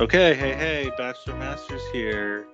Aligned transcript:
Okay, 0.00 0.32
hey, 0.32 0.54
hey, 0.54 0.90
Bachelor 0.96 1.36
Masters 1.36 1.82
here. 1.92 2.46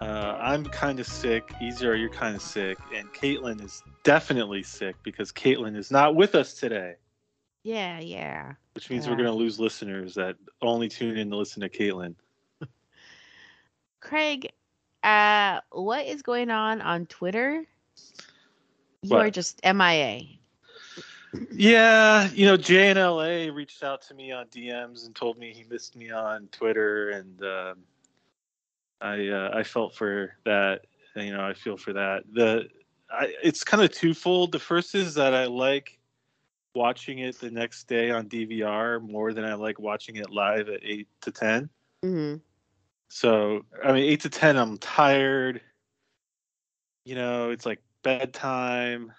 Uh, 0.00 0.38
I'm 0.40 0.64
kind 0.66 1.00
of 1.00 1.06
sick. 1.08 1.52
Iciar, 1.60 1.96
you're 1.98 2.08
kind 2.08 2.36
of 2.36 2.42
sick. 2.42 2.78
And 2.94 3.12
Caitlin 3.12 3.60
is 3.60 3.82
definitely 4.04 4.62
sick 4.62 4.94
because 5.02 5.32
Caitlin 5.32 5.76
is 5.76 5.90
not 5.90 6.14
with 6.14 6.36
us 6.36 6.54
today, 6.54 6.94
Yeah, 7.64 7.98
yeah. 7.98 8.52
which 8.74 8.88
means 8.88 9.08
we're 9.08 9.16
going 9.16 9.26
to 9.26 9.32
lose 9.32 9.58
listeners 9.58 10.14
that 10.14 10.36
only 10.62 10.88
tune 10.88 11.16
in 11.16 11.28
to 11.30 11.36
listen 11.36 11.60
to 11.62 11.68
Caitlin. 11.68 12.14
Craig, 14.00 14.52
uh, 15.02 15.58
what 15.72 16.06
is 16.06 16.22
going 16.22 16.50
on 16.50 16.80
on 16.82 17.06
Twitter? 17.06 17.64
You 19.02 19.10
What? 19.10 19.26
are 19.26 19.30
just 19.30 19.60
MIA. 19.64 20.37
Yeah, 21.52 22.30
you 22.32 22.46
know, 22.46 22.56
JNLA 22.56 23.54
reached 23.54 23.82
out 23.82 24.02
to 24.02 24.14
me 24.14 24.32
on 24.32 24.46
DMs 24.46 25.04
and 25.06 25.14
told 25.14 25.38
me 25.38 25.52
he 25.52 25.64
missed 25.64 25.96
me 25.96 26.10
on 26.10 26.48
Twitter, 26.52 27.10
and 27.10 27.42
um, 27.42 27.78
I 29.00 29.28
uh, 29.28 29.50
I 29.54 29.62
felt 29.62 29.94
for 29.94 30.34
that. 30.44 30.86
You 31.14 31.32
know, 31.32 31.44
I 31.44 31.54
feel 31.54 31.76
for 31.76 31.92
that. 31.92 32.22
The 32.32 32.68
I, 33.10 33.34
it's 33.42 33.64
kind 33.64 33.82
of 33.82 33.92
twofold. 33.92 34.52
The 34.52 34.58
first 34.58 34.94
is 34.94 35.14
that 35.14 35.34
I 35.34 35.46
like 35.46 35.98
watching 36.74 37.18
it 37.18 37.38
the 37.40 37.50
next 37.50 37.88
day 37.88 38.10
on 38.10 38.28
DVR 38.28 39.02
more 39.02 39.32
than 39.32 39.44
I 39.44 39.54
like 39.54 39.78
watching 39.78 40.16
it 40.16 40.30
live 40.30 40.68
at 40.68 40.80
eight 40.82 41.08
to 41.22 41.30
ten. 41.30 41.68
hmm 42.02 42.36
So 43.08 43.64
I 43.84 43.92
mean, 43.92 44.04
eight 44.04 44.20
to 44.22 44.30
ten, 44.30 44.56
I'm 44.56 44.78
tired. 44.78 45.60
You 47.04 47.16
know, 47.16 47.50
it's 47.50 47.66
like 47.66 47.82
bedtime. 48.02 49.12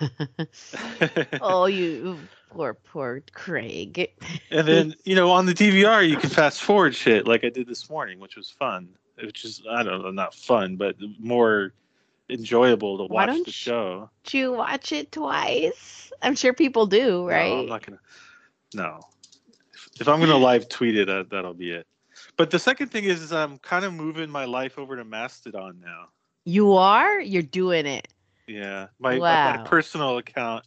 oh, 1.40 1.66
you 1.66 2.18
poor, 2.50 2.74
poor 2.74 3.22
Craig. 3.32 4.10
And 4.50 4.66
then, 4.66 4.94
you 5.04 5.14
know, 5.14 5.30
on 5.30 5.46
the 5.46 5.54
DVR, 5.54 6.08
you 6.08 6.16
can 6.16 6.30
fast 6.30 6.62
forward 6.62 6.94
shit 6.94 7.26
like 7.26 7.44
I 7.44 7.48
did 7.48 7.66
this 7.66 7.88
morning, 7.88 8.18
which 8.18 8.36
was 8.36 8.50
fun. 8.50 8.88
Which 9.22 9.44
is, 9.44 9.62
I 9.68 9.82
don't 9.82 10.02
know, 10.02 10.10
not 10.10 10.34
fun, 10.34 10.76
but 10.76 10.96
more 11.18 11.72
enjoyable 12.30 12.98
to 12.98 13.12
Why 13.12 13.26
watch 13.26 13.44
the 13.44 13.50
show. 13.50 14.10
You 14.30 14.52
watch 14.52 14.92
it 14.92 15.12
twice? 15.12 16.12
I'm 16.22 16.36
sure 16.36 16.52
people 16.52 16.86
do, 16.86 17.26
right? 17.26 17.48
No, 17.48 17.60
I'm 17.60 17.66
not 17.66 17.86
gonna. 17.86 17.98
No, 18.74 19.00
if, 19.72 19.88
if 20.00 20.08
I'm 20.08 20.20
gonna 20.20 20.36
live 20.36 20.68
tweet 20.68 20.96
it, 20.96 21.08
uh, 21.08 21.24
that'll 21.30 21.54
be 21.54 21.72
it. 21.72 21.86
But 22.36 22.50
the 22.50 22.58
second 22.58 22.88
thing 22.88 23.04
is, 23.04 23.22
is 23.22 23.32
I'm 23.32 23.58
kind 23.58 23.84
of 23.84 23.92
moving 23.92 24.30
my 24.30 24.44
life 24.44 24.78
over 24.78 24.96
to 24.96 25.04
Mastodon 25.04 25.80
now. 25.84 26.08
You 26.44 26.74
are? 26.74 27.20
You're 27.20 27.42
doing 27.42 27.86
it. 27.86 28.08
Yeah, 28.48 28.88
my 28.98 29.12
my, 29.12 29.18
Wow. 29.18 29.52
my 29.52 29.58
personal 29.64 30.18
account. 30.18 30.64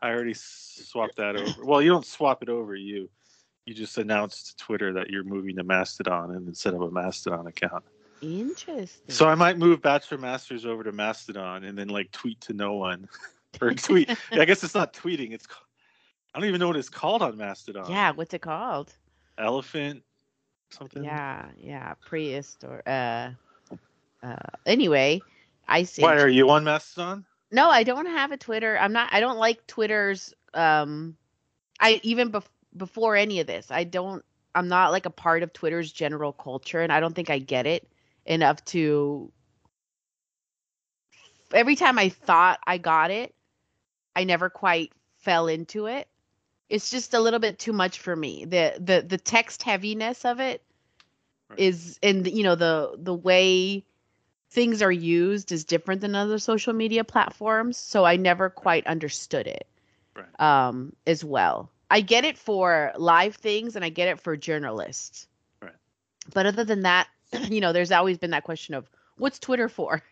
I 0.00 0.10
already 0.10 0.34
swapped 0.34 1.16
that 1.16 1.36
over. 1.36 1.64
Well, 1.64 1.80
you 1.80 1.90
don't 1.90 2.06
swap 2.06 2.42
it 2.42 2.48
over. 2.48 2.74
You 2.74 3.08
you 3.66 3.74
just 3.74 3.98
announced 3.98 4.58
to 4.58 4.64
Twitter 4.64 4.92
that 4.94 5.10
you're 5.10 5.22
moving 5.22 5.56
to 5.56 5.62
Mastodon 5.62 6.32
and 6.32 6.48
instead 6.48 6.74
of 6.74 6.80
a 6.82 6.90
Mastodon 6.90 7.46
account. 7.46 7.84
Interesting. 8.20 8.88
So 9.08 9.28
I 9.28 9.34
might 9.36 9.58
move 9.58 9.82
Bachelor 9.82 10.18
Masters 10.18 10.66
over 10.66 10.82
to 10.82 10.92
Mastodon 10.92 11.64
and 11.64 11.78
then 11.78 11.88
like 11.88 12.10
tweet 12.10 12.40
to 12.42 12.52
no 12.52 12.74
one, 12.74 13.08
or 13.60 13.72
tweet. 13.74 14.10
I 14.32 14.44
guess 14.44 14.64
it's 14.64 14.74
not 14.74 14.92
tweeting. 14.92 15.32
It's 15.32 15.46
I 16.34 16.40
don't 16.40 16.48
even 16.48 16.60
know 16.60 16.68
what 16.68 16.76
it's 16.76 16.88
called 16.88 17.22
on 17.22 17.36
Mastodon. 17.36 17.90
yeah, 17.90 18.10
what's 18.10 18.34
it 18.34 18.40
called? 18.42 18.92
elephant 19.38 20.02
something. 20.70 21.04
Yeah, 21.04 21.46
yeah, 21.56 21.94
prehistoric. 22.04 22.82
Uh, 22.86 23.30
uh. 24.22 24.36
Anyway, 24.66 25.20
I 25.72 25.84
see. 25.84 26.02
Why 26.02 26.18
are 26.18 26.28
you 26.28 26.50
on 26.50 26.64
Mastodon? 26.64 27.24
No, 27.50 27.70
I 27.70 27.82
don't 27.82 28.06
have 28.06 28.30
a 28.30 28.36
Twitter. 28.36 28.78
I'm 28.78 28.92
not. 28.92 29.08
I 29.10 29.20
don't 29.20 29.38
like 29.38 29.66
Twitter's. 29.66 30.34
Um, 30.52 31.16
I 31.80 31.98
even 32.02 32.30
bef- 32.30 32.44
before 32.76 33.16
any 33.16 33.40
of 33.40 33.46
this, 33.46 33.70
I 33.70 33.84
don't. 33.84 34.22
I'm 34.54 34.68
not 34.68 34.92
like 34.92 35.06
a 35.06 35.10
part 35.10 35.42
of 35.42 35.52
Twitter's 35.54 35.90
general 35.90 36.34
culture, 36.34 36.82
and 36.82 36.92
I 36.92 37.00
don't 37.00 37.14
think 37.14 37.30
I 37.30 37.38
get 37.38 37.66
it 37.66 37.88
enough 38.26 38.62
to. 38.66 39.32
Every 41.54 41.76
time 41.76 41.98
I 41.98 42.10
thought 42.10 42.60
I 42.66 42.76
got 42.76 43.10
it, 43.10 43.34
I 44.14 44.24
never 44.24 44.50
quite 44.50 44.92
fell 45.16 45.48
into 45.48 45.86
it. 45.86 46.06
It's 46.68 46.90
just 46.90 47.14
a 47.14 47.20
little 47.20 47.40
bit 47.40 47.58
too 47.58 47.72
much 47.72 47.98
for 47.98 48.14
me. 48.14 48.44
the 48.44 48.74
the 48.78 49.06
The 49.08 49.18
text 49.18 49.62
heaviness 49.62 50.26
of 50.26 50.38
it 50.38 50.62
is, 51.56 51.98
and 52.02 52.26
you 52.26 52.42
know 52.42 52.56
the 52.56 52.94
the 52.98 53.14
way 53.14 53.86
things 54.52 54.82
are 54.82 54.92
used 54.92 55.52
is 55.52 55.64
different 55.64 56.00
than 56.02 56.14
other 56.14 56.38
social 56.38 56.72
media 56.74 57.04
platforms 57.04 57.78
so 57.78 58.04
i 58.04 58.16
never 58.16 58.50
quite 58.50 58.86
understood 58.86 59.46
it 59.46 59.66
Right. 60.16 60.26
um 60.38 60.92
as 61.06 61.24
well 61.24 61.70
i 61.90 62.00
get 62.00 62.24
it 62.24 62.38
for 62.38 62.92
live 62.96 63.34
things 63.36 63.76
and 63.76 63.84
i 63.84 63.88
get 63.90 64.08
it 64.08 64.20
for 64.20 64.36
journalists 64.36 65.28
Right. 65.62 65.72
but 66.34 66.46
other 66.46 66.64
than 66.64 66.82
that 66.82 67.08
you 67.48 67.60
know 67.60 67.72
there's 67.72 67.92
always 67.92 68.18
been 68.18 68.30
that 68.30 68.44
question 68.44 68.74
of 68.74 68.88
what's 69.16 69.38
twitter 69.38 69.68
for 69.68 70.02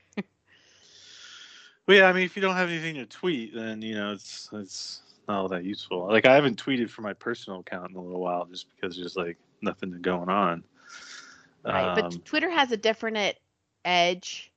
Well, 1.86 1.96
yeah. 1.98 2.06
I 2.08 2.12
mean, 2.12 2.24
if 2.24 2.36
you 2.36 2.42
don't 2.42 2.56
have 2.56 2.68
anything 2.70 2.94
to 2.96 3.06
tweet, 3.06 3.54
then 3.54 3.82
you 3.82 3.94
know 3.94 4.12
it's 4.12 4.48
it's 4.52 5.02
not 5.28 5.40
all 5.40 5.48
that 5.48 5.64
useful. 5.64 6.06
Like 6.06 6.26
I 6.26 6.34
haven't 6.34 6.62
tweeted 6.62 6.90
for 6.90 7.02
my 7.02 7.12
personal 7.14 7.60
account 7.60 7.90
in 7.90 7.96
a 7.96 8.00
little 8.02 8.20
while, 8.20 8.46
just 8.46 8.66
because 8.74 8.96
there's 8.96 9.16
like 9.16 9.38
nothing 9.62 9.90
going 10.02 10.28
on. 10.28 10.64
right 11.70 11.92
but 11.94 12.10
Um, 12.10 12.22
twitter 12.24 12.50
has 12.50 12.72
a 12.72 12.76
different 12.76 13.16
edge 13.84 14.52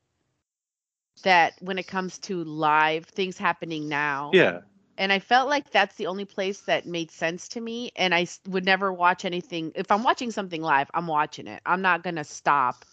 that 1.23 1.53
when 1.61 1.77
it 1.77 1.87
comes 1.87 2.17
to 2.19 2.43
live 2.43 3.05
things 3.05 3.37
happening 3.37 3.87
now 3.87 4.29
yeah. 4.33 4.59
and 4.97 5.11
I 5.11 5.19
felt 5.19 5.47
like 5.49 5.69
that's 5.71 5.95
the 5.95 6.07
only 6.07 6.25
place 6.25 6.61
that 6.61 6.85
made 6.85 7.09
sense 7.11 7.47
to 7.49 7.61
me. 7.61 7.91
And 7.95 8.13
I 8.13 8.27
would 8.47 8.65
never 8.65 8.91
watch 8.91 9.23
anything. 9.25 9.71
If 9.75 9.91
I'm 9.91 10.03
watching 10.03 10.31
something 10.31 10.61
live, 10.61 10.89
I'm 10.93 11.07
watching 11.07 11.47
it. 11.47 11.61
I'm 11.65 11.81
not 11.81 12.03
gonna 12.03 12.23
stop 12.23 12.85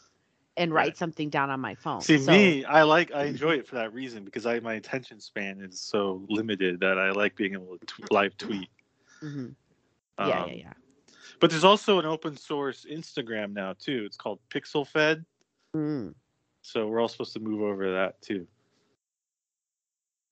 and 0.56 0.72
write 0.72 0.88
Right. 0.88 0.96
something 0.96 1.28
down 1.30 1.50
on 1.50 1.60
my 1.60 1.74
phone. 1.74 2.00
See, 2.02 2.18
So- 2.18 2.30
me, 2.32 2.64
I 2.64 2.82
like, 2.82 3.12
I 3.12 3.24
enjoy 3.24 3.52
it 3.56 3.66
for 3.66 3.74
that 3.76 3.92
reason 3.92 4.24
because 4.24 4.46
I 4.46 4.60
my 4.60 4.74
attention 4.74 5.20
span 5.20 5.60
is 5.60 5.80
so 5.80 6.24
limited 6.28 6.80
that 6.80 6.98
I 6.98 7.10
like 7.10 7.34
being 7.36 7.54
able 7.54 7.78
to 7.78 7.94
live 8.10 8.36
tweet. 8.36 8.68
Mhm. 9.22 9.54
Yeah, 10.18 10.26
yeah, 10.28 10.42
Um, 10.42 10.50
yeah. 10.52 10.72
But 11.40 11.50
there's 11.50 11.64
also 11.64 11.98
an 11.98 12.06
open 12.06 12.36
source 12.36 12.84
Instagram 12.84 13.52
now 13.52 13.72
too. 13.78 14.04
It's 14.06 14.16
called 14.16 14.38
Pixelfed. 14.50 15.24
Mm. 15.74 16.14
So 16.62 16.86
we're 16.86 17.00
all 17.00 17.08
supposed 17.08 17.32
to 17.34 17.40
move 17.40 17.62
over 17.62 17.84
to 17.84 17.92
that 17.92 18.20
too. 18.22 18.46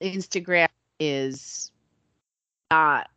Instagram 0.00 0.68
is 1.00 1.72
not 2.70 3.08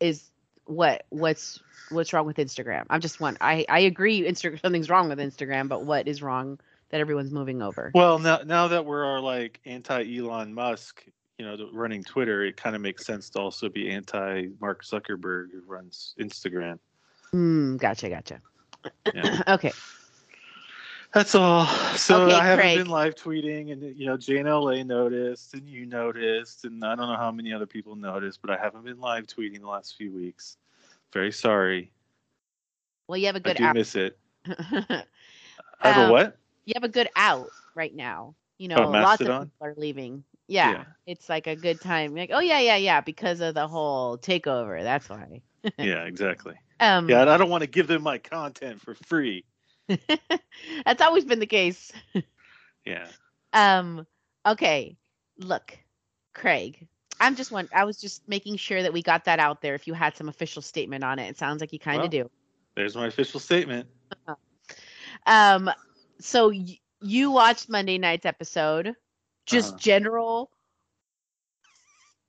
is 0.00 0.30
what 0.66 1.04
what's 1.10 1.60
what's 1.90 2.12
wrong 2.12 2.26
with 2.26 2.36
Instagram? 2.36 2.84
I'm 2.90 3.00
just 3.00 3.20
one. 3.20 3.36
I 3.40 3.66
I 3.68 3.80
agree. 3.80 4.22
Instagram 4.22 4.60
something's 4.60 4.88
wrong 4.88 5.08
with 5.08 5.18
Instagram, 5.18 5.68
but 5.68 5.84
what 5.84 6.08
is 6.08 6.22
wrong 6.22 6.58
that 6.90 7.00
everyone's 7.00 7.32
moving 7.32 7.62
over? 7.62 7.90
Well, 7.94 8.18
now 8.18 8.40
now 8.44 8.68
that 8.68 8.84
we're 8.84 9.04
all 9.04 9.22
like 9.22 9.60
anti 9.64 10.18
Elon 10.18 10.54
Musk, 10.54 11.04
you 11.38 11.44
know, 11.44 11.56
running 11.72 12.02
Twitter, 12.02 12.44
it 12.44 12.56
kind 12.56 12.76
of 12.76 12.82
makes 12.82 13.04
sense 13.04 13.28
to 13.30 13.40
also 13.40 13.68
be 13.68 13.90
anti 13.90 14.48
Mark 14.60 14.84
Zuckerberg 14.84 15.50
who 15.52 15.62
runs 15.66 16.14
Instagram. 16.20 16.78
Hmm. 17.32 17.76
Gotcha. 17.76 18.08
Gotcha. 18.08 18.40
Yeah. 19.12 19.42
okay. 19.48 19.72
That's 21.14 21.34
all. 21.34 21.66
So 21.96 22.24
Okay, 22.24 22.34
I 22.34 22.44
haven't 22.44 22.58
Craig. 22.58 22.78
been 22.78 22.88
live 22.88 23.14
tweeting, 23.14 23.72
and 23.72 23.96
you 23.96 24.06
know, 24.06 24.16
JNLA 24.16 24.84
noticed, 24.84 25.54
and 25.54 25.68
you 25.68 25.86
noticed, 25.86 26.64
and 26.64 26.84
I 26.84 26.96
don't 26.96 27.08
know 27.08 27.16
how 27.16 27.30
many 27.30 27.52
other 27.52 27.66
people 27.66 27.94
noticed, 27.94 28.40
but 28.42 28.50
I 28.50 28.56
haven't 28.60 28.84
been 28.84 29.00
live 29.00 29.26
tweeting 29.26 29.60
the 29.60 29.68
last 29.68 29.96
few 29.96 30.12
weeks. 30.12 30.56
Very 31.12 31.30
sorry. 31.32 31.92
Well, 33.06 33.16
you 33.18 33.26
have 33.26 33.36
a 33.36 33.40
good 33.40 33.56
I 33.56 33.58
do 33.58 33.64
out. 33.64 33.74
miss 33.76 33.94
it. 33.94 34.18
I 34.48 35.04
have 35.82 35.96
a 35.96 36.04
Um, 36.06 36.10
what? 36.10 36.36
you 36.64 36.72
have 36.74 36.84
a 36.84 36.88
good 36.88 37.08
out 37.14 37.50
right 37.74 37.94
now. 37.94 38.34
You 38.58 38.68
know, 38.68 38.82
Oh, 38.82 38.90
lots 38.90 39.20
of 39.20 39.28
people 39.28 39.50
are 39.60 39.74
leaving. 39.76 40.24
Yeah, 40.48 40.72
Yeah. 40.72 40.84
it's 41.06 41.28
like 41.28 41.46
a 41.46 41.54
good 41.56 41.80
time. 41.80 42.14
Like, 42.16 42.30
oh 42.32 42.40
yeah, 42.40 42.58
yeah, 42.60 42.76
yeah, 42.76 43.00
because 43.00 43.40
of 43.40 43.54
the 43.54 43.68
whole 43.68 44.18
takeover. 44.18 44.82
That's 44.82 45.08
why. 45.08 45.42
yeah, 45.78 46.04
exactly. 46.04 46.54
Um, 46.80 47.08
Yeah, 47.08 47.20
and 47.22 47.30
I 47.30 47.36
don't 47.36 47.50
want 47.50 47.62
to 47.62 47.68
give 47.68 47.86
them 47.86 48.02
my 48.02 48.18
content 48.18 48.80
for 48.80 48.94
free. 48.94 49.44
that's 50.84 51.02
always 51.02 51.24
been 51.24 51.38
the 51.40 51.46
case. 51.46 51.92
Yeah. 52.84 53.06
Um, 53.52 54.06
okay, 54.46 54.96
look, 55.38 55.76
Craig. 56.34 56.86
I'm 57.20 57.36
just 57.36 57.52
one. 57.52 57.68
I 57.72 57.84
was 57.84 58.00
just 58.00 58.28
making 58.28 58.56
sure 58.56 58.82
that 58.82 58.92
we 58.92 59.00
got 59.02 59.24
that 59.24 59.38
out 59.38 59.62
there. 59.62 59.74
If 59.74 59.86
you 59.86 59.94
had 59.94 60.16
some 60.16 60.28
official 60.28 60.60
statement 60.62 61.04
on 61.04 61.18
it, 61.18 61.28
it 61.28 61.38
sounds 61.38 61.60
like 61.60 61.72
you 61.72 61.78
kind 61.78 61.98
of 61.98 62.12
Well. 62.12 62.24
do. 62.24 62.30
There's 62.74 62.96
my 62.96 63.06
official 63.06 63.38
statement. 63.40 63.86
Um, 65.26 65.70
so 66.20 66.48
y- 66.48 66.78
you 67.00 67.30
watched 67.30 67.68
Monday 67.68 67.98
night's 67.98 68.26
episode. 68.26 68.94
Just 69.46 69.68
Uh-huh. 69.74 69.78
general 69.78 70.50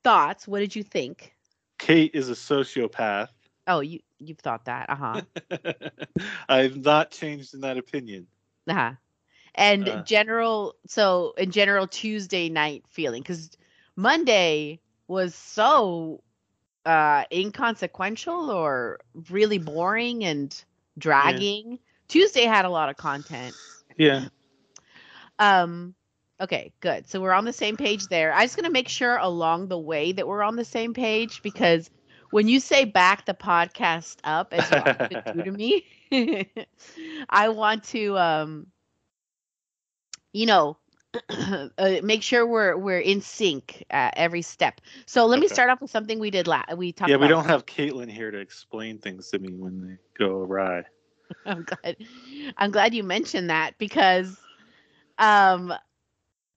thoughts. 0.03 0.47
What 0.47 0.59
did 0.59 0.75
you 0.75 0.83
think? 0.83 1.33
Kate 1.79 2.11
is 2.13 2.29
a 2.29 2.33
sociopath. 2.33 3.29
Oh, 3.67 3.79
you 3.81 3.99
you've 4.19 4.39
thought 4.39 4.65
that, 4.65 4.89
uh 4.89 4.95
huh, 4.95 5.21
I've 6.49 6.77
not 6.77 7.11
changed 7.11 7.53
in 7.53 7.61
that 7.61 7.77
opinion. 7.77 8.27
uh 8.67 8.73
huh. 8.73 8.91
And 9.55 9.89
Uh. 9.89 10.03
general, 10.03 10.75
so 10.87 11.33
in 11.37 11.51
general 11.51 11.87
Tuesday 11.87 12.49
night 12.49 12.83
feeling, 12.89 13.21
because 13.21 13.51
Monday 13.95 14.79
was 15.07 15.35
so 15.35 16.21
uh 16.85 17.23
inconsequential 17.31 18.49
or 18.51 18.99
really 19.29 19.57
boring 19.57 20.23
and 20.23 20.63
dragging. 20.97 21.79
Tuesday 22.07 22.43
had 22.45 22.65
a 22.65 22.69
lot 22.69 22.89
of 22.89 22.97
content. 22.97 23.55
Yeah. 23.97 24.25
Um 25.39 25.95
okay, 26.41 26.73
good. 26.79 27.07
So 27.07 27.21
we're 27.21 27.31
on 27.33 27.45
the 27.45 27.53
same 27.53 27.77
page 27.77 28.07
there. 28.07 28.33
I'm 28.33 28.43
just 28.43 28.55
going 28.55 28.65
to 28.65 28.71
make 28.71 28.89
sure 28.89 29.17
along 29.17 29.67
the 29.67 29.79
way 29.79 30.11
that 30.11 30.27
we're 30.27 30.43
on 30.43 30.55
the 30.55 30.65
same 30.65 30.93
page 30.93 31.41
because 31.41 31.89
when 32.35 32.49
you 32.49 32.59
say 32.59 32.83
back 32.83 33.25
the 33.25 33.33
podcast 33.33 34.17
up 34.25 34.53
as 34.53 34.69
you 34.69 34.77
often 34.77 35.23
do 35.31 35.41
to 35.43 35.51
me, 35.53 35.85
I 37.29 37.47
want 37.47 37.85
to 37.85 38.17
um 38.17 38.67
you 40.33 40.45
know 40.45 40.77
uh, 41.29 41.67
make 42.03 42.21
sure 42.23 42.45
we're 42.45 42.75
we're 42.75 42.99
in 42.99 43.21
sync 43.21 43.85
at 43.89 44.13
every 44.17 44.41
step. 44.41 44.81
So 45.05 45.25
let 45.27 45.39
me 45.39 45.47
start 45.47 45.69
off 45.69 45.79
with 45.79 45.91
something 45.91 46.19
we 46.19 46.29
did 46.29 46.45
last. 46.45 46.77
We 46.77 46.91
talked. 46.91 47.09
Yeah, 47.09 47.15
we 47.15 47.29
don't 47.29 47.45
have 47.45 47.65
Caitlin 47.65 48.11
here 48.11 48.31
to 48.31 48.37
explain 48.37 48.99
things 48.99 49.29
to 49.29 49.39
me 49.39 49.53
when 49.53 49.81
they 49.87 49.97
go 50.19 50.41
awry. 50.41 50.83
I'm 51.45 51.63
glad. 51.63 51.95
I'm 52.57 52.71
glad 52.71 52.93
you 52.93 53.03
mentioned 53.03 53.49
that 53.49 53.77
because, 53.77 54.37
um, 55.17 55.73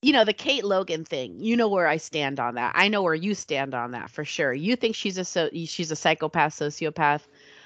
you 0.03 0.13
know 0.13 0.25
the 0.25 0.33
Kate 0.33 0.65
Logan 0.65 1.05
thing. 1.05 1.37
You 1.41 1.57
know 1.57 1.69
where 1.69 1.87
I 1.87 1.97
stand 1.97 2.39
on 2.41 2.55
that. 2.55 2.73
I 2.75 2.89
know 2.89 3.03
where 3.03 3.15
you 3.15 3.35
stand 3.35 3.75
on 3.75 3.93
that 3.93 4.11
for 4.11 4.25
sure. 4.25 4.53
You 4.53 4.77
think 4.77 4.95
she's 4.95 5.19
a 5.19 5.25
so 5.25 5.49
she's 5.53 5.91
a 5.91 5.97
psychopath, 5.97 6.55
sociopath. 6.55 7.23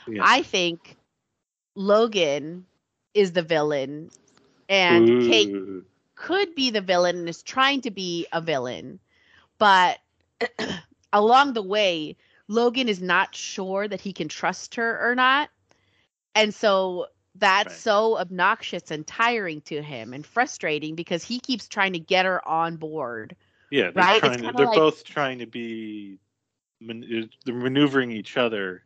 Yeah. 0.07 0.23
I 0.25 0.43
think 0.43 0.97
Logan 1.75 2.67
is 3.15 3.33
the 3.33 3.43
villain, 3.43 4.11
and 4.69 5.07
Kate 5.23 5.55
could 6.15 6.55
be 6.55 6.71
the 6.71 6.81
villain 6.81 7.19
and 7.19 7.29
is 7.29 7.43
trying 7.43 7.81
to 7.83 7.91
be 7.91 8.27
a 8.33 8.41
villain, 8.41 9.01
but 9.59 9.99
along 11.13 11.53
the 11.53 11.63
way, 11.63 12.17
Logan 12.49 12.89
is 12.89 13.03
not 13.03 13.35
sure 13.35 13.89
that 13.89 14.01
he 14.01 14.13
can 14.13 14.29
trust 14.29 14.77
her 14.77 15.11
or 15.11 15.15
not. 15.15 15.51
And 16.35 16.55
so 16.55 17.07
that's 17.37 17.69
Right. 17.69 17.77
so 17.79 18.19
obnoxious 18.19 18.91
and 18.91 19.07
tiring 19.07 19.61
to 19.63 19.83
him 19.83 20.13
and 20.13 20.25
frustrating 20.27 20.95
because 20.95 21.25
he 21.25 21.41
keeps 21.41 21.69
trying 21.69 21.95
to 21.95 21.99
get 21.99 22.27
her 22.27 22.47
on 22.47 22.77
board. 22.77 23.37
Yeah, 23.71 23.91
they're 23.91 24.05
Right? 24.05 24.21
Trying 24.21 24.43
to, 24.43 24.53
they're 24.53 24.67
like- 24.67 24.77
both 24.77 25.05
trying 25.05 25.39
to 25.39 25.47
be 25.47 26.19
man, 26.81 27.05
uh, 27.05 27.27
they're 27.45 27.55
maneuvering 27.55 28.11
each 28.13 28.37
other. 28.37 28.83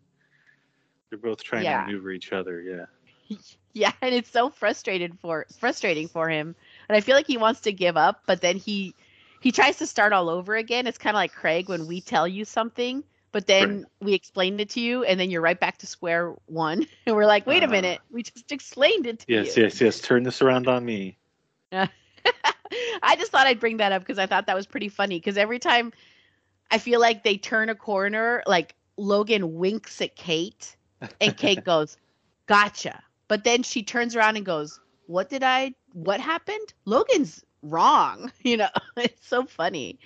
They're 1.10 1.18
both 1.18 1.42
trying 1.42 1.64
Yeah. 1.64 1.80
to 1.80 1.86
maneuver 1.86 2.10
each 2.10 2.32
other, 2.32 2.60
yeah. 2.60 2.86
Yeah, 3.72 3.92
and 4.00 4.14
it's 4.14 4.30
so 4.30 4.48
frustrated 4.48 5.18
for 5.20 5.44
frustrating 5.58 6.08
for 6.08 6.30
him. 6.30 6.54
And 6.88 6.96
I 6.96 7.00
feel 7.02 7.14
like 7.14 7.26
he 7.26 7.36
wants 7.36 7.60
to 7.62 7.72
give 7.72 7.96
up, 7.98 8.22
but 8.26 8.40
then 8.40 8.56
he 8.56 8.94
he 9.40 9.52
tries 9.52 9.76
to 9.78 9.86
start 9.86 10.14
all 10.14 10.30
over 10.30 10.56
again. 10.56 10.86
It's 10.86 10.96
kind 10.98 11.14
of 11.14 11.18
like 11.18 11.32
Craig 11.34 11.68
when 11.68 11.86
we 11.86 12.00
tell 12.00 12.26
you 12.26 12.44
something, 12.46 13.04
but 13.36 13.46
then 13.46 13.84
we 14.00 14.14
explained 14.14 14.62
it 14.62 14.70
to 14.70 14.80
you 14.80 15.04
and 15.04 15.20
then 15.20 15.30
you're 15.30 15.42
right 15.42 15.60
back 15.60 15.76
to 15.76 15.86
square 15.86 16.34
one. 16.46 16.86
And 17.06 17.14
we're 17.14 17.26
like, 17.26 17.46
"Wait 17.46 17.62
a 17.62 17.66
Uh, 17.66 17.70
minute. 17.70 18.00
We 18.10 18.22
just 18.22 18.50
explained 18.50 19.06
it 19.06 19.18
to 19.18 19.26
you. 19.28 19.42
Yes, 19.42 19.54
you." 19.58 19.64
yes, 19.64 19.78
yes. 19.78 20.00
Turn 20.00 20.22
this 20.22 20.40
around 20.40 20.68
on 20.68 20.86
me. 20.86 21.18
I 21.70 23.16
just 23.18 23.30
thought 23.30 23.46
I'd 23.46 23.60
bring 23.60 23.76
that 23.76 23.92
up 23.92 24.00
because 24.00 24.18
I 24.18 24.24
thought 24.24 24.46
that 24.46 24.56
was 24.56 24.66
pretty 24.66 24.88
funny 24.88 25.18
because 25.18 25.36
every 25.36 25.58
time 25.58 25.92
I 26.70 26.78
feel 26.78 26.98
like 26.98 27.24
they 27.24 27.36
turn 27.36 27.68
a 27.68 27.74
corner, 27.74 28.42
like 28.46 28.74
Logan 28.96 29.56
winks 29.56 30.00
at 30.00 30.16
Kate 30.16 30.74
and 31.20 31.36
Kate 31.36 31.62
goes, 31.72 31.98
"Gotcha." 32.46 33.02
But 33.28 33.44
then 33.44 33.64
she 33.64 33.82
turns 33.82 34.16
around 34.16 34.38
and 34.38 34.46
goes, 34.46 34.80
"What 35.08 35.28
did 35.28 35.42
I? 35.42 35.74
What 35.92 36.20
happened? 36.20 36.72
Logan's 36.86 37.44
wrong." 37.60 38.32
You 38.42 38.56
know, 38.56 38.70
it's 38.96 39.26
so 39.28 39.44
funny. 39.44 39.98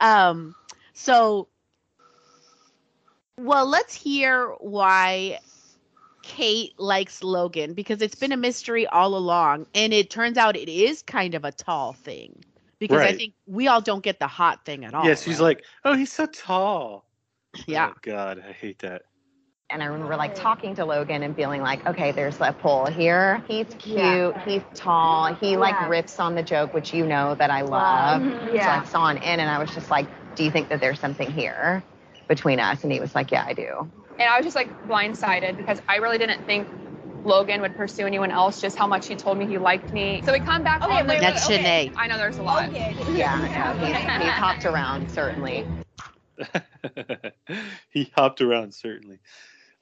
Um, 0.00 0.54
so, 0.94 1.48
well, 3.42 3.66
let's 3.66 3.94
hear 3.94 4.48
why 4.60 5.40
Kate 6.22 6.72
likes 6.78 7.22
Logan 7.24 7.74
because 7.74 8.00
it's 8.00 8.14
been 8.14 8.32
a 8.32 8.36
mystery 8.36 8.86
all 8.86 9.16
along, 9.16 9.66
and 9.74 9.92
it 9.92 10.10
turns 10.10 10.38
out 10.38 10.56
it 10.56 10.68
is 10.68 11.02
kind 11.02 11.34
of 11.34 11.44
a 11.44 11.50
tall 11.52 11.92
thing 11.92 12.44
because 12.78 13.00
I 13.00 13.12
think 13.12 13.34
we 13.46 13.66
all 13.68 13.80
don't 13.80 14.02
get 14.02 14.18
the 14.20 14.28
hot 14.28 14.64
thing 14.64 14.84
at 14.84 14.94
all. 14.94 15.04
yes, 15.04 15.22
she's 15.24 15.40
right? 15.40 15.56
like, 15.56 15.64
"Oh, 15.84 15.94
he's 15.94 16.12
so 16.12 16.26
tall." 16.26 17.04
Yeah. 17.66 17.90
Oh, 17.90 17.94
God, 18.00 18.42
I 18.48 18.52
hate 18.52 18.78
that. 18.78 19.02
And 19.68 19.82
I 19.82 19.86
remember 19.86 20.16
like 20.16 20.34
talking 20.34 20.74
to 20.76 20.84
Logan 20.84 21.22
and 21.22 21.36
feeling 21.36 21.60
like, 21.60 21.86
okay, 21.86 22.12
there's 22.12 22.38
that 22.38 22.58
pull 22.60 22.86
here. 22.86 23.42
He's 23.48 23.66
cute, 23.78 23.98
Yeah. 23.98 24.44
he's 24.44 24.62
tall, 24.74 25.34
he 25.34 25.56
like 25.56 25.74
Yeah. 25.74 25.88
riffs 25.88 26.18
on 26.18 26.34
the 26.34 26.42
joke, 26.42 26.72
which 26.74 26.94
you 26.94 27.06
know 27.06 27.34
that 27.34 27.50
I 27.50 27.60
love. 27.62 28.22
So 28.22 28.54
Yeah. 28.54 28.80
I 28.80 28.84
saw 28.84 29.08
an 29.08 29.18
in 29.18 29.40
and 29.40 29.50
I 29.50 29.58
was 29.58 29.72
just 29.74 29.90
like, 29.90 30.06
do 30.34 30.44
you 30.44 30.50
think 30.50 30.68
that 30.70 30.80
there's 30.80 30.98
something 31.00 31.30
here 31.30 31.82
between 32.34 32.58
us? 32.60 32.82
And 32.82 32.92
he 32.92 32.98
was 32.98 33.14
like, 33.14 33.30
yeah, 33.30 33.44
I 33.46 33.52
do. 33.52 33.90
And 34.18 34.28
I 34.28 34.36
was 34.38 34.44
just 34.44 34.56
like 34.56 34.70
blindsided 34.88 35.56
because 35.56 35.80
I 35.88 35.96
really 35.96 36.16
didn't 36.18 36.40
think 36.46 36.66
Logan 37.24 37.60
would 37.60 37.74
pursue 37.76 38.06
anyone 38.06 38.30
else, 38.30 38.60
just 38.60 38.76
how 38.76 38.86
much 38.86 39.06
he 39.06 39.14
told 39.16 39.36
me 39.38 39.46
he 39.46 39.58
liked 39.58 39.92
me. 39.92 40.22
So 40.24 40.32
we 40.32 40.40
come 40.40 40.64
back 40.64 40.82
Okay, 40.82 40.92
on 41.00 41.06
the 41.06 41.12
wait, 41.12 41.20
That's 41.20 41.48
okay, 41.50 41.92
Shanae. 41.92 41.92
I 41.96 42.06
know 42.06 42.16
there's 42.16 42.38
a 42.38 42.42
lot. 42.42 42.70
Yeah, 42.72 43.48
no, 43.54 43.86
he's, 43.86 43.96
he's 43.96 44.32
hopped 44.32 44.64
around, 44.64 45.10
certainly. 45.10 45.66
he 47.90 48.10
hopped 48.16 48.40
around 48.40 48.72
certainly. 48.72 49.18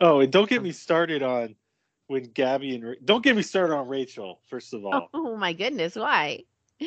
Oh, 0.00 0.20
and 0.20 0.32
don't 0.32 0.48
get 0.48 0.62
me 0.62 0.72
started 0.72 1.22
on 1.22 1.54
when 2.08 2.24
Gabby 2.24 2.74
and 2.74 2.84
Ra- 2.84 2.94
don't 3.04 3.22
get 3.22 3.36
me 3.36 3.42
started 3.42 3.74
on 3.74 3.86
Rachel. 3.86 4.40
First 4.48 4.74
of 4.74 4.84
all, 4.84 5.08
Oh 5.14 5.36
my 5.36 5.52
goodness, 5.52 5.94
why? 5.96 6.44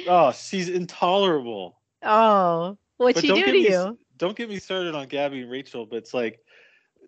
oh, 0.08 0.32
she's 0.34 0.70
intolerable. 0.70 1.80
Oh, 2.04 2.78
what'd 2.98 3.16
But 3.16 3.22
she 3.22 3.28
don't 3.30 3.38
do 3.38 3.46
get 3.46 3.52
to 3.52 3.58
me, 3.58 3.70
you? 3.70 3.98
Don't 4.24 4.38
get 4.38 4.48
me 4.48 4.58
started 4.58 4.96
on 4.96 5.10
Gabby 5.10 5.42
and 5.42 5.52
Rachel, 5.52 5.86
but 5.86 5.98
it's 5.98 6.14
like 6.14 6.40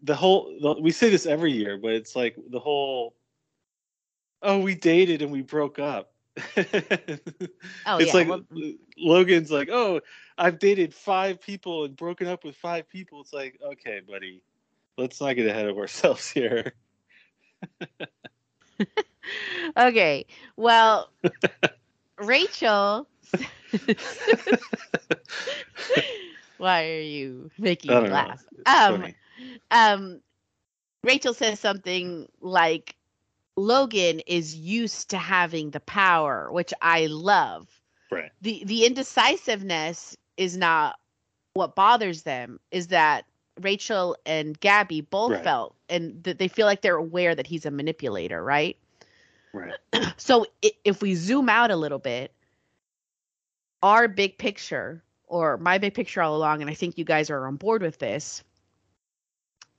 the 0.03 0.13
whole. 0.13 0.53
The, 0.59 0.73
we 0.81 0.91
say 0.91 1.09
this 1.09 1.25
every 1.25 1.53
year, 1.53 1.77
but 1.77 1.93
it's 1.93 2.13
like 2.13 2.35
the 2.49 2.59
whole. 2.59 3.15
Oh, 4.41 4.59
we 4.59 4.75
dated 4.75 5.21
and 5.21 5.31
we 5.31 5.41
broke 5.41 5.79
up. 5.79 6.11
Oh 7.87 7.97
it's 7.99 8.07
yeah. 8.07 8.13
like 8.13 8.27
well, 8.27 8.41
mm. 8.53 8.75
Logan's 8.97 9.49
like, 9.49 9.69
oh, 9.71 10.01
I've 10.37 10.59
dated 10.59 10.93
five 10.93 11.39
people 11.39 11.85
and 11.85 11.95
broken 11.95 12.27
up 12.27 12.43
with 12.43 12.57
five 12.57 12.89
people. 12.89 13.21
It's 13.21 13.31
like, 13.31 13.61
okay, 13.63 14.01
buddy, 14.05 14.41
let's 14.97 15.21
not 15.21 15.37
get 15.37 15.47
ahead 15.47 15.67
of 15.67 15.77
ourselves 15.77 16.29
here. 16.29 16.73
okay. 19.77 20.25
Well, 20.57 21.11
Rachel. 22.17 23.07
Why 26.57 26.89
are 26.91 27.01
you 27.01 27.51
making 27.57 27.97
me 27.97 28.09
laugh? 28.09 28.43
Um, 28.65 29.05
um 29.71 30.21
Rachel 31.03 31.33
says 31.33 31.59
something 31.59 32.27
like 32.41 32.95
Logan 33.57 34.21
is 34.27 34.55
used 34.55 35.09
to 35.11 35.17
having 35.17 35.71
the 35.71 35.79
power, 35.81 36.51
which 36.51 36.73
I 36.81 37.07
love. 37.07 37.67
Right. 38.11 38.31
The 38.41 38.63
the 38.65 38.85
indecisiveness 38.85 40.17
is 40.37 40.57
not 40.57 40.97
what 41.53 41.75
bothers 41.75 42.23
them 42.23 42.59
is 42.71 42.87
that 42.87 43.25
Rachel 43.61 44.17
and 44.25 44.59
Gabby 44.59 45.01
both 45.01 45.31
Right. 45.31 45.43
felt 45.43 45.75
and 45.89 46.23
that 46.23 46.39
they 46.39 46.47
feel 46.47 46.65
like 46.65 46.81
they're 46.81 46.95
aware 46.97 47.35
that 47.35 47.47
he's 47.47 47.65
a 47.65 47.71
manipulator, 47.71 48.43
right? 48.43 48.77
Right. 49.53 49.73
So 50.17 50.45
if 50.61 51.01
we 51.01 51.15
zoom 51.15 51.49
out 51.49 51.71
a 51.71 51.75
little 51.75 51.99
bit, 51.99 52.33
our 53.81 54.07
big 54.07 54.37
picture, 54.37 55.03
or 55.27 55.57
my 55.57 55.77
big 55.77 55.93
picture 55.93 56.21
all 56.21 56.35
along, 56.35 56.61
and 56.61 56.69
I 56.69 56.73
think 56.73 56.97
you 56.97 57.05
guys 57.05 57.29
are 57.29 57.47
on 57.47 57.55
board 57.55 57.81
with 57.81 57.97
this, 57.97 58.43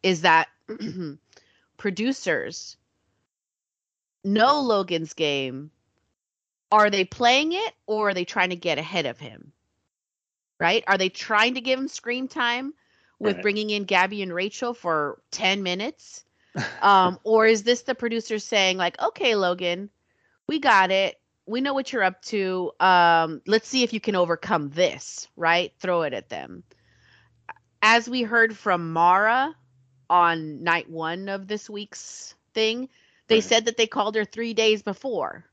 is 0.02 0.22
that 0.22 0.48
producers 1.76 2.76
know 4.24 4.60
Logan's 4.60 5.14
game. 5.14 5.70
Are 6.72 6.90
they 6.90 7.04
playing 7.04 7.52
it 7.52 7.74
or 7.86 8.08
are 8.08 8.14
they 8.14 8.24
trying 8.24 8.50
to 8.50 8.56
get 8.56 8.78
ahead 8.78 9.06
of 9.06 9.18
him? 9.18 9.52
Right? 10.58 10.82
Are 10.86 10.98
they 10.98 11.08
trying 11.08 11.54
to 11.54 11.60
give 11.60 11.78
him 11.78 11.88
screen 11.88 12.28
time 12.28 12.74
with 13.18 13.36
Right. 13.36 13.42
bringing 13.42 13.70
in 13.70 13.84
Gabby 13.84 14.22
and 14.22 14.34
Rachel 14.34 14.74
for 14.74 15.22
10 15.30 15.62
minutes? 15.62 16.24
um, 16.82 17.18
or 17.22 17.46
is 17.46 17.62
this 17.62 17.82
the 17.82 17.94
producer 17.94 18.38
saying 18.38 18.78
like, 18.78 19.00
okay, 19.00 19.34
Logan, 19.36 19.90
we 20.48 20.58
got 20.58 20.90
it. 20.90 21.20
We 21.46 21.60
know 21.60 21.74
what 21.74 21.92
you're 21.92 22.02
up 22.02 22.22
to. 22.22 22.72
Um, 22.80 23.40
let's 23.46 23.68
see 23.68 23.82
if 23.82 23.92
you 23.92 24.00
can 24.00 24.16
overcome 24.16 24.70
this, 24.70 25.28
right? 25.36 25.72
Throw 25.78 26.02
it 26.02 26.12
at 26.12 26.28
them. 26.28 26.64
As 27.82 28.08
we 28.08 28.22
heard 28.22 28.56
from 28.56 28.92
Mara 28.92 29.54
on 30.10 30.64
night 30.64 30.90
one 30.90 31.28
of 31.28 31.46
this 31.46 31.70
week's 31.70 32.34
thing, 32.52 32.88
they 33.28 33.36
Right. 33.36 33.44
said 33.44 33.64
that 33.66 33.76
they 33.76 33.86
called 33.86 34.16
her 34.16 34.24
three 34.24 34.54
days 34.54 34.82
before. 34.82 35.44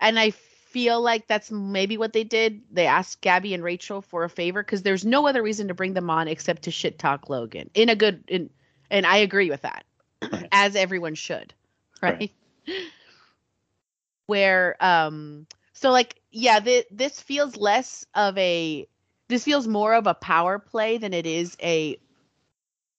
And 0.00 0.18
I 0.18 0.30
feel 0.30 1.00
like 1.02 1.26
that's 1.26 1.50
maybe 1.50 1.98
what 1.98 2.12
they 2.12 2.24
did. 2.24 2.62
They 2.70 2.86
asked 2.86 3.20
Gabby 3.20 3.54
and 3.54 3.62
Rachel 3.62 4.00
for 4.00 4.24
a 4.24 4.30
favor 4.30 4.62
because 4.62 4.82
there's 4.82 5.04
no 5.04 5.26
other 5.26 5.42
reason 5.42 5.68
to 5.68 5.74
bring 5.74 5.94
them 5.94 6.08
on 6.08 6.28
except 6.28 6.62
to 6.62 6.70
shit 6.70 6.98
talk 6.98 7.28
Logan 7.28 7.70
in 7.74 7.88
a 7.88 7.96
good 7.96 8.24
in 8.28 8.50
and 8.90 9.04
I 9.06 9.18
agree 9.18 9.50
with 9.50 9.62
that. 9.62 9.84
Right. 10.22 10.48
As 10.52 10.76
everyone 10.76 11.14
should. 11.14 11.52
Right. 12.00 12.32
Right. 12.66 12.82
Where 14.30 14.76
um 14.80 15.46
so 15.72 15.90
like 15.90 16.20
yeah, 16.30 16.60
th- 16.60 16.86
this 16.92 17.20
feels 17.20 17.56
less 17.56 18.06
of 18.14 18.38
a 18.38 18.86
this 19.28 19.44
feels 19.44 19.66
more 19.66 19.94
of 19.94 20.06
a 20.06 20.14
power 20.14 20.58
play 20.58 20.98
than 20.98 21.12
it 21.12 21.26
is 21.26 21.56
a 21.62 21.98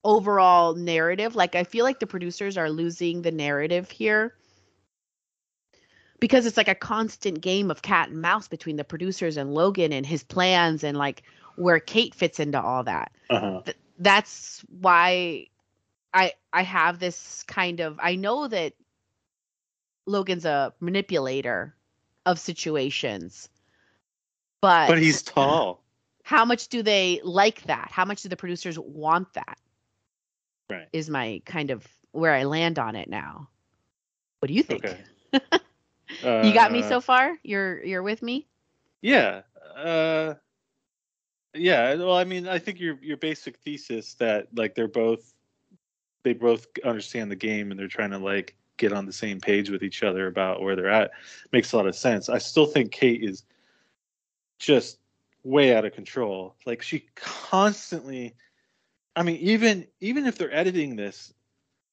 overall 0.03 0.75
narrative. 0.75 1.35
Like 1.35 1.55
I 1.55 1.63
feel 1.63 1.85
like 1.85 1.99
the 1.99 2.07
producers 2.07 2.57
are 2.57 2.69
losing 2.69 3.21
the 3.21 3.31
narrative 3.31 3.89
here 3.89 4.35
because 6.19 6.45
it's 6.45 6.57
like 6.57 6.67
a 6.67 6.75
constant 6.75 7.41
game 7.41 7.71
of 7.71 7.81
cat 7.81 8.09
and 8.09 8.21
mouse 8.21 8.47
between 8.47 8.75
the 8.75 8.83
producers 8.83 9.37
and 9.37 9.53
Logan 9.53 9.93
and 9.93 10.05
his 10.05 10.23
plans 10.23 10.83
and 10.83 10.97
like 10.97 11.23
where 11.55 11.79
Kate 11.79 12.13
fits 12.13 12.39
into 12.39 12.61
all 12.61 12.83
that. 12.83 13.11
Uh-huh. 13.29 13.61
Th- 13.65 13.77
that's 13.99 14.63
why 14.81 15.47
I 16.13 16.33
I 16.51 16.63
have 16.63 16.99
this 16.99 17.43
kind 17.47 17.79
of 17.79 17.99
I 18.01 18.15
know 18.15 18.47
that 18.47 18.73
Logan's 20.05 20.45
a 20.45 20.73
manipulator 20.79 21.75
of 22.25 22.39
situations. 22.39 23.49
But 24.61 24.87
But 24.87 24.99
he's 24.99 25.21
tall. 25.21 25.83
how 26.23 26.45
much 26.45 26.67
do 26.67 26.83
they 26.83 27.19
like 27.23 27.63
that? 27.63 27.89
How 27.91 28.05
much 28.05 28.21
do 28.21 28.29
the 28.29 28.37
producers 28.37 28.77
want 28.77 29.33
that? 29.33 29.57
Right. 30.69 30.87
Is 30.93 31.09
my 31.09 31.41
kind 31.45 31.71
of 31.71 31.85
where 32.11 32.33
I 32.33 32.43
land 32.43 32.77
on 32.79 32.95
it 32.95 33.09
now. 33.09 33.49
What 34.39 34.47
do 34.47 34.53
you 34.53 34.63
think? 34.63 34.85
Okay. 34.85 34.99
you 36.47 36.53
got 36.53 36.71
me 36.71 36.83
Uh, 36.83 36.89
so 36.89 37.01
far? 37.01 37.37
You're 37.43 37.83
you're 37.83 38.03
with 38.03 38.21
me? 38.21 38.47
Yeah. 39.01 39.41
Uh, 39.75 40.35
yeah. 41.53 41.95
Well, 41.95 42.15
I 42.15 42.23
mean, 42.23 42.47
I 42.47 42.59
think 42.59 42.79
your 42.79 42.97
your 43.01 43.17
basic 43.17 43.57
thesis 43.57 44.13
that 44.15 44.47
like 44.55 44.75
they're 44.75 44.87
both 44.87 45.33
they 46.23 46.33
both 46.33 46.67
understand 46.85 47.31
the 47.31 47.35
game 47.35 47.71
and 47.71 47.79
they're 47.79 47.87
trying 47.87 48.11
to 48.11 48.17
like 48.19 48.55
get 48.77 48.93
on 48.93 49.05
the 49.05 49.13
same 49.13 49.39
page 49.39 49.69
with 49.69 49.83
each 49.83 50.03
other 50.03 50.27
about 50.27 50.61
where 50.61 50.75
they're 50.75 50.89
at 50.89 51.11
makes 51.51 51.71
a 51.71 51.77
lot 51.77 51.87
of 51.87 51.95
sense. 51.95 52.29
I 52.29 52.37
still 52.37 52.65
think 52.65 52.91
Kate 52.91 53.23
is 53.23 53.43
just 54.59 54.99
way 55.43 55.75
out 55.75 55.85
of 55.85 55.93
control. 55.93 56.55
Like 56.65 56.81
she 56.81 57.05
constantly 57.15 58.35
I 59.15 59.23
mean, 59.23 59.37
even 59.37 59.87
even 59.99 60.25
if 60.25 60.37
they're 60.37 60.53
editing 60.53 60.95
this, 60.95 61.33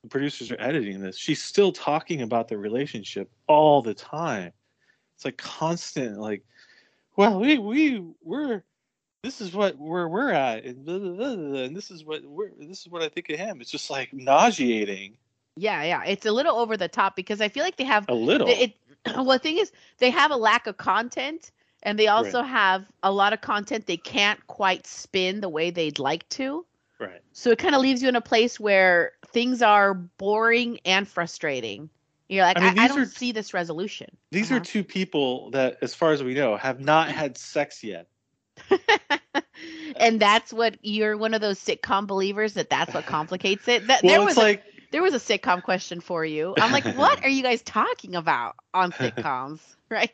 the 0.02 0.08
producers 0.08 0.52
are 0.52 0.60
editing 0.60 1.00
this, 1.00 1.16
she's 1.16 1.42
still 1.42 1.72
talking 1.72 2.22
about 2.22 2.48
the 2.48 2.56
relationship 2.56 3.30
all 3.46 3.82
the 3.82 3.94
time. 3.94 4.52
It's 5.16 5.24
like 5.24 5.36
constant 5.36 6.18
like 6.18 6.44
well, 7.16 7.40
we 7.40 7.58
we 7.58 8.04
we're 8.22 8.62
this 9.24 9.40
is 9.40 9.52
what 9.52 9.76
where 9.76 10.08
we're 10.08 10.30
at, 10.30 10.64
and, 10.64 10.84
blah, 10.84 10.98
blah, 10.98 11.34
blah, 11.34 11.62
and 11.62 11.76
this 11.76 11.90
is 11.90 12.04
what 12.04 12.24
we're 12.24 12.50
this 12.60 12.82
is 12.82 12.88
what 12.88 13.02
I 13.02 13.08
think 13.08 13.28
of 13.30 13.38
him. 13.38 13.60
It's 13.60 13.70
just 13.70 13.90
like 13.90 14.12
nauseating 14.12 15.16
Yeah, 15.58 15.82
yeah. 15.84 16.04
It's 16.04 16.26
a 16.26 16.32
little 16.32 16.56
over 16.56 16.76
the 16.76 16.88
top 16.88 17.16
because 17.16 17.40
I 17.40 17.48
feel 17.48 17.64
like 17.64 17.76
they 17.76 17.84
have 17.84 18.06
a 18.08 18.14
little. 18.14 18.48
it 18.48 18.74
well 19.14 19.24
the 19.24 19.38
thing 19.38 19.58
is 19.58 19.72
they 19.98 20.10
have 20.10 20.30
a 20.30 20.36
lack 20.36 20.66
of 20.66 20.76
content 20.76 21.50
and 21.82 21.98
they 21.98 22.08
also 22.08 22.42
have 22.42 22.86
a 23.02 23.12
lot 23.12 23.32
of 23.32 23.40
content 23.40 23.86
they 23.86 23.96
can't 23.96 24.44
quite 24.46 24.86
spin 24.86 25.40
the 25.40 25.48
way 25.48 25.70
they'd 25.70 25.98
like 25.98 26.28
to. 26.30 26.64
right. 26.98 27.22
So 27.32 27.50
it 27.50 27.58
kind 27.58 27.74
of 27.74 27.80
leaves 27.80 28.02
you 28.02 28.08
in 28.08 28.16
a 28.16 28.20
place 28.20 28.58
where 28.58 29.12
things 29.28 29.62
are 29.62 29.94
boring 29.94 30.80
and 30.84 31.06
frustrating. 31.06 31.88
You're 32.28 32.44
like, 32.44 32.58
I 32.58 32.60
I, 32.60 32.64
mean, 32.70 32.78
I, 32.78 32.88
these 32.88 32.96
don't 32.96 33.02
are- 33.02 33.06
see 33.06 33.32
this 33.32 33.54
resolution. 33.54 34.08
These 34.32 34.50
are 34.50 34.56
Uh-huh. 34.56 34.64
two 34.64 34.84
people 34.84 35.50
that, 35.52 35.78
as 35.80 35.94
far 35.94 36.12
as 36.12 36.22
we 36.22 36.34
know, 36.34 36.56
have 36.56 36.80
not 36.80 37.08
had 37.20 37.38
sex 37.38 37.82
yet. 37.84 38.08
and 39.96 40.20
that's 40.20 40.52
what 40.52 40.76
you're 40.82 41.16
one 41.16 41.34
of 41.34 41.40
those 41.40 41.58
sitcom 41.58 42.06
believers 42.06 42.54
that 42.54 42.70
that's 42.70 42.92
what 42.92 43.06
complicates 43.06 43.68
it. 43.68 43.86
That 43.86 44.02
there 44.02 44.20
was 44.20 44.30
it's 44.30 44.38
a, 44.38 44.42
like 44.42 44.64
there 44.90 45.02
was 45.02 45.14
a 45.14 45.18
sitcom 45.18 45.62
question 45.62 46.00
for 46.00 46.24
you. 46.24 46.54
I'm 46.58 46.72
like, 46.72 46.84
what 46.96 47.22
are 47.24 47.28
you 47.28 47.42
guys 47.42 47.62
talking 47.62 48.14
about 48.14 48.56
on 48.74 48.92
sitcoms, 48.92 49.60
right? 49.90 50.12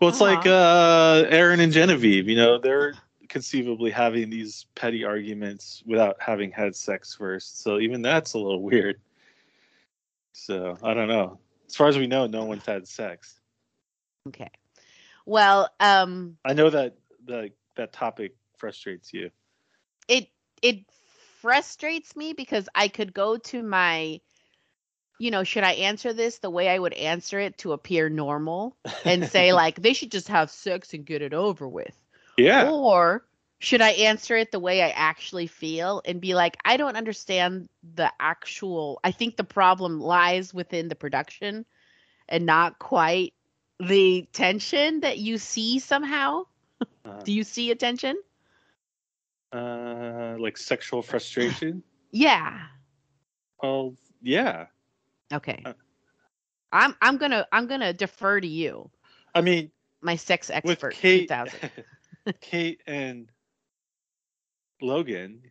well, 0.00 0.10
it's 0.10 0.20
like 0.20 0.46
uh, 0.46 1.24
Aaron 1.28 1.60
and 1.60 1.72
Genevieve. 1.72 2.28
You 2.28 2.36
know, 2.36 2.58
they're 2.58 2.94
conceivably 3.28 3.90
having 3.90 4.30
these 4.30 4.66
petty 4.74 5.04
arguments 5.04 5.82
without 5.86 6.16
having 6.18 6.50
had 6.50 6.74
sex 6.74 7.14
first. 7.14 7.62
So 7.62 7.78
even 7.78 8.02
that's 8.02 8.34
a 8.34 8.38
little 8.38 8.62
weird. 8.62 9.00
So 10.32 10.76
I 10.82 10.94
don't 10.94 11.08
know. 11.08 11.38
As 11.66 11.76
far 11.76 11.88
as 11.88 11.98
we 11.98 12.06
know, 12.06 12.26
no 12.26 12.44
one's 12.44 12.64
had 12.64 12.88
sex. 12.88 13.40
Okay. 14.28 14.50
Well, 15.26 15.68
um, 15.80 16.38
I 16.44 16.54
know 16.54 16.70
that 16.70 16.96
the 17.24 17.50
that 17.76 17.92
topic 17.92 18.34
frustrates 18.56 19.12
you. 19.12 19.30
it 20.08 20.28
it 20.62 20.84
frustrates 21.40 22.16
me 22.16 22.32
because 22.32 22.68
I 22.74 22.88
could 22.88 23.12
go 23.12 23.36
to 23.36 23.62
my 23.62 24.20
you 25.18 25.32
know, 25.32 25.42
should 25.42 25.64
I 25.64 25.72
answer 25.72 26.12
this 26.12 26.38
the 26.38 26.50
way 26.50 26.68
I 26.68 26.78
would 26.78 26.92
answer 26.92 27.40
it 27.40 27.58
to 27.58 27.72
appear 27.72 28.08
normal 28.08 28.76
and 29.04 29.26
say 29.26 29.52
like 29.52 29.82
they 29.82 29.92
should 29.92 30.12
just 30.12 30.28
have 30.28 30.50
sex 30.50 30.94
and 30.94 31.04
get 31.04 31.22
it 31.22 31.34
over 31.34 31.68
with? 31.68 31.94
Yeah. 32.36 32.70
Or 32.70 33.24
should 33.58 33.80
I 33.80 33.90
answer 33.90 34.36
it 34.36 34.52
the 34.52 34.60
way 34.60 34.80
I 34.80 34.90
actually 34.90 35.48
feel 35.48 36.02
and 36.04 36.20
be 36.20 36.34
like, 36.34 36.56
I 36.64 36.76
don't 36.76 36.96
understand 36.96 37.68
the 37.82 38.12
actual 38.20 39.00
I 39.02 39.10
think 39.10 39.36
the 39.36 39.44
problem 39.44 40.00
lies 40.00 40.54
within 40.54 40.88
the 40.88 40.94
production 40.94 41.66
and 42.28 42.46
not 42.46 42.78
quite 42.78 43.34
the 43.80 44.28
tension 44.32 45.00
that 45.00 45.18
you 45.18 45.38
see 45.38 45.80
somehow. 45.80 46.44
Uh, 47.04 47.22
Do 47.24 47.32
you 47.32 47.42
see 47.42 47.72
a 47.72 47.74
tension? 47.74 48.16
Uh, 49.52 50.36
like 50.38 50.56
sexual 50.56 51.02
frustration. 51.02 51.82
Yeah. 52.10 52.58
Well, 53.62 53.94
yeah. 54.22 54.68
Okay. 55.30 55.60
Uh, 55.62 55.74
I'm 56.72 56.94
I'm 57.02 57.18
gonna 57.18 57.46
I'm 57.52 57.66
gonna 57.66 57.92
defer 57.92 58.40
to 58.40 58.46
you, 58.46 58.90
I 59.34 59.42
mean, 59.42 59.70
my 60.00 60.16
sex 60.16 60.48
expert. 60.48 60.94
Kate, 60.94 61.28
2000. 61.28 61.70
Kate 62.40 62.80
and 62.86 63.30
Logan, 64.80 65.42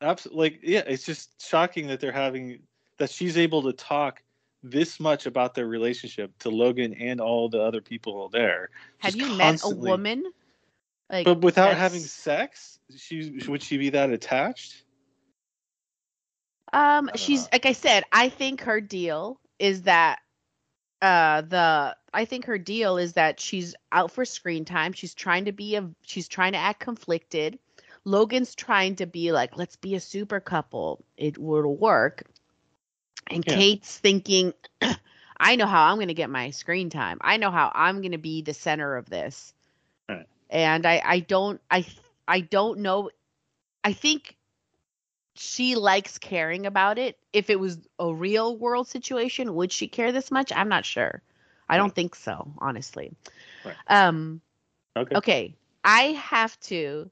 absolutely. 0.00 0.42
Like, 0.50 0.60
yeah, 0.62 0.82
it's 0.88 1.04
just 1.04 1.40
shocking 1.40 1.86
that 1.86 2.00
they're 2.00 2.10
having 2.10 2.60
that 2.98 3.10
she's 3.10 3.36
able 3.38 3.62
to 3.62 3.72
talk 3.72 4.22
this 4.64 4.98
much 4.98 5.26
about 5.26 5.54
their 5.54 5.66
relationship 5.66 6.36
to 6.38 6.50
Logan 6.50 6.94
and 6.94 7.20
all 7.20 7.48
the 7.48 7.60
other 7.60 7.80
people 7.80 8.28
there. 8.28 8.70
Have 8.98 9.14
you 9.14 9.32
met 9.36 9.60
a 9.64 9.68
woman? 9.68 10.24
Like, 11.10 11.26
But 11.26 11.42
without 11.42 11.66
that's- 11.66 11.80
having 11.80 12.00
sex, 12.00 12.80
she 12.98 13.40
would 13.48 13.62
she 13.62 13.78
be 13.78 13.90
that 13.90 14.10
attached? 14.10 14.84
Um, 16.72 17.10
she's 17.14 17.42
know. 17.42 17.48
like 17.52 17.66
I 17.66 17.72
said. 17.72 18.04
I 18.12 18.28
think 18.28 18.62
her 18.62 18.80
deal 18.80 19.40
is 19.58 19.82
that 19.82 20.20
uh 21.00 21.42
the 21.42 21.96
I 22.12 22.24
think 22.24 22.46
her 22.46 22.58
deal 22.58 22.96
is 22.98 23.14
that 23.14 23.40
she's 23.40 23.74
out 23.90 24.10
for 24.10 24.24
screen 24.24 24.64
time. 24.64 24.92
She's 24.92 25.14
trying 25.14 25.46
to 25.46 25.52
be 25.52 25.76
a 25.76 25.88
she's 26.02 26.28
trying 26.28 26.52
to 26.52 26.58
act 26.58 26.80
conflicted. 26.80 27.58
Logan's 28.04 28.54
trying 28.54 28.96
to 28.96 29.06
be 29.06 29.32
like, 29.32 29.56
let's 29.56 29.76
be 29.76 29.94
a 29.94 30.00
super 30.00 30.40
couple. 30.40 31.04
It 31.16 31.38
will 31.38 31.74
work. 31.76 32.24
And 33.28 33.44
Yeah. 33.46 33.54
Kate's 33.54 33.98
thinking, 33.98 34.54
I 35.38 35.56
know 35.56 35.66
how 35.66 35.84
I'm 35.84 35.96
going 35.96 36.08
to 36.08 36.14
get 36.14 36.30
my 36.30 36.50
screen 36.50 36.90
time. 36.90 37.18
I 37.20 37.36
know 37.36 37.50
how 37.50 37.70
I'm 37.74 38.00
going 38.00 38.12
to 38.12 38.18
be 38.18 38.42
the 38.42 38.54
center 38.54 38.96
of 38.96 39.08
this. 39.08 39.54
Right. 40.08 40.26
And 40.50 40.84
I 40.86 41.00
I 41.04 41.20
don't 41.20 41.60
I 41.70 41.86
I 42.28 42.40
don't 42.40 42.80
know 42.80 43.10
I 43.84 43.92
think 43.92 44.36
she 45.34 45.74
likes 45.76 46.18
caring 46.18 46.66
about 46.66 46.98
it. 46.98 47.18
If 47.32 47.50
it 47.50 47.58
was 47.60 47.86
a 47.98 48.12
real 48.12 48.56
world 48.56 48.88
situation, 48.88 49.54
would 49.54 49.72
she 49.72 49.88
care 49.88 50.12
this 50.12 50.30
much? 50.30 50.52
I'm 50.52 50.68
not 50.68 50.84
sure. 50.84 51.22
I 51.68 51.76
don't 51.76 51.94
Right. 51.94 51.94
think 51.94 52.14
so, 52.14 52.52
honestly. 52.58 53.14
Right. 53.64 53.76
Um 53.88 54.40
Okay. 54.96 55.16
okay, 55.16 55.56
I 55.84 56.02
have 56.12 56.58
to 56.60 57.10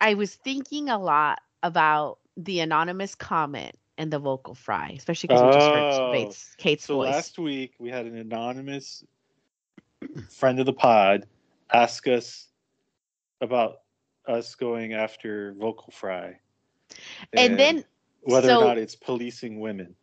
I 0.00 0.14
was 0.14 0.34
thinking 0.34 0.88
a 0.88 0.98
lot 0.98 1.40
about 1.62 2.18
the 2.36 2.60
anonymous 2.60 3.14
comment 3.14 3.76
and 3.98 4.12
the 4.12 4.18
vocal 4.18 4.54
fry, 4.54 4.92
especially 4.96 5.28
because 5.28 5.42
we 5.42 5.48
just 5.48 5.68
heard 5.68 5.86
Oh, 5.90 6.08
Kate's, 6.10 6.54
Kate's 6.56 6.86
So 6.86 6.96
voice. 6.96 6.98
last 6.98 7.38
week 7.38 7.74
we 7.78 7.90
had 7.90 8.06
an 8.06 8.16
anonymous 8.16 9.04
friend 10.28 10.58
of 10.60 10.66
the 10.66 10.72
pod 10.72 11.26
ask 11.72 12.06
us 12.06 12.48
about 13.40 13.80
us 14.26 14.54
going 14.54 14.94
after 14.94 15.54
Vocal 15.58 15.92
Fry. 15.92 16.38
and 17.32 17.58
then 17.58 17.84
whether 18.22 18.48
so- 18.48 18.60
or 18.60 18.64
not 18.64 18.78
it's 18.78 18.96
policing 18.96 19.60
women. 19.60 19.94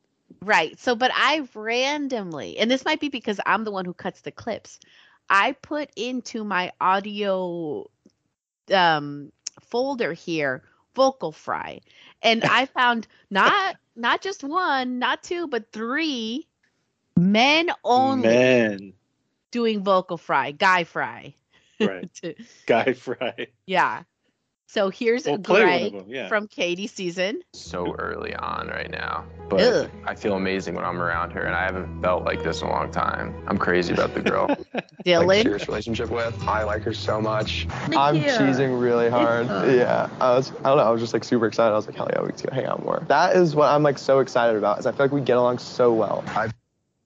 Right. 0.41 0.79
So, 0.79 0.95
but 0.95 1.11
I 1.13 1.45
randomly, 1.53 2.57
and 2.57 2.71
this 2.71 2.85
might 2.85 3.01
be 3.01 3.09
because 3.09 3.39
I'm 3.45 3.65
the 3.65 3.71
one 3.71 3.83
who 3.85 3.93
cuts 3.93 4.21
the 4.21 4.31
clips. 4.31 4.79
I 5.29 5.53
put 5.53 5.89
into 5.95 6.43
my 6.43 6.71
audio 6.79 7.89
um 8.73 9.31
folder 9.59 10.13
here 10.13 10.63
vocal 10.95 11.31
fry 11.31 11.81
and 12.21 12.43
I 12.45 12.65
found 12.65 13.07
not 13.29 13.75
not 13.95 14.21
just 14.21 14.43
one, 14.43 14.99
not 14.99 15.23
two, 15.23 15.47
but 15.47 15.71
three 15.71 16.47
men 17.17 17.69
only 17.83 18.29
Men, 18.29 18.93
doing 19.51 19.83
vocal 19.83 20.17
fry, 20.17 20.51
guy 20.51 20.83
fry. 20.85 21.35
Right? 21.87 22.13
To- 22.21 22.35
Guy 22.65 22.93
Fry. 22.93 23.47
yeah. 23.65 24.03
So 24.67 24.89
here's 24.89 25.25
Well, 25.25 25.37
play 25.37 25.65
one 25.65 25.79
Greg 25.79 25.91
them. 25.91 26.05
Yeah. 26.07 26.27
from 26.29 26.47
Katie 26.47 26.87
season. 26.87 27.41
so 27.51 27.93
early 27.95 28.33
on 28.33 28.69
right 28.69 28.89
now, 28.89 29.25
but 29.49 29.59
Ugh. 29.59 29.91
I 30.05 30.15
feel 30.15 30.37
amazing 30.37 30.75
when 30.75 30.85
I'm 30.85 31.01
around 31.01 31.31
her, 31.31 31.41
and 31.41 31.53
I 31.53 31.65
haven't 31.65 32.01
felt 32.01 32.23
like 32.23 32.41
this 32.41 32.61
in 32.61 32.69
a 32.69 32.71
long 32.71 32.89
time. 32.89 33.35
I'm 33.47 33.57
crazy 33.57 33.93
about 33.93 34.13
the 34.13 34.21
girl. 34.21 34.47
Dylan. 35.05 35.25
like 35.27 35.41
serious 35.41 35.67
relationship 35.67 36.09
with. 36.09 36.41
I 36.47 36.63
like 36.63 36.83
her 36.83 36.93
so 36.93 37.19
much. 37.19 37.67
Look 37.89 37.97
I'm 37.97 38.15
here. 38.15 38.29
cheesing 38.37 38.79
really 38.81 39.09
hard. 39.09 39.47
her. 39.47 39.75
Yeah, 39.75 40.09
I 40.21 40.35
was. 40.35 40.51
I 40.63 40.69
don't 40.69 40.77
know. 40.77 40.83
I 40.83 40.89
was 40.89 41.01
just 41.01 41.11
like 41.11 41.25
super 41.25 41.47
excited. 41.47 41.73
I 41.73 41.75
was 41.75 41.85
like, 41.87 41.97
hell 41.97 42.07
yeah, 42.13 42.21
we 42.21 42.31
can 42.31 42.53
hang 42.53 42.65
out 42.65 42.81
more. 42.81 43.03
That 43.09 43.35
is 43.35 43.53
what 43.53 43.67
I'm 43.67 43.83
like 43.83 43.97
so 43.97 44.19
excited 44.19 44.55
about. 44.55 44.79
Is 44.79 44.85
I 44.85 44.93
feel 44.93 45.03
like 45.07 45.11
we 45.11 45.19
get 45.19 45.35
along 45.35 45.57
so 45.57 45.91
well. 45.91 46.23
I 46.27 46.49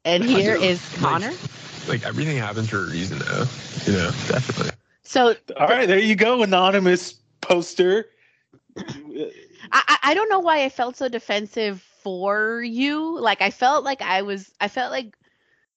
and 0.03 0.23
here 0.23 0.53
is 0.55 0.87
do. 0.97 1.01
Like- 1.01 1.21
Connor. 1.23 1.33
Like 1.87 2.05
everything 2.05 2.37
happens 2.37 2.69
for 2.69 2.79
a 2.79 2.89
reason, 2.89 3.19
though. 3.19 3.45
You 3.85 3.93
know, 3.93 4.11
definitely. 4.27 4.71
So 5.03 5.35
All 5.57 5.67
right, 5.67 5.87
there 5.87 5.99
you 5.99 6.15
go, 6.15 6.41
anonymous 6.43 7.13
poster. 7.41 8.07
I, 8.77 9.31
I 9.71 9.97
I 10.03 10.13
don't 10.13 10.29
know 10.29 10.39
why 10.39 10.63
I 10.63 10.69
felt 10.69 10.97
so 10.97 11.07
defensive 11.07 11.81
for 12.01 12.61
you. 12.61 13.19
Like 13.19 13.41
I 13.41 13.51
felt 13.51 13.83
like 13.83 14.01
I 14.01 14.23
was 14.23 14.51
I 14.59 14.67
felt 14.67 14.91
like 14.91 15.15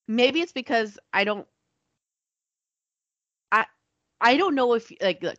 maybe 0.06 0.40
it's 0.40 0.52
because 0.52 0.98
I 1.12 1.24
don't 1.24 1.46
I 3.52 3.66
I 4.20 4.36
don't 4.36 4.54
know 4.54 4.74
if 4.74 4.90
like 5.00 5.22
look 5.22 5.38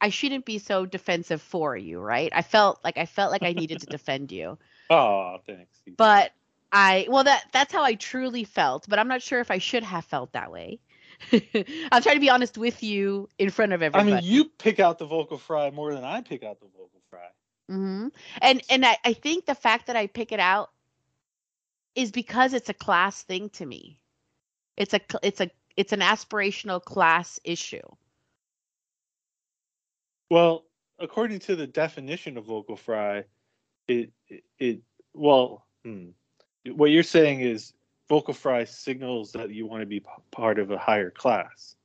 I 0.00 0.10
shouldn't 0.10 0.44
be 0.44 0.58
so 0.58 0.86
defensive 0.86 1.42
for 1.42 1.76
you, 1.76 1.98
right? 2.00 2.30
I 2.34 2.42
felt 2.42 2.80
like 2.84 2.98
I 2.98 3.06
felt 3.06 3.32
like 3.32 3.42
I 3.42 3.52
needed 3.52 3.80
to 3.80 3.86
defend 3.86 4.32
you. 4.32 4.58
Oh, 4.90 5.36
thanks. 5.46 5.82
But 5.98 6.32
I 6.72 7.06
well 7.08 7.24
that 7.24 7.44
that's 7.52 7.72
how 7.72 7.82
I 7.82 7.94
truly 7.94 8.44
felt, 8.44 8.86
but 8.88 8.98
I'm 8.98 9.08
not 9.08 9.22
sure 9.22 9.40
if 9.40 9.50
I 9.50 9.58
should 9.58 9.82
have 9.82 10.04
felt 10.04 10.32
that 10.32 10.52
way. 10.52 10.80
I'm 11.32 12.02
trying 12.02 12.16
to 12.16 12.20
be 12.20 12.30
honest 12.30 12.58
with 12.58 12.82
you 12.82 13.28
in 13.38 13.50
front 13.50 13.72
of 13.72 13.82
everybody. 13.82 14.12
I 14.12 14.20
mean, 14.20 14.30
you 14.30 14.44
pick 14.44 14.78
out 14.78 14.98
the 14.98 15.06
vocal 15.06 15.38
fry 15.38 15.70
more 15.70 15.94
than 15.94 16.04
I 16.04 16.20
pick 16.20 16.44
out 16.44 16.60
the 16.60 16.66
vocal 16.66 17.00
fry. 17.10 17.28
hmm 17.68 18.08
And 18.40 18.62
and 18.70 18.84
I, 18.84 18.96
I 19.04 19.12
think 19.14 19.46
the 19.46 19.54
fact 19.54 19.86
that 19.86 19.96
I 19.96 20.06
pick 20.06 20.32
it 20.32 20.40
out 20.40 20.70
is 21.94 22.12
because 22.12 22.54
it's 22.54 22.68
a 22.68 22.74
class 22.74 23.22
thing 23.22 23.50
to 23.50 23.66
me. 23.66 23.98
It's 24.76 24.94
a 24.94 25.00
it's 25.22 25.40
a 25.40 25.50
it's 25.76 25.92
an 25.92 26.00
aspirational 26.00 26.82
class 26.82 27.40
issue. 27.44 27.82
Well, 30.30 30.64
according 30.98 31.40
to 31.40 31.56
the 31.56 31.66
definition 31.66 32.36
of 32.36 32.44
vocal 32.44 32.76
fry, 32.76 33.24
it 33.88 34.12
it, 34.28 34.44
it 34.58 34.80
well, 35.14 35.66
hmm, 35.84 36.10
what 36.66 36.90
you're 36.90 37.02
saying 37.02 37.40
is 37.40 37.72
vocal 38.08 38.34
fry 38.34 38.64
signals 38.64 39.32
that 39.32 39.50
you 39.50 39.66
want 39.66 39.80
to 39.82 39.86
be 39.86 40.00
p- 40.00 40.06
part 40.30 40.58
of 40.58 40.70
a 40.70 40.78
higher 40.78 41.10
class. 41.10 41.76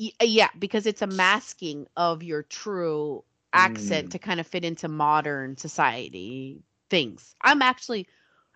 Uh, 0.00 0.24
yeah, 0.24 0.48
because 0.58 0.86
it's 0.86 1.02
a 1.02 1.06
masking 1.06 1.86
of 1.96 2.22
your 2.22 2.42
true 2.42 3.24
accent 3.52 4.10
Mm. 4.10 4.12
to 4.12 4.18
kind 4.18 4.40
of 4.40 4.46
fit 4.46 4.64
into 4.64 4.88
modern 4.88 5.56
society 5.56 6.62
things. 6.90 7.34
I'm 7.40 7.62
actually 7.62 8.08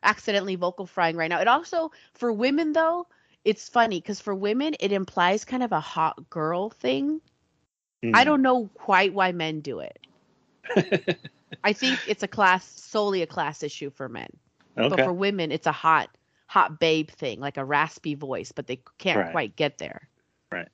accidentally 0.02 0.56
vocal 0.56 0.86
frying 0.86 1.16
right 1.16 1.28
now. 1.28 1.40
It 1.40 1.48
also 1.48 1.90
for 2.14 2.32
women 2.32 2.72
though, 2.72 3.06
it's 3.44 3.68
funny 3.68 4.00
because 4.00 4.20
for 4.20 4.34
women 4.34 4.74
it 4.80 4.92
implies 4.92 5.44
kind 5.44 5.62
of 5.62 5.72
a 5.72 5.80
hot 5.80 6.28
girl 6.30 6.70
thing. 6.70 7.20
I 8.12 8.24
Hmm. 8.24 8.24
don't 8.24 8.42
know 8.42 8.68
quite 8.74 9.12
why 9.14 9.32
men 9.32 9.60
do 9.60 9.80
it. 9.80 9.98
I 11.64 11.72
think 11.72 12.02
it's 12.06 12.22
a 12.22 12.28
class 12.28 12.64
solely 12.66 13.22
a 13.22 13.26
class 13.26 13.62
issue 13.62 13.90
for 13.90 14.08
men. 14.08 14.38
But 14.76 15.00
for 15.04 15.12
women 15.12 15.50
it's 15.52 15.66
a 15.66 15.72
hot 15.72 16.10
hot 16.46 16.78
babe 16.78 17.10
thing, 17.10 17.40
like 17.40 17.56
a 17.56 17.64
raspy 17.64 18.14
voice, 18.14 18.52
but 18.52 18.66
they 18.66 18.80
can't 18.98 19.18
Right. 19.18 19.30
quite 19.32 19.56
get 19.56 19.78
there. 19.78 20.08
Right. 20.52 20.68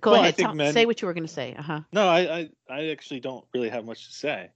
Go 0.00 0.12
Well, 0.12 0.20
ahead. 0.22 0.36
tell- 0.36 0.54
men- 0.54 0.72
say 0.72 0.86
what 0.86 1.00
you 1.02 1.06
were 1.06 1.14
going 1.14 1.26
to 1.26 1.32
say. 1.32 1.54
Uh-huh. 1.54 1.80
No, 1.92 2.08
I, 2.08 2.38
I, 2.38 2.50
I 2.68 2.88
actually 2.90 3.20
don't 3.20 3.44
really 3.54 3.68
have 3.68 3.84
much 3.84 4.06
to 4.06 4.12
say. 4.12 4.50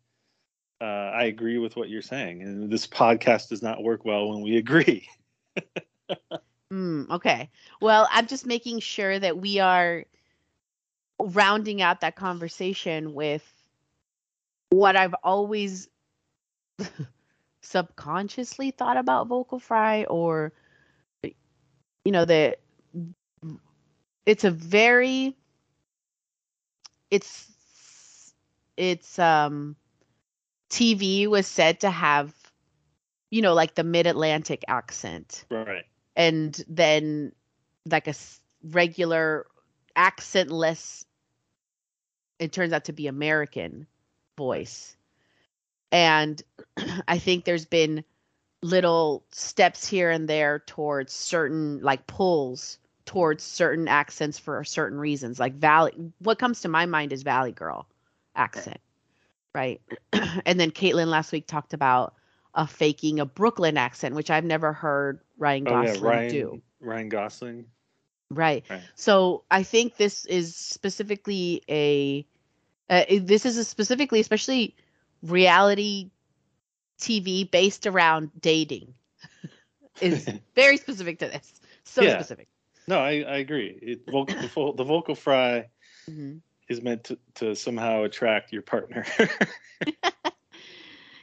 Uh, 0.80 0.84
I 0.84 1.24
agree 1.24 1.58
with 1.58 1.76
what 1.76 1.88
you're 1.88 2.02
saying, 2.02 2.42
and 2.42 2.70
this 2.70 2.86
podcast 2.86 3.48
does 3.48 3.62
not 3.62 3.82
work 3.82 4.04
well 4.04 4.28
when 4.30 4.42
we 4.42 4.56
agree. 4.56 5.08
Mm, 6.72 7.08
okay. 7.10 7.50
Well, 7.80 8.08
I'm 8.10 8.26
just 8.26 8.46
making 8.46 8.80
sure 8.80 9.16
that 9.16 9.38
we 9.38 9.60
are 9.60 10.04
rounding 11.20 11.82
out 11.82 12.00
that 12.00 12.16
conversation 12.16 13.14
with 13.14 13.44
what 14.70 14.96
I've 14.96 15.14
always 15.22 15.88
subconsciously 17.64 18.70
thought 18.70 18.96
about 18.96 19.26
vocal 19.26 19.58
fry 19.58 20.04
or 20.04 20.52
you 21.22 22.12
know 22.12 22.24
that 22.24 22.60
it's 24.26 24.44
a 24.44 24.50
very 24.50 25.36
it's 27.10 27.50
it's 28.76 29.18
um 29.18 29.76
TV 30.70 31.26
was 31.26 31.46
said 31.46 31.80
to 31.80 31.90
have 31.90 32.34
you 33.30 33.42
know 33.42 33.54
like 33.54 33.74
the 33.74 33.84
mid-Atlantic 33.84 34.64
accent 34.68 35.44
Right. 35.50 35.84
and 36.16 36.62
then 36.68 37.32
like 37.86 38.08
a 38.08 38.14
regular 38.62 39.46
accentless 39.96 41.04
it 42.38 42.52
turns 42.52 42.72
out 42.72 42.84
to 42.86 42.92
be 42.92 43.06
american 43.06 43.86
voice 44.36 44.96
and 45.94 46.42
i 47.08 47.18
think 47.18 47.44
there's 47.44 47.64
been 47.64 48.04
little 48.62 49.24
steps 49.30 49.86
here 49.86 50.10
and 50.10 50.28
there 50.28 50.58
towards 50.66 51.12
certain 51.12 51.80
like 51.80 52.06
pulls 52.06 52.78
towards 53.06 53.44
certain 53.44 53.88
accents 53.88 54.38
for 54.38 54.64
certain 54.64 54.98
reasons 54.98 55.38
like 55.38 55.54
valley 55.54 55.92
what 56.18 56.38
comes 56.38 56.62
to 56.62 56.68
my 56.68 56.84
mind 56.86 57.12
is 57.12 57.22
valley 57.22 57.52
girl 57.52 57.86
accent 58.34 58.80
right 59.54 59.80
and 60.46 60.58
then 60.58 60.70
caitlin 60.70 61.06
last 61.06 61.32
week 61.32 61.46
talked 61.46 61.74
about 61.74 62.14
a 62.54 62.66
faking 62.66 63.20
a 63.20 63.26
brooklyn 63.26 63.76
accent 63.76 64.14
which 64.14 64.30
i've 64.30 64.44
never 64.44 64.72
heard 64.72 65.20
ryan 65.38 65.64
Oh 65.66 65.70
gosling 65.70 66.02
yeah, 66.02 66.08
Ryan. 66.08 66.30
do 66.30 66.62
Ryan 66.80 67.08
Gosling. 67.08 67.66
Right. 68.30 68.64
Right. 68.68 68.82
So 68.94 69.44
I 69.50 69.62
think 69.62 69.96
this 69.96 70.24
is 70.26 70.56
specifically 70.56 71.62
a, 71.68 72.26
uh, 72.90 73.04
this 73.20 73.46
is 73.46 73.56
a 73.56 73.64
specifically, 73.64 74.20
especially 74.20 74.74
reality 75.24 76.10
TV 77.00 77.44
based 77.44 77.86
around 77.86 78.30
dating, 78.40 78.94
is 80.00 80.30
very 80.54 80.76
specific 80.76 81.18
to 81.20 81.26
this. 81.26 81.60
So 81.84 82.02
Yeah. 82.02 82.14
specific. 82.14 82.48
No, 82.86 82.98
I, 82.98 83.22
I 83.22 83.36
agree. 83.38 83.78
It, 83.82 84.06
vocal, 84.06 84.34
the, 84.40 84.48
vo- 84.48 84.72
the 84.72 84.84
vocal 84.84 85.14
fry 85.14 85.68
Mhm. 86.10 86.40
is 86.68 86.82
meant 86.82 87.04
to, 87.04 87.18
to 87.36 87.54
somehow 87.56 88.04
attract 88.04 88.52
your 88.52 88.62
partner. 88.62 89.06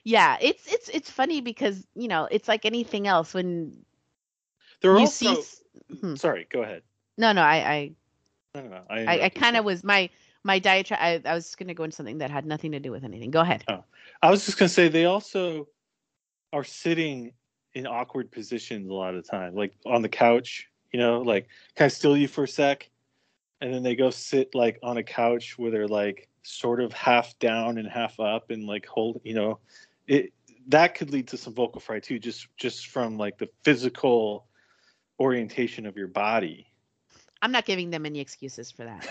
Yeah, 0.04 0.38
it's 0.42 0.66
it's 0.72 0.90
it's 0.90 1.12
funny 1.12 1.42
because 1.42 1.86
you 1.96 2.08
know 2.08 2.28
it's 2.32 2.48
like 2.48 2.66
anything 2.66 3.08
else 3.08 3.36
when 3.36 3.86
There 4.82 4.92
are 4.92 4.98
you 4.98 5.06
also. 5.06 5.36
see. 5.36 5.98
hmm. 6.02 6.16
Sorry, 6.16 6.48
go 6.50 6.64
ahead. 6.64 6.82
No, 7.20 7.34
no, 7.34 7.42
I 7.44 7.56
I 7.56 7.92
no, 8.56 8.62
no. 8.68 8.82
I, 8.90 9.00
I, 9.02 9.24
I 9.26 9.30
kind 9.30 9.58
of 9.58 9.64
was 9.64 9.84
my 9.84 10.10
my 10.44 10.60
diatribe. 10.60 11.00
I, 11.02 11.22
I 11.30 11.34
was 11.34 11.56
going 11.56 11.68
to 11.68 11.74
go 11.74 11.84
into 11.84 11.96
something 11.96 12.20
that 12.20 12.32
had 12.32 12.46
nothing 12.46 12.72
to 12.72 12.80
do 12.80 12.92
with 12.92 13.04
anything. 13.04 13.32
Go 13.32 13.42
ahead. 13.42 13.64
Oh, 13.68 13.84
I 14.22 14.30
was 14.30 14.46
just 14.46 14.58
gonna 14.58 14.70
say 14.70 14.88
they 14.88 15.06
also 15.06 15.68
are 16.54 16.64
sitting 16.64 17.34
in 17.74 17.88
awkward 17.88 18.32
positions 18.32 18.90
a 18.90 18.94
lot 18.94 19.16
of 19.16 19.24
the 19.24 19.30
time, 19.30 19.56
like 19.56 19.74
on 19.86 20.02
the 20.02 20.10
couch. 20.10 20.68
You 20.92 21.00
know, 21.00 21.22
like 21.22 21.48
can 21.76 21.86
I 21.86 21.88
steal 21.88 22.18
you 22.18 22.28
for 22.28 22.44
a 22.44 22.48
sec? 22.48 22.90
And 23.62 23.74
then 23.74 23.84
they 23.84 23.96
go 23.96 24.10
sit 24.10 24.54
like 24.56 24.80
on 24.84 24.98
a 24.98 25.04
couch 25.04 25.58
where 25.58 25.72
they're 25.72 25.88
like 25.88 26.28
sort 26.44 26.82
of 26.82 26.92
half 26.94 27.38
down 27.40 27.78
and 27.78 27.88
half 27.88 28.20
up 28.20 28.50
and 28.50 28.66
like 28.66 28.86
hold. 28.86 29.22
You 29.24 29.36
know, 29.36 29.60
it 30.08 30.34
that 30.68 30.96
could 30.96 31.12
lead 31.12 31.28
to 31.30 31.38
some 31.38 31.54
vocal 31.54 31.82
fry 31.82 32.00
too, 32.00 32.20
just 32.20 32.48
just 32.58 32.88
from 32.88 33.18
like 33.18 33.38
the 33.38 33.50
physical 33.64 34.46
orientation 35.20 35.86
of 35.86 35.96
your 35.96 36.08
body. 36.08 36.68
I'm 37.42 37.52
not 37.52 37.66
giving 37.66 37.90
them 37.92 38.06
any 38.06 38.20
excuses 38.20 38.72
for 38.72 38.84
that. 38.86 39.08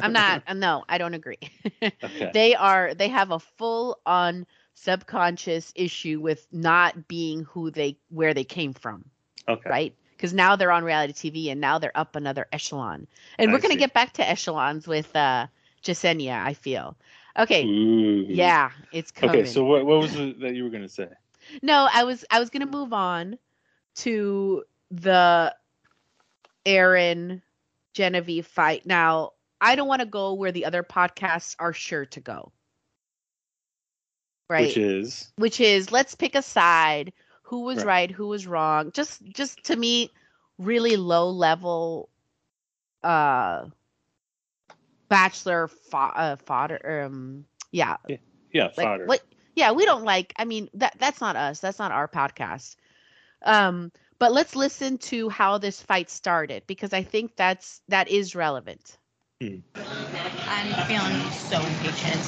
I'm 0.00 0.12
not. 0.12 0.42
uh, 0.46 0.54
No, 0.54 0.84
I 0.88 0.98
don't 0.98 1.14
agree. 1.14 1.38
Okay. 2.02 2.32
they 2.32 2.54
are. 2.54 2.94
They 2.94 3.08
have 3.08 3.30
a 3.30 3.38
full 3.38 4.00
on 4.06 4.46
subconscious 4.74 5.72
issue 5.74 6.20
with 6.20 6.46
not 6.52 7.08
being 7.08 7.44
who 7.44 7.70
they 7.70 7.98
where 8.08 8.34
they 8.34 8.44
came 8.44 8.72
from, 8.74 9.10
Okay. 9.48 9.70
right? 9.70 9.94
Because 10.16 10.32
now 10.32 10.56
they're 10.56 10.72
on 10.72 10.84
reality 10.84 11.12
TV 11.12 11.50
and 11.50 11.60
now 11.60 11.78
they're 11.78 11.96
up 11.96 12.16
another 12.16 12.46
echelon. 12.52 13.06
And 13.38 13.50
I 13.50 13.52
we're 13.52 13.60
gonna 13.60 13.76
get 13.76 13.92
back 13.94 14.12
to 14.14 14.28
echelons 14.28 14.86
with 14.86 15.14
uh 15.16 15.46
Jessenia. 15.82 16.42
I 16.44 16.54
feel. 16.54 16.96
Okay. 17.38 17.70
Ooh. 17.70 18.26
Yeah, 18.28 18.70
it's 18.90 19.10
coming. 19.10 19.44
Okay. 19.44 19.44
So 19.44 19.64
what 19.64 19.84
what 19.86 20.00
was 20.00 20.14
it 20.16 20.40
that 20.40 20.54
you 20.54 20.64
were 20.64 20.70
gonna 20.70 20.88
say? 20.88 21.08
No, 21.62 21.88
I 21.92 22.04
was 22.04 22.24
I 22.30 22.38
was 22.40 22.50
gonna 22.50 22.66
move 22.66 22.92
on 22.92 23.38
to 23.96 24.64
the 24.90 25.54
Aaron 26.66 27.42
Genevieve 27.94 28.46
fight. 28.46 28.84
Now, 28.84 29.30
I 29.60 29.76
don't 29.76 29.88
want 29.88 30.00
to 30.00 30.06
go 30.06 30.34
where 30.34 30.52
the 30.52 30.66
other 30.66 30.82
podcasts 30.82 31.56
are 31.58 31.72
sure 31.72 32.04
to 32.06 32.20
go. 32.20 32.52
Right. 34.50 34.66
Which 34.66 34.76
is 34.76 35.32
Which 35.36 35.60
is 35.60 35.90
let's 35.90 36.14
pick 36.14 36.34
a 36.34 36.42
side. 36.42 37.12
Who 37.44 37.60
was 37.60 37.78
Right. 37.78 37.86
right, 37.86 38.10
who 38.10 38.28
was 38.28 38.46
wrong. 38.46 38.90
Just 38.92 39.22
just 39.24 39.64
to 39.64 39.76
me, 39.76 40.10
really 40.58 40.96
low 40.96 41.30
level 41.30 42.08
uh 43.02 43.66
bachelor 45.08 45.68
fo- 45.68 45.98
uh, 45.98 46.36
fodder. 46.36 47.04
Um, 47.06 47.44
yeah, 47.70 47.96
Yeah, 48.52 48.64
like 48.76 48.86
fodder. 48.86 49.06
what? 49.06 49.22
Yeah, 49.54 49.72
we 49.72 49.84
don't 49.84 50.04
like. 50.04 50.32
I 50.36 50.44
mean, 50.44 50.68
that 50.74 50.96
that's 50.98 51.20
not 51.20 51.36
us. 51.36 51.60
That's 51.60 51.78
not 51.78 51.92
our 51.92 52.08
podcast. 52.08 52.76
Um, 53.42 53.92
but 54.24 54.32
let's 54.32 54.56
listen 54.56 54.96
to 54.96 55.28
how 55.28 55.58
this 55.58 55.82
fight 55.82 56.08
started 56.08 56.62
because 56.66 56.94
I 56.94 57.02
think 57.02 57.36
that's 57.36 57.82
that 57.88 58.08
is 58.08 58.34
relevant. 58.34 58.96
Hmm. 59.42 59.56
I'm 60.48 60.72
feeling 60.88 61.30
so 61.30 61.60
impatient. 61.60 62.22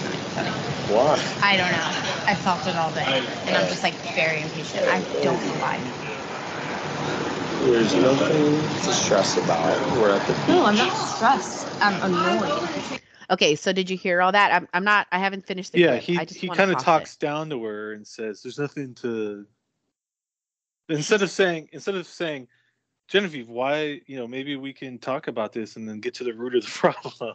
Why? 0.93 1.17
I 1.41 1.57
don't 1.57 1.73
know. 1.73 1.89
I 2.27 2.35
felt 2.35 2.67
it 2.67 2.77
all 2.77 2.91
day. 2.93 3.07
And 3.47 3.57
I'm 3.57 3.67
just 3.67 3.83
like 3.83 3.95
very 4.15 4.43
impatient. 4.43 4.87
I 4.87 5.01
don't 5.23 5.43
know 5.43 5.55
why. 5.55 5.81
There's 7.65 7.95
nothing 7.95 8.61
to 8.61 8.93
stress 8.93 9.39
about. 9.39 9.81
We're 9.97 10.11
at 10.11 10.27
the 10.27 10.35
beach. 10.35 10.49
No, 10.49 10.67
I'm 10.67 10.77
not 10.77 10.93
stressed. 10.93 11.67
I'm 11.81 12.03
annoyed. 12.03 12.61
Okay, 13.31 13.55
so 13.55 13.73
did 13.73 13.89
you 13.89 13.97
hear 13.97 14.21
all 14.21 14.33
that? 14.33 14.53
I'm 14.53 14.69
I'm 14.75 14.85
not. 14.85 15.07
I 15.13 15.19
haven't 15.19 15.47
finished 15.47 15.73
the 15.73 15.81
yeah, 15.81 15.93
clip. 15.93 16.03
he 16.03 16.19
I 16.19 16.27
just 16.27 16.41
he 16.41 16.49
kind 16.49 16.71
of 16.71 16.75
pause 16.75 16.83
it. 16.83 16.85
talks 16.85 17.17
down 17.17 17.49
to 17.49 17.65
her 17.65 17.95
and 17.95 18.07
says, 18.07 18.43
"There's 18.43 18.59
nothing 18.59 18.95
to." 18.97 19.47
Instead 20.89 21.23
of 21.23 21.31
saying, 21.31 21.69
instead 21.73 21.95
of 21.95 22.07
saying, 22.07 22.49
Genevieve, 23.09 23.49
why 23.49 24.01
you 24.07 24.17
know 24.17 24.27
maybe 24.27 24.57
we 24.57 24.73
can 24.73 24.99
talk 24.99 25.29
about 25.29 25.53
this 25.53 25.77
and 25.77 25.89
then 25.89 26.01
get 26.01 26.15
to 26.15 26.25
the 26.25 26.33
root 26.33 26.55
of 26.55 26.65
the 26.65 26.71
problem. 26.93 27.35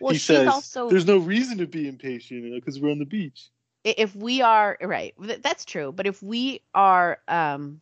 Well, 0.00 0.12
he 0.12 0.18
says, 0.18 0.48
also 0.48 0.88
"There's 0.88 1.06
no 1.06 1.18
reason 1.18 1.58
to 1.58 1.66
be 1.66 1.88
impatient 1.88 2.52
because 2.54 2.80
we're 2.80 2.90
on 2.90 2.98
the 2.98 3.06
beach." 3.06 3.50
if 3.84 4.14
we 4.14 4.42
are 4.42 4.78
right 4.80 5.14
that's 5.42 5.64
true 5.64 5.92
but 5.92 6.06
if 6.06 6.22
we 6.22 6.60
are 6.74 7.18
um 7.28 7.80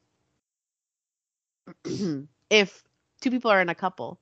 if 2.51 2.83
two 3.21 3.31
people 3.31 3.51
are 3.51 3.61
in 3.61 3.69
a 3.69 3.75
couple 3.75 4.19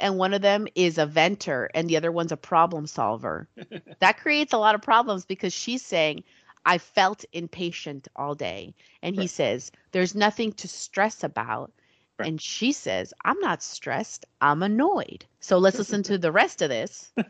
and 0.00 0.16
one 0.16 0.34
of 0.34 0.42
them 0.42 0.66
is 0.74 0.98
a 0.98 1.06
venter 1.06 1.70
and 1.74 1.88
the 1.88 1.96
other 1.96 2.12
one's 2.12 2.32
a 2.32 2.36
problem 2.36 2.86
solver 2.86 3.48
that 4.00 4.18
creates 4.18 4.52
a 4.52 4.58
lot 4.58 4.74
of 4.74 4.82
problems 4.82 5.24
because 5.24 5.52
she's 5.52 5.84
saying 5.84 6.24
i 6.68 6.78
felt 6.78 7.24
impatient 7.32 8.08
all 8.16 8.34
day 8.34 8.74
and 9.02 9.14
he 9.16 9.22
Right. 9.22 9.30
says 9.40 9.72
there's 9.92 10.14
nothing 10.14 10.52
to 10.52 10.68
stress 10.68 11.24
about 11.24 11.72
Right. 12.18 12.28
and 12.28 12.40
she 12.40 12.72
says 12.72 13.14
i'm 13.24 13.40
not 13.40 13.62
stressed 13.62 14.26
i'm 14.40 14.62
annoyed 14.62 15.24
so 15.40 15.58
let's 15.58 15.78
listen 15.78 16.02
to 16.04 16.18
the 16.18 16.32
rest 16.32 16.62
of 16.62 16.68
this 16.70 17.12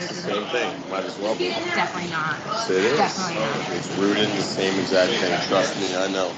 Same 0.00 0.46
thing. 0.48 0.90
Might 0.90 1.04
as 1.04 1.18
well 1.18 1.34
be. 1.36 1.50
Definitely 1.74 2.10
not. 2.10 2.38
It 2.70 2.84
is. 2.84 2.98
Definitely 2.98 3.34
not. 3.40 3.76
It's 3.76 3.96
rooted 3.98 4.28
in 4.30 4.36
the 4.36 4.42
same 4.42 4.80
exact 4.80 5.12
thing. 5.12 5.38
Trust 5.48 5.78
me, 5.78 5.94
I 5.96 6.08
know. 6.08 6.32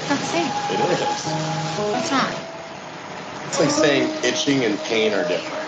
It's 0.00 0.10
not 0.10 0.20
the 0.20 0.26
same. 0.26 0.52
It 0.70 0.80
is. 0.80 1.26
It's 1.26 2.10
not. 2.10 2.34
It's 3.46 3.58
like 3.60 3.70
saying 3.70 4.18
itching 4.24 4.64
and 4.64 4.78
pain 4.82 5.12
are 5.14 5.26
different. 5.26 5.64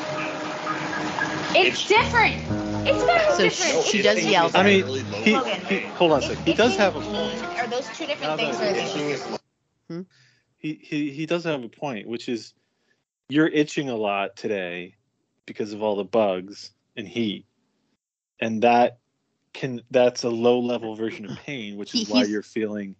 It's 1.57 1.87
different. 1.87 2.64
It's 2.87 3.05
very 3.05 3.21
So 3.37 3.45
different. 3.49 3.87
she 3.87 3.99
It's 3.99 4.07
does 4.07 4.17
different. 4.17 4.33
yell 4.33 4.51
I 4.55 4.63
mean, 4.63 4.87
he, 5.25 5.35
he 5.69 5.87
hold 5.95 6.13
on 6.13 6.19
a 6.19 6.23
second. 6.23 6.45
He 6.45 6.51
If- 6.53 6.57
does 6.57 6.73
if 6.73 6.79
have 6.79 6.97
a 6.97 7.01
you 7.01 7.05
point. 7.05 7.59
Are 7.59 7.67
those 7.69 7.89
two 7.89 8.07
different 8.07 8.41
things? 8.41 8.61
Or 8.61 8.65
are 8.65 8.73
they 8.73 9.17
hmm? 9.89 10.03
He 10.59 10.81
he 10.83 11.11
he 11.11 11.27
does 11.27 11.45
have 11.45 11.63
a 11.65 11.69
point, 11.69 12.09
which 12.09 12.29
is 12.29 12.55
you're 13.29 13.49
itching 13.49 13.89
a 13.91 13.97
lot 13.97 14.37
today 14.37 14.97
because 15.47 15.73
of 15.73 15.83
all 15.83 15.97
the 15.97 16.05
bugs 16.05 16.73
and 16.97 17.07
heat, 17.09 17.47
and 18.41 18.63
that 18.63 18.99
can 19.53 19.83
that's 19.91 20.25
a 20.25 20.31
low 20.31 20.61
level 20.61 20.95
version 20.95 21.25
of 21.27 21.37
pain, 21.47 21.77
which 21.77 21.93
He- 21.93 22.03
is 22.03 22.09
why 22.09 22.25
you're 22.25 22.43
feeling, 22.43 22.97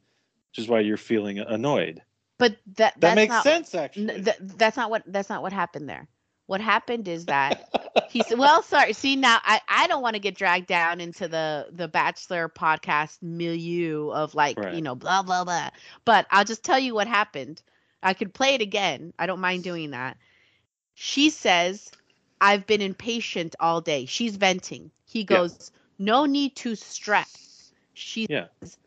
which 0.51 0.59
is 0.59 0.69
why 0.69 0.81
you're 0.81 0.97
feeling 0.97 1.39
annoyed. 1.39 2.03
but 2.39 2.57
that 2.77 3.01
That 3.01 3.17
makes 3.17 3.33
not, 3.33 3.43
sense, 3.45 3.75
actually. 3.75 4.11
N- 4.15 4.25
th- 4.25 4.37
that's 4.41 4.77
not 4.77 4.91
what 4.91 5.03
that's 5.07 5.29
not 5.31 5.43
what 5.43 5.53
happened 5.53 5.89
there. 5.89 6.09
What 6.47 6.61
happened 6.61 7.09
is 7.09 7.27
that 7.27 7.69
he 8.07 8.23
said, 8.23 8.39
"Well, 8.39 8.63
sorry. 8.63 8.93
See 8.93 9.17
now, 9.17 9.39
I 9.43 9.61
I 9.69 9.87
don't 9.87 10.03
want 10.03 10.15
to 10.15 10.21
get 10.21 10.37
dragged 10.37 10.67
down 10.67 11.01
into 11.01 11.29
the 11.29 11.69
the 11.73 11.89
Bachelor 11.89 12.49
podcast 12.49 13.23
milieu 13.23 14.11
of 14.11 14.35
like 14.35 14.59
Right. 14.59 14.73
you 14.73 14.83
know 14.83 14.95
blah 14.95 15.23
blah 15.23 15.45
blah." 15.45 15.71
But 16.05 16.27
I'll 16.31 16.45
just 16.45 16.65
tell 16.65 16.79
you 16.79 16.95
what 16.95 17.07
happened. 17.09 17.63
I 18.03 18.15
could 18.15 18.35
play 18.35 18.55
it 18.55 18.63
again. 18.63 19.13
I 19.19 19.27
don't 19.27 19.41
mind 19.41 19.65
doing 19.65 19.91
that. 19.91 20.19
She 20.95 21.31
says, 21.31 21.91
"I've 22.41 22.67
been 22.67 22.81
impatient 22.83 23.55
all 23.61 23.81
day." 23.81 24.07
She's 24.07 24.37
venting. 24.37 24.91
He 25.07 25.25
Yeah. 25.29 25.39
goes, 25.39 25.71
"No 25.99 26.25
need 26.27 26.57
to 26.57 26.75
stress." 26.77 27.73
She 27.95 28.27
Yeah. 28.29 28.47
says, 28.61 28.79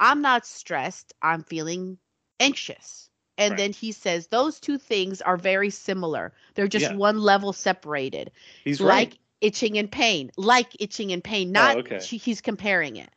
"I'm 0.00 0.20
not 0.22 0.46
stressed. 0.46 1.12
I'm 1.22 1.42
feeling 1.44 1.98
anxious." 2.40 3.07
And 3.38 3.56
Right. 3.56 3.58
then 3.58 3.72
he 3.72 3.92
says 3.92 4.28
those 4.28 4.60
two 4.60 4.78
things 4.78 5.22
are 5.22 5.38
very 5.38 5.70
similar. 5.70 6.34
They're 6.54 6.68
just 6.68 6.90
Yeah. 6.90 6.92
one 6.92 7.18
level 7.20 7.52
separated. 7.54 8.32
He's 8.64 8.82
like 8.82 9.16
right. 9.16 9.18
itching 9.40 9.78
and 9.78 9.90
pain. 9.90 10.30
Like 10.36 10.76
itching 10.80 11.12
and 11.12 11.24
pain. 11.24 11.52
Not 11.52 11.76
Oh, 11.76 11.78
okay. 11.78 11.98
she, 11.98 12.18
he's 12.18 12.42
comparing 12.42 12.96
it. 12.96 13.10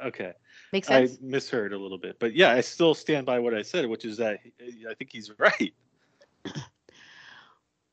Okay, 0.00 0.32
Makes 0.72 0.88
sense? 0.88 1.18
I 1.20 1.24
misheard 1.24 1.72
a 1.72 1.78
little 1.78 1.98
bit, 1.98 2.18
but 2.20 2.34
yeah, 2.34 2.50
I 2.52 2.60
still 2.62 2.94
stand 2.94 3.26
by 3.26 3.38
what 3.40 3.54
I 3.54 3.62
said, 3.62 3.86
which 3.86 4.04
is 4.04 4.18
that 4.18 4.40
I 4.88 4.94
think 4.94 5.10
he's 5.12 5.30
right. 5.38 5.74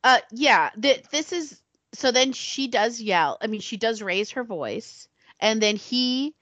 uh 0.04 0.20
yeah, 0.32 0.70
th- 0.82 1.04
this 1.12 1.32
is 1.34 1.62
so 1.94 2.12
then 2.12 2.34
she 2.34 2.68
does 2.68 3.02
yell. 3.02 3.38
I 3.42 3.48
mean, 3.48 3.62
she 3.62 3.78
does 3.78 4.02
raise 4.02 4.32
her 4.32 4.44
voice 4.44 5.08
and 5.40 5.62
then 5.62 5.76
he 5.78 6.36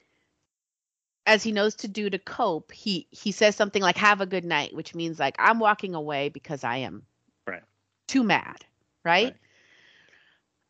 as 1.26 1.42
he 1.42 1.52
knows 1.52 1.74
to 1.76 1.88
do 1.88 2.08
to 2.10 2.18
cope, 2.18 2.72
he 2.72 3.06
he 3.10 3.32
says 3.32 3.56
something 3.56 3.82
like 3.82 3.96
have 3.96 4.20
a 4.20 4.26
good 4.26 4.44
night, 4.44 4.74
which 4.74 4.94
means 4.94 5.18
like 5.18 5.36
I'm 5.38 5.58
walking 5.58 5.94
away 5.94 6.28
because 6.28 6.64
I 6.64 6.78
am 6.78 7.06
Right. 7.46 7.62
too 8.08 8.22
mad, 8.24 8.64
right? 9.04 9.34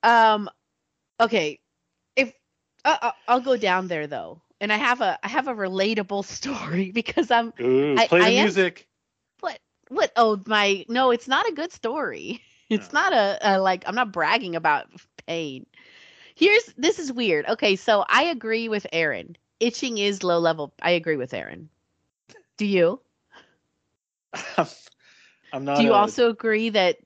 Um 0.03 0.49
okay, 1.21 1.61
if 2.17 2.33
uh, 2.85 2.97
uh, 3.03 3.13
I'll 3.29 3.41
go 3.41 3.57
down 3.57 3.89
there 3.89 4.07
though. 4.07 4.43
And 4.61 4.73
I 4.73 4.77
have 4.77 5.01
a 5.03 5.19
I 5.23 5.29
have 5.29 5.49
a 5.49 5.55
relatable 5.55 6.25
story 6.39 6.91
because 6.93 7.31
I'm 7.31 7.53
Ooh, 7.61 7.97
I- 7.99 8.07
play 8.07 8.21
I 8.21 8.31
the 8.31 8.37
am- 8.37 8.45
music. 8.45 8.89
what 9.41 9.59
what 9.89 10.13
oh 10.17 10.41
my 10.47 10.85
no 10.89 11.11
it's 11.11 11.29
not 11.29 11.49
a 11.49 11.53
good 11.53 11.73
story 11.73 12.41
it's 12.71 12.93
No. 12.93 13.01
not 13.01 13.13
a, 13.13 13.39
a 13.43 13.61
like 13.61 13.85
i'm 13.87 13.95
not 13.95 14.13
bragging 14.13 14.57
about 14.57 14.87
pain 15.27 15.67
here's 16.35 16.65
this 16.77 16.99
is 16.99 17.13
weird 17.13 17.47
okay 17.49 17.77
so 17.77 18.05
i 18.09 18.25
agree 18.25 18.69
with 18.69 18.87
aaron 18.93 19.37
itching 19.61 19.99
is 19.99 20.23
low 20.23 20.39
level 20.39 20.73
i 20.83 20.91
agree 20.91 21.17
with 21.17 21.33
aaron 21.35 21.69
do 22.57 22.67
you 22.67 23.01
I'm 25.53 25.65
not. 25.65 25.75
do 25.75 25.83
you 25.85 25.93
a- 25.93 25.95
also 25.95 26.29
agree 26.31 26.71
that 26.71 26.99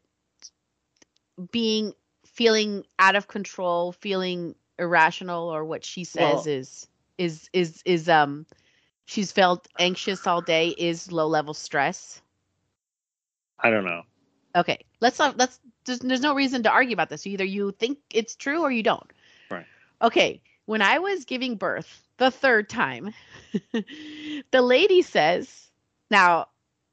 being 1.50 1.92
feeling 2.26 2.84
out 2.98 3.16
of 3.16 3.26
control 3.28 3.92
feeling 3.92 4.54
irrational 4.78 5.48
or 5.48 5.64
what 5.64 5.84
she 5.84 6.04
says 6.04 6.46
Well- 6.46 6.46
is 6.46 6.88
is 7.18 7.48
is 7.52 7.82
is 7.84 8.08
um 8.08 8.46
she's 9.06 9.32
felt 9.32 9.68
anxious 9.78 10.26
all 10.26 10.40
day 10.42 10.68
is 10.68 11.12
low 11.12 11.26
level 11.26 11.54
stress 11.54 12.22
I 13.58 13.70
don't 13.70 13.84
know. 13.84 14.02
Okay, 14.56 14.84
let's 15.00 15.18
not 15.18 15.36
let's. 15.36 15.60
There's, 15.84 16.00
there's 16.00 16.20
no 16.20 16.34
reason 16.34 16.62
to 16.64 16.70
argue 16.70 16.92
about 16.94 17.08
this. 17.08 17.26
Either 17.26 17.44
you 17.44 17.72
think 17.72 17.98
it's 18.12 18.34
true 18.36 18.62
or 18.62 18.70
you 18.70 18.82
don't. 18.82 19.10
Right. 19.50 19.66
Okay, 20.02 20.42
when 20.70 20.82
I 20.82 21.00
was 21.00 21.24
giving 21.24 21.56
birth 21.56 22.06
the 22.18 22.30
third 22.30 22.68
time, 22.70 23.12
the 23.72 24.62
lady 24.62 25.02
says, 25.02 25.70
"Now, 26.10 26.48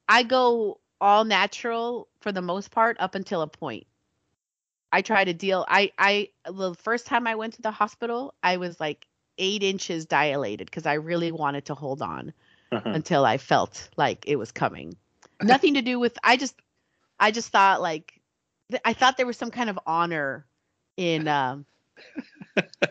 I 0.07 0.23
go 0.23 0.79
all 0.99 1.25
natural 1.25 2.07
for 2.19 2.31
the 2.31 2.41
most 2.41 2.71
part 2.71 2.97
up 2.99 3.15
until 3.15 3.41
a 3.41 3.47
point. 3.47 3.85
I 4.91 5.01
try 5.01 5.23
to 5.25 5.33
deal. 5.33 5.65
I 5.67 5.91
I 5.97 6.29
the 6.49 6.75
first 6.75 7.07
time 7.07 7.27
I 7.27 7.35
went 7.35 7.53
to 7.55 7.61
the 7.61 7.71
hospital, 7.71 8.33
I 8.43 8.57
was 8.57 8.79
like 8.79 9.07
eight 9.37 9.63
inches 9.63 10.05
dilated 10.05 10.67
because 10.67 10.85
I 10.85 10.93
really 10.95 11.31
wanted 11.31 11.65
to 11.65 11.75
hold 11.75 12.01
on 12.01 12.33
Uh-huh. 12.71 12.91
until 12.93 13.25
I 13.25 13.37
felt 13.37 13.89
like 13.97 14.25
it 14.27 14.37
was 14.37 14.51
coming. 14.51 14.97
Nothing 15.41 15.75
to 15.75 15.81
do 15.81 15.99
with 15.99 16.17
I 16.23 16.37
just 16.37 16.55
I 17.19 17.31
just 17.31 17.49
thought 17.49 17.81
like 17.81 18.21
th- 18.71 18.81
I 18.85 18.93
thought 18.93 19.17
there 19.17 19.27
was 19.27 19.37
some 19.37 19.51
kind 19.51 19.69
of 19.69 19.79
honor 19.85 20.47
in 20.97 21.27
um 21.27 21.65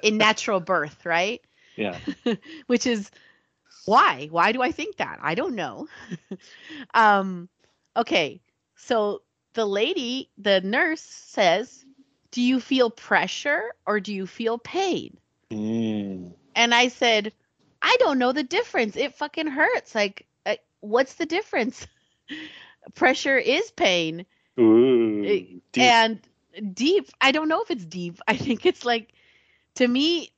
in 0.03 0.19
natural 0.19 0.61
birth, 0.61 1.05
right? 1.05 1.41
Yeah. 1.77 1.99
Which 2.67 2.87
is 2.87 3.11
why? 3.85 4.29
Why 4.31 4.53
do 4.53 4.63
I 4.63 4.73
think 4.73 4.97
that? 4.97 5.19
I 5.23 5.35
don't 5.35 5.55
know. 5.55 5.89
um 6.95 7.49
okay. 7.97 8.41
So 8.77 9.23
the 9.55 9.67
lady, 9.67 10.31
the 10.39 10.61
nurse 10.61 11.01
says, 11.03 11.85
"Do 12.31 12.43
you 12.43 12.61
feel 12.61 12.91
pressure 12.91 13.75
or 13.87 14.01
do 14.01 14.13
you 14.13 14.27
feel 14.27 14.59
pain?" 14.59 15.19
Mm. 15.51 16.33
And 16.55 16.75
I 16.75 16.89
said, 16.89 17.33
I 17.83 17.97
don't 18.01 18.19
know 18.19 18.33
the 18.33 18.43
difference. 18.43 18.97
It 18.97 19.15
fucking 19.15 19.47
hurts. 19.47 19.95
Like, 19.95 20.27
uh, 20.45 20.57
what's 20.81 21.15
the 21.15 21.27
difference? 21.27 21.87
Pressure 22.95 23.39
is 23.39 23.71
pain. 23.71 24.27
Ooh. 24.59 25.23
Deep. 25.23 25.63
And 25.77 26.21
deep, 26.73 27.11
I 27.21 27.33
don't 27.33 27.49
know 27.49 27.63
if 27.63 27.71
it's 27.71 27.85
deep. 27.85 28.21
I 28.27 28.37
think 28.37 28.67
it's 28.67 28.85
like, 28.85 29.13
to 29.77 29.87
me, 29.89 30.33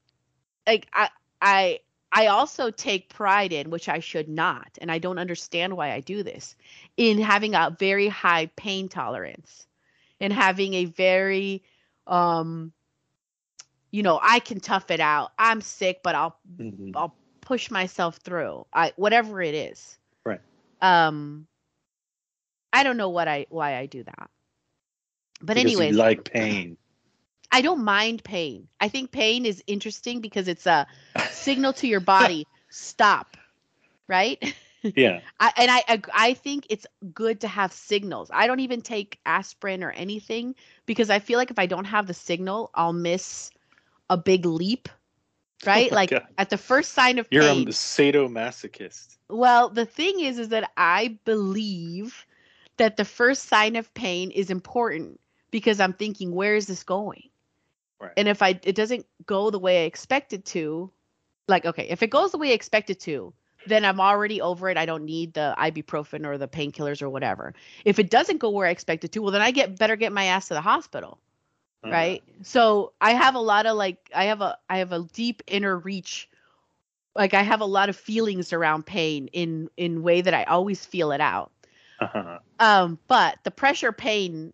like, 0.66 0.88
I, 0.92 1.11
I, 1.40 1.81
I 2.12 2.27
also 2.29 2.70
take 2.70 3.09
pride 3.09 3.53
in, 3.53 3.70
which 3.70 3.88
I 3.88 4.01
should 4.01 4.29
not, 4.29 4.79
and 4.81 4.90
I 4.90 4.98
don't 4.98 5.18
understand 5.18 5.77
why 5.77 5.92
I 5.92 6.01
do 6.01 6.22
this, 6.22 6.57
in 6.96 7.18
having 7.18 7.55
a 7.55 7.74
very 7.79 8.09
high 8.09 8.46
pain 8.57 8.88
tolerance 8.88 9.66
and 10.20 10.33
having 10.33 10.74
a 10.74 10.85
very 10.87 11.62
um 12.07 12.72
you 13.90 14.03
know, 14.03 14.18
I 14.22 14.40
can 14.40 14.61
tough 14.61 14.90
it 14.90 15.01
out. 15.01 15.33
I'm 15.38 15.61
sick, 15.61 16.01
but 16.03 16.14
I'll 16.14 16.38
Mhm. 16.59 16.94
I'll 16.94 17.16
push 17.40 17.70
myself 17.70 18.16
through. 18.18 18.66
I 18.72 18.92
whatever 18.96 19.40
it 19.42 19.55
is. 19.55 19.98
Right. 20.24 20.40
Um 20.81 21.48
I 22.72 22.83
don't 22.85 22.96
know 22.96 23.11
what 23.11 23.29
I 23.29 23.46
why 23.51 23.77
I 23.77 23.87
do 23.87 24.03
that. 24.05 24.31
But 25.40 25.57
Because 25.57 25.59
anyways, 25.59 25.90
like 25.90 26.24
pain. 26.24 26.77
I 27.51 27.63
don't 27.63 27.85
mind 27.85 28.25
pain. 28.25 28.69
I 28.81 28.89
think 28.89 29.11
pain 29.11 29.47
is 29.47 29.63
interesting 29.67 30.21
because 30.21 30.49
it's 30.49 30.67
a 30.67 30.87
signal 31.31 31.73
to 31.75 31.87
your 31.87 32.01
body 32.01 32.47
stop. 32.69 33.37
Right? 34.07 34.55
Yeah. 34.83 35.21
I, 35.41 35.53
and 35.57 35.71
I 35.71 36.03
I 36.15 36.35
think 36.35 36.67
it's 36.71 36.87
good 37.13 37.41
to 37.41 37.49
have 37.49 37.73
signals. 37.73 38.31
I 38.33 38.47
don't 38.47 38.61
even 38.61 38.81
take 38.81 39.19
aspirin 39.27 39.83
or 39.83 39.91
anything 39.91 40.55
because 40.87 41.11
I 41.11 41.19
feel 41.19 41.39
like 41.39 41.51
if 41.51 41.59
I 41.59 41.67
don't 41.67 41.85
have 41.85 42.07
the 42.07 42.15
signal, 42.15 42.71
I'll 42.75 42.93
miss 42.93 43.51
a 44.11 44.17
big 44.17 44.47
leap. 44.47 44.89
Oh 45.67 45.71
right? 45.71 45.91
my 45.91 45.95
like 45.97 46.11
God. 46.11 46.27
at 46.39 46.51
the 46.51 46.57
first 46.57 46.93
sign 46.93 47.19
of 47.19 47.29
pain. 47.29 47.43
You're 47.43 47.53
pain. 47.53 47.67
a 47.67 47.73
sadomasochist. 47.73 49.17
Well, 49.29 49.71
the 49.71 49.87
thing 49.87 50.21
is, 50.21 50.39
is 50.39 50.51
that 50.51 50.71
I 50.77 51.19
believe 51.25 52.25
that 52.77 52.97
the 52.97 53.05
first 53.05 53.49
sign 53.49 53.75
of 53.75 53.93
pain 53.93 54.31
is 54.31 54.51
important 54.51 55.19
because 55.51 55.81
I'm 55.81 55.93
thinking, 55.93 56.33
where 56.33 56.55
is 56.55 56.69
this 56.69 56.85
going? 56.85 57.29
Right. 58.01 58.17
And 58.17 58.29
if 58.29 58.43
I 58.43 58.59
it 58.63 58.75
doesn't 58.75 59.07
go 59.27 59.51
the 59.51 59.59
way 59.59 59.83
I 59.83 59.87
expect 59.87 60.33
it 60.33 60.45
to, 60.47 60.91
like 61.49 61.65
okay, 61.67 61.87
if 61.89 62.03
it 62.03 62.09
goes 62.11 62.33
the 62.33 62.39
way 62.39 62.51
I 62.51 62.55
expect 62.55 62.91
it 62.91 63.01
to, 63.01 63.33
then 63.67 63.85
I'm 63.85 64.01
already 64.01 64.41
over 64.41 64.69
it. 64.71 64.77
I 64.77 64.87
don't 64.87 65.05
need 65.05 65.35
the 65.35 65.55
ibuprofen 65.59 66.27
or 66.27 66.39
the 66.39 66.49
painkillers 66.49 67.03
or 67.03 67.09
whatever. 67.11 67.55
If 67.85 67.99
it 67.99 68.11
doesn't 68.11 68.39
go 68.39 68.51
where 68.51 68.67
I 68.67 68.71
expect 68.71 69.05
it 69.05 69.13
to, 69.13 69.23
well 69.23 69.33
then 69.33 69.43
I 69.43 69.51
get 69.51 69.79
better 69.79 69.97
get 69.97 70.13
my 70.13 70.25
ass 70.25 70.49
to 70.49 70.55
the 70.55 70.61
hospital 70.61 71.19
Uh, 71.85 71.89
right 71.91 72.23
so 72.43 72.93
i 73.01 73.13
have 73.13 73.35
a 73.35 73.41
lot 73.41 73.67
of 73.67 73.77
like 73.77 74.11
i 74.15 74.25
have 74.25 74.41
a 74.41 74.57
i 74.69 74.79
have 74.79 74.93
a 74.93 75.03
deep 75.13 75.43
inner 75.47 75.77
reach 75.79 76.29
like 77.15 77.35
i 77.35 77.43
have 77.43 77.61
a 77.61 77.65
lot 77.67 77.89
of 77.89 77.97
feelings 77.97 78.53
around 78.53 78.85
pain 78.87 79.29
in 79.33 79.69
in 79.77 80.03
way 80.03 80.21
that 80.21 80.35
i 80.35 80.45
always 80.45 80.85
feel 80.85 81.11
it 81.13 81.21
out 81.21 81.51
Uh-huh. 82.01 82.39
um 82.59 82.99
but 83.09 83.39
the 83.45 83.51
pressure 83.51 83.93
pain 83.93 84.53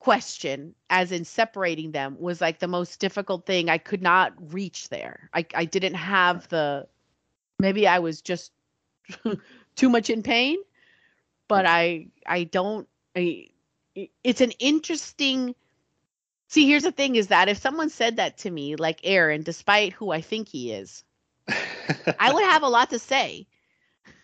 question 0.00 0.74
as 0.88 1.12
in 1.12 1.24
separating 1.24 1.92
them 1.92 2.16
was 2.18 2.40
like 2.40 2.58
the 2.58 2.66
most 2.66 2.98
difficult 2.98 3.46
thing. 3.46 3.68
I 3.68 3.78
could 3.78 4.02
not 4.02 4.32
reach 4.52 4.88
there. 4.88 5.30
I 5.32 5.46
i 5.54 5.64
didn't 5.64 5.94
have 5.94 6.48
the 6.48 6.88
maybe 7.60 7.86
i 7.86 7.98
was 7.98 8.20
just 8.20 8.52
too 9.76 9.88
much 9.88 10.10
in 10.10 10.22
pain 10.22 10.56
but 11.46 11.66
i 11.66 12.06
i 12.26 12.44
don't 12.44 12.88
i 13.16 13.46
it's 14.24 14.40
an 14.40 14.52
interesting 14.52 15.54
see 16.48 16.66
here's 16.66 16.84
the 16.84 16.92
thing 16.92 17.16
is 17.16 17.28
that 17.28 17.48
if 17.48 17.58
someone 17.58 17.90
said 17.90 18.16
that 18.16 18.38
to 18.38 18.50
me 18.50 18.76
like 18.76 19.00
aaron 19.04 19.42
despite 19.42 19.92
who 19.92 20.10
i 20.10 20.20
think 20.20 20.48
he 20.48 20.72
is 20.72 21.04
i 22.18 22.32
would 22.32 22.44
have 22.44 22.62
a 22.62 22.68
lot 22.68 22.90
to 22.90 22.98
say. 22.98 23.46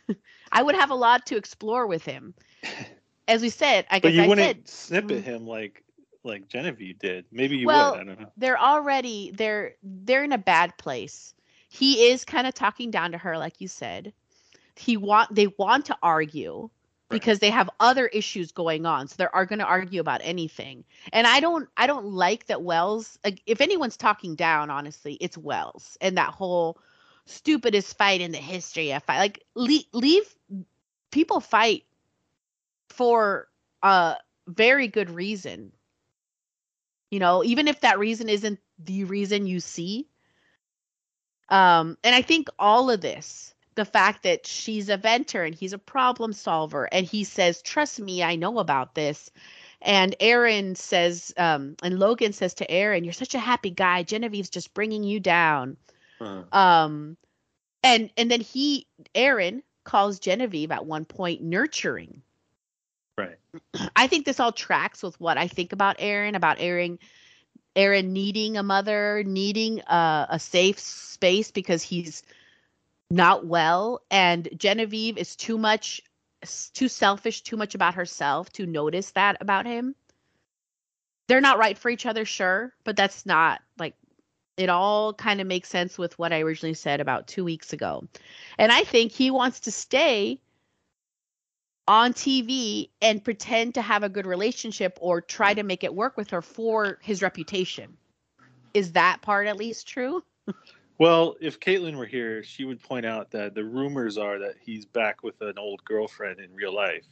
I 0.52 0.62
would 0.62 0.76
have 0.76 0.90
a 0.90 0.94
lot 0.94 1.26
to 1.26 1.36
explore 1.36 1.86
with 1.88 2.04
him 2.04 2.34
as 3.28 3.42
we 3.42 3.50
said 3.50 3.86
i 3.90 3.98
guess 3.98 4.12
but 4.12 4.12
you 4.14 4.24
i 4.24 4.28
wouldn't 4.28 4.56
said 4.56 4.68
snip 4.68 5.10
at 5.10 5.22
Mm. 5.22 5.24
him 5.24 5.46
like 5.46 5.84
like 6.24 6.48
Genevieve 6.48 6.98
did. 6.98 7.26
Maybe 7.32 7.56
you 7.56 7.70
Well, 7.70 7.92
would. 7.92 7.94
I 7.94 8.04
don't 8.04 8.20
know. 8.20 8.32
they're 8.36 8.58
already 8.58 9.30
they're 9.32 9.76
they're 9.82 10.24
in 10.24 10.32
a 10.32 10.38
bad 10.38 10.76
place. 10.78 11.34
He 11.68 12.08
is 12.10 12.24
kind 12.24 12.46
of 12.46 12.54
talking 12.54 12.90
down 12.90 13.12
to 13.12 13.18
her, 13.18 13.38
like 13.38 13.60
you 13.60 13.68
said. 13.68 14.12
He 14.74 14.96
want 14.96 15.34
they 15.34 15.46
want 15.58 15.86
to 15.86 15.96
argue 16.02 16.70
because 17.10 17.38
they 17.40 17.50
have 17.50 17.70
other 17.80 18.06
issues 18.06 18.52
going 18.52 18.86
on, 18.86 19.08
so 19.08 19.14
they 19.18 19.26
are 19.32 19.46
going 19.46 19.58
to 19.60 19.64
argue 19.66 20.00
about 20.00 20.20
anything. 20.24 20.84
And 21.12 21.26
I 21.26 21.40
don't 21.40 21.68
I 21.76 21.86
don't 21.86 22.06
like 22.06 22.46
that 22.46 22.62
Wells. 22.62 23.18
If 23.46 23.60
anyone's 23.60 23.96
talking 23.96 24.34
down, 24.36 24.70
honestly, 24.70 25.14
it's 25.20 25.36
Wells 25.38 25.96
and 26.00 26.16
that 26.18 26.30
whole 26.34 26.78
stupidest 27.26 27.96
fight 27.96 28.20
in 28.20 28.32
the 28.32 28.38
history 28.38 28.92
of 28.92 29.02
fight. 29.04 29.18
Like 29.18 29.44
leave, 29.54 29.84
leave 29.92 30.34
people 31.10 31.40
fight 31.40 31.84
for 32.90 33.48
a 33.82 34.16
very 34.46 34.88
good 34.88 35.10
reason. 35.10 35.72
You 37.10 37.20
know 37.20 37.44
even 37.44 37.68
if 37.68 37.80
that 37.80 37.98
reason 37.98 38.28
isn't 38.28 38.58
the 38.78 39.04
reason 39.04 39.46
you 39.46 39.60
see 39.60 40.06
um 41.48 41.96
and 42.04 42.14
i 42.14 42.22
think 42.22 42.48
all 42.58 42.90
of 42.90 43.00
this 43.00 43.54
the 43.76 43.84
fact 43.84 44.22
that 44.24 44.46
she's 44.46 44.88
a 44.88 44.96
venter 44.96 45.44
and 45.44 45.54
he's 45.54 45.72
a 45.72 45.78
problem 45.78 46.32
solver 46.32 46.88
and 46.92 47.06
he 47.06 47.24
says 47.24 47.62
trust 47.62 48.00
me 48.00 48.22
i 48.22 48.34
know 48.36 48.58
about 48.58 48.94
this. 48.94 49.30
And 49.82 50.16
aaron 50.18 50.74
says 50.74 51.32
um 51.36 51.76
and 51.82 51.98
logan 51.98 52.32
says 52.32 52.54
to 52.54 52.70
aaron 52.70 53.04
you're 53.04 53.12
such 53.12 53.34
a 53.34 53.38
happy 53.38 53.70
guy. 53.70 54.02
Genevieve's 54.02 54.50
just 54.50 54.74
bringing 54.74 55.04
you 55.04 55.20
down. 55.20 55.76
Uh, 56.20 56.42
um 56.52 57.16
and 57.84 58.10
and 58.16 58.30
then 58.30 58.40
he 58.40 58.86
aaron 59.14 59.62
calls 59.84 60.18
genevieve 60.18 60.72
at 60.72 60.86
one 60.86 61.04
point 61.04 61.42
nurturing 61.42 62.22
right. 63.16 63.36
I 63.94 64.06
think 64.06 64.26
this 64.26 64.40
all 64.40 64.52
tracks 64.52 65.02
with 65.02 65.18
what 65.20 65.38
I 65.38 65.48
think 65.48 65.72
about 65.72 65.96
Aaron, 65.98 66.34
about 66.34 66.56
Aaron, 66.60 66.98
Aaron 67.74 68.12
needing 68.12 68.56
a 68.56 68.62
mother, 68.62 69.22
needing 69.26 69.80
a, 69.80 70.26
a 70.30 70.38
safe 70.38 70.78
space 70.78 71.50
because 71.50 71.82
he's 71.82 72.22
not 73.10 73.46
well, 73.46 74.02
and 74.10 74.48
Genevieve 74.56 75.16
is 75.16 75.36
too 75.36 75.58
much, 75.58 76.00
too 76.74 76.88
selfish, 76.88 77.42
too 77.42 77.56
much 77.56 77.74
about 77.74 77.94
herself 77.94 78.50
to 78.52 78.66
notice 78.66 79.12
that 79.12 79.36
about 79.40 79.66
him. 79.66 79.94
They're 81.28 81.40
not 81.40 81.58
right 81.58 81.76
for 81.76 81.88
each 81.88 82.06
other, 82.06 82.24
sure, 82.24 82.72
but 82.84 82.96
that's 82.96 83.26
not 83.26 83.60
like 83.78 83.94
it 84.56 84.68
all 84.68 85.12
kind 85.12 85.40
of 85.40 85.46
makes 85.46 85.68
sense 85.68 85.98
with 85.98 86.18
what 86.18 86.32
I 86.32 86.40
originally 86.40 86.74
said 86.74 87.00
about 87.00 87.26
two 87.26 87.44
weeks 87.44 87.72
ago. 87.72 88.04
And 88.58 88.72
I 88.72 88.84
think 88.84 89.12
he 89.12 89.30
wants 89.30 89.60
to 89.60 89.70
stay 89.70 90.40
on 91.88 92.12
TV 92.12 92.90
and 93.00 93.22
pretend 93.22 93.74
to 93.74 93.82
have 93.82 94.02
a 94.02 94.08
good 94.08 94.26
relationship 94.26 94.98
or 95.00 95.20
try 95.20 95.54
to 95.54 95.62
make 95.62 95.84
it 95.84 95.94
work 95.94 96.16
with 96.16 96.30
her 96.30 96.42
for 96.42 96.98
his 97.02 97.22
reputation. 97.22 97.96
Is 98.74 98.92
that 98.92 99.22
part 99.22 99.46
at 99.46 99.56
least 99.56 99.88
true? 99.88 100.22
Well, 100.98 101.36
if 101.40 101.60
Caitlin 101.60 101.96
were 101.96 102.06
here, 102.06 102.42
she 102.42 102.64
would 102.64 102.82
point 102.82 103.04
out 103.04 103.30
that 103.32 103.54
the 103.54 103.64
rumors 103.64 104.16
are 104.16 104.38
that 104.38 104.54
he's 104.58 104.86
back 104.86 105.22
with 105.22 105.40
an 105.42 105.58
old 105.58 105.84
girlfriend 105.84 106.40
in 106.40 106.54
real 106.54 106.74
life. 106.74 107.04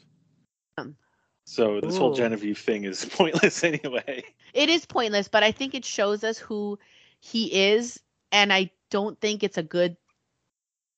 Um, 0.79 0.97
So 1.45 1.83
this 1.83 1.99
whole 1.99 2.15
Genevieve 2.15 2.59
thing 2.59 2.85
is 2.85 3.05
pointless 3.13 3.63
anyway. 3.63 4.25
It 4.55 4.71
is 4.71 4.87
pointless, 4.87 5.29
but 5.29 5.43
I 5.43 5.53
think 5.53 5.75
it 5.75 5.85
shows 5.85 6.25
us 6.25 6.39
who 6.39 6.79
he 7.21 7.73
is, 7.73 8.01
and 8.33 8.53
I 8.53 8.71
don't 8.89 9.21
think 9.21 9.43
it's 9.43 9.59
a 9.59 9.63
good. 9.63 9.99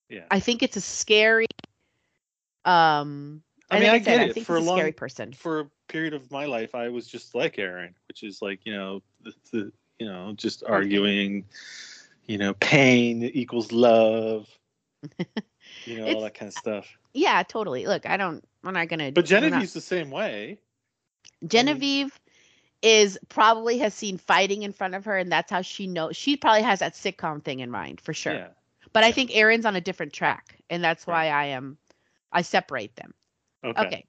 Yeah. 0.08 0.26
I 0.30 0.38
think 0.38 0.62
it's 0.62 0.76
a 0.76 0.80
scary. 0.80 1.46
Um, 2.64 3.42
I 3.70 3.80
mean, 3.80 3.88
like 3.88 4.02
I 4.02 4.04
get 4.04 4.20
I 4.20 4.24
it. 4.24 4.34
think 4.34 4.46
For 4.46 4.56
a 4.56 4.60
a 4.60 4.64
scary 4.64 4.82
long- 4.82 4.92
person. 4.92 5.32
For 5.32 5.60
a 5.60 5.70
period 5.88 6.14
of 6.14 6.30
my 6.30 6.44
life, 6.46 6.74
I 6.74 6.88
was 6.88 7.06
just 7.06 7.34
like 7.34 7.58
Aaron, 7.58 7.94
which 8.08 8.22
is 8.22 8.40
like 8.42 8.60
you 8.64 8.72
know 8.72 9.02
the, 9.22 9.32
the 9.52 9.72
you 9.98 10.06
know 10.06 10.32
just 10.36 10.62
arguing, 10.64 11.44
you 12.26 12.38
know, 12.38 12.54
pain 12.54 13.22
equals 13.24 13.72
love, 13.72 14.48
you 15.84 15.98
know, 15.98 16.06
all 16.14 16.20
that 16.22 16.34
kind 16.34 16.48
of 16.48 16.54
stuff. 16.54 16.86
Yeah, 17.12 17.42
totally. 17.42 17.86
Look, 17.86 18.06
I 18.06 18.16
don't. 18.16 18.44
I'm 18.64 18.74
not 18.74 18.88
gonna. 18.88 19.10
But 19.12 19.28
we're 19.30 19.40
not- 19.40 19.46
Genevieve's 19.48 19.72
the 19.74 19.80
same 19.80 20.10
way. 20.10 20.58
Genevieve 21.46 22.18
is 22.82 23.18
probably 23.28 23.78
has 23.78 23.94
seen 23.94 24.18
fighting 24.18 24.62
in 24.62 24.72
front 24.72 24.94
of 24.94 25.04
her, 25.06 25.16
and 25.16 25.30
that's 25.32 25.50
how 25.50 25.62
she 25.62 25.86
knows. 25.86 26.16
She 26.16 26.36
probably 26.36 26.62
has 26.62 26.78
that 26.80 26.94
sitcom 26.94 27.42
thing 27.42 27.60
in 27.60 27.70
mind 27.70 28.00
for 28.00 28.14
sure. 28.14 28.34
Yeah. 28.34 28.48
But 28.92 29.04
I 29.04 29.12
think 29.12 29.34
Aaron's 29.34 29.66
on 29.66 29.76
a 29.76 29.80
different 29.80 30.12
track, 30.12 30.58
and 30.70 30.82
that's 30.84 31.06
why 31.06 31.28
I 31.28 31.46
am. 31.46 31.76
I 32.32 32.42
separate 32.42 32.94
them. 32.96 33.12
Okay. 33.64 33.86
Okay. 33.86 34.06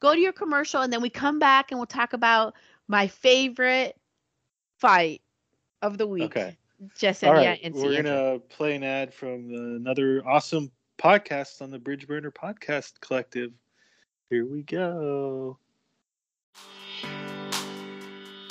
Go 0.00 0.14
to 0.14 0.20
your 0.20 0.32
commercial, 0.32 0.82
and 0.82 0.92
then 0.92 1.02
we 1.02 1.10
come 1.10 1.38
back 1.38 1.70
and 1.70 1.78
we'll 1.78 1.86
talk 1.86 2.12
about 2.12 2.54
my 2.88 3.06
favorite 3.06 3.96
fight 4.78 5.20
of 5.82 5.98
the 5.98 6.06
week. 6.06 6.24
Okay. 6.24 6.56
Jess 6.96 7.22
All 7.22 7.36
and 7.36 7.46
right. 7.46 7.60
and 7.62 7.74
We're 7.74 8.02
gonna 8.02 8.38
play 8.38 8.74
an 8.74 8.82
ad 8.82 9.12
from 9.12 9.50
another 9.54 10.26
awesome 10.26 10.70
podcast 10.98 11.60
on 11.60 11.70
the 11.70 11.78
Bridge 11.78 12.06
Burner 12.06 12.30
Podcast 12.30 13.00
Collective. 13.00 13.52
Here 14.30 14.46
we 14.46 14.62
go. 14.62 15.58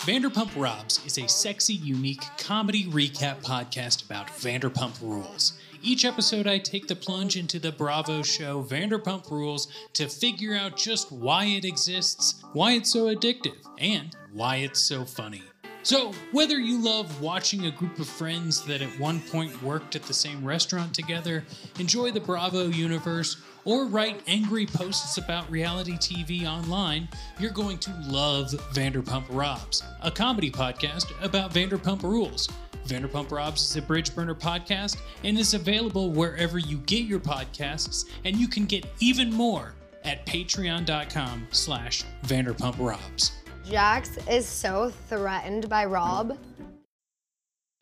Vanderpump 0.09 0.59
Robs 0.59 1.05
is 1.05 1.19
a 1.19 1.29
sexy, 1.29 1.75
unique 1.75 2.23
comedy 2.39 2.85
recap 2.85 3.43
podcast 3.43 4.03
about 4.03 4.25
Vanderpump 4.29 4.99
Rules. 5.03 5.53
Each 5.83 6.03
episode, 6.03 6.47
I 6.47 6.57
take 6.57 6.87
the 6.87 6.95
plunge 6.95 7.37
into 7.37 7.59
the 7.59 7.71
Bravo 7.71 8.23
show 8.23 8.63
Vanderpump 8.63 9.29
Rules 9.29 9.67
to 9.93 10.07
figure 10.07 10.55
out 10.55 10.75
just 10.75 11.11
why 11.11 11.45
it 11.45 11.63
exists, 11.63 12.43
why 12.53 12.71
it's 12.71 12.91
so 12.91 13.13
addictive, 13.13 13.57
and 13.77 14.15
why 14.33 14.55
it's 14.55 14.79
so 14.79 15.05
funny. 15.05 15.43
So, 15.83 16.11
whether 16.31 16.59
you 16.59 16.83
love 16.83 17.21
watching 17.21 17.67
a 17.67 17.71
group 17.71 17.99
of 17.99 18.07
friends 18.07 18.65
that 18.65 18.81
at 18.81 18.99
one 18.99 19.21
point 19.21 19.61
worked 19.61 19.95
at 19.95 20.03
the 20.03 20.13
same 20.15 20.43
restaurant 20.43 20.91
together, 20.93 21.45
enjoy 21.77 22.09
the 22.09 22.19
Bravo 22.19 22.67
universe, 22.67 23.37
or 23.65 23.85
write 23.85 24.21
angry 24.27 24.65
posts 24.65 25.17
about 25.17 25.49
reality 25.49 25.93
TV 25.93 26.45
online, 26.45 27.07
you're 27.39 27.51
going 27.51 27.77
to 27.79 27.91
love 28.07 28.51
Vanderpump 28.73 29.25
Robs, 29.29 29.83
a 30.01 30.11
comedy 30.11 30.51
podcast 30.51 31.11
about 31.23 31.53
Vanderpump 31.53 32.03
Rules. 32.03 32.49
Vanderpump 32.87 33.31
Robs 33.31 33.61
is 33.61 33.75
a 33.75 33.81
bridge 33.81 34.15
burner 34.15 34.35
podcast 34.35 34.97
and 35.23 35.37
is 35.37 35.53
available 35.53 36.11
wherever 36.11 36.57
you 36.57 36.77
get 36.79 37.03
your 37.03 37.19
podcasts, 37.19 38.05
and 38.25 38.35
you 38.35 38.47
can 38.47 38.65
get 38.65 38.85
even 38.99 39.31
more 39.31 39.73
at 40.03 40.25
patreon.com 40.25 41.47
slash 41.51 42.03
Vanderpump 42.25 42.75
Robs. 42.79 43.31
Jax 43.69 44.17
is 44.27 44.47
so 44.47 44.91
threatened 45.07 45.69
by 45.69 45.85
Rob. 45.85 46.37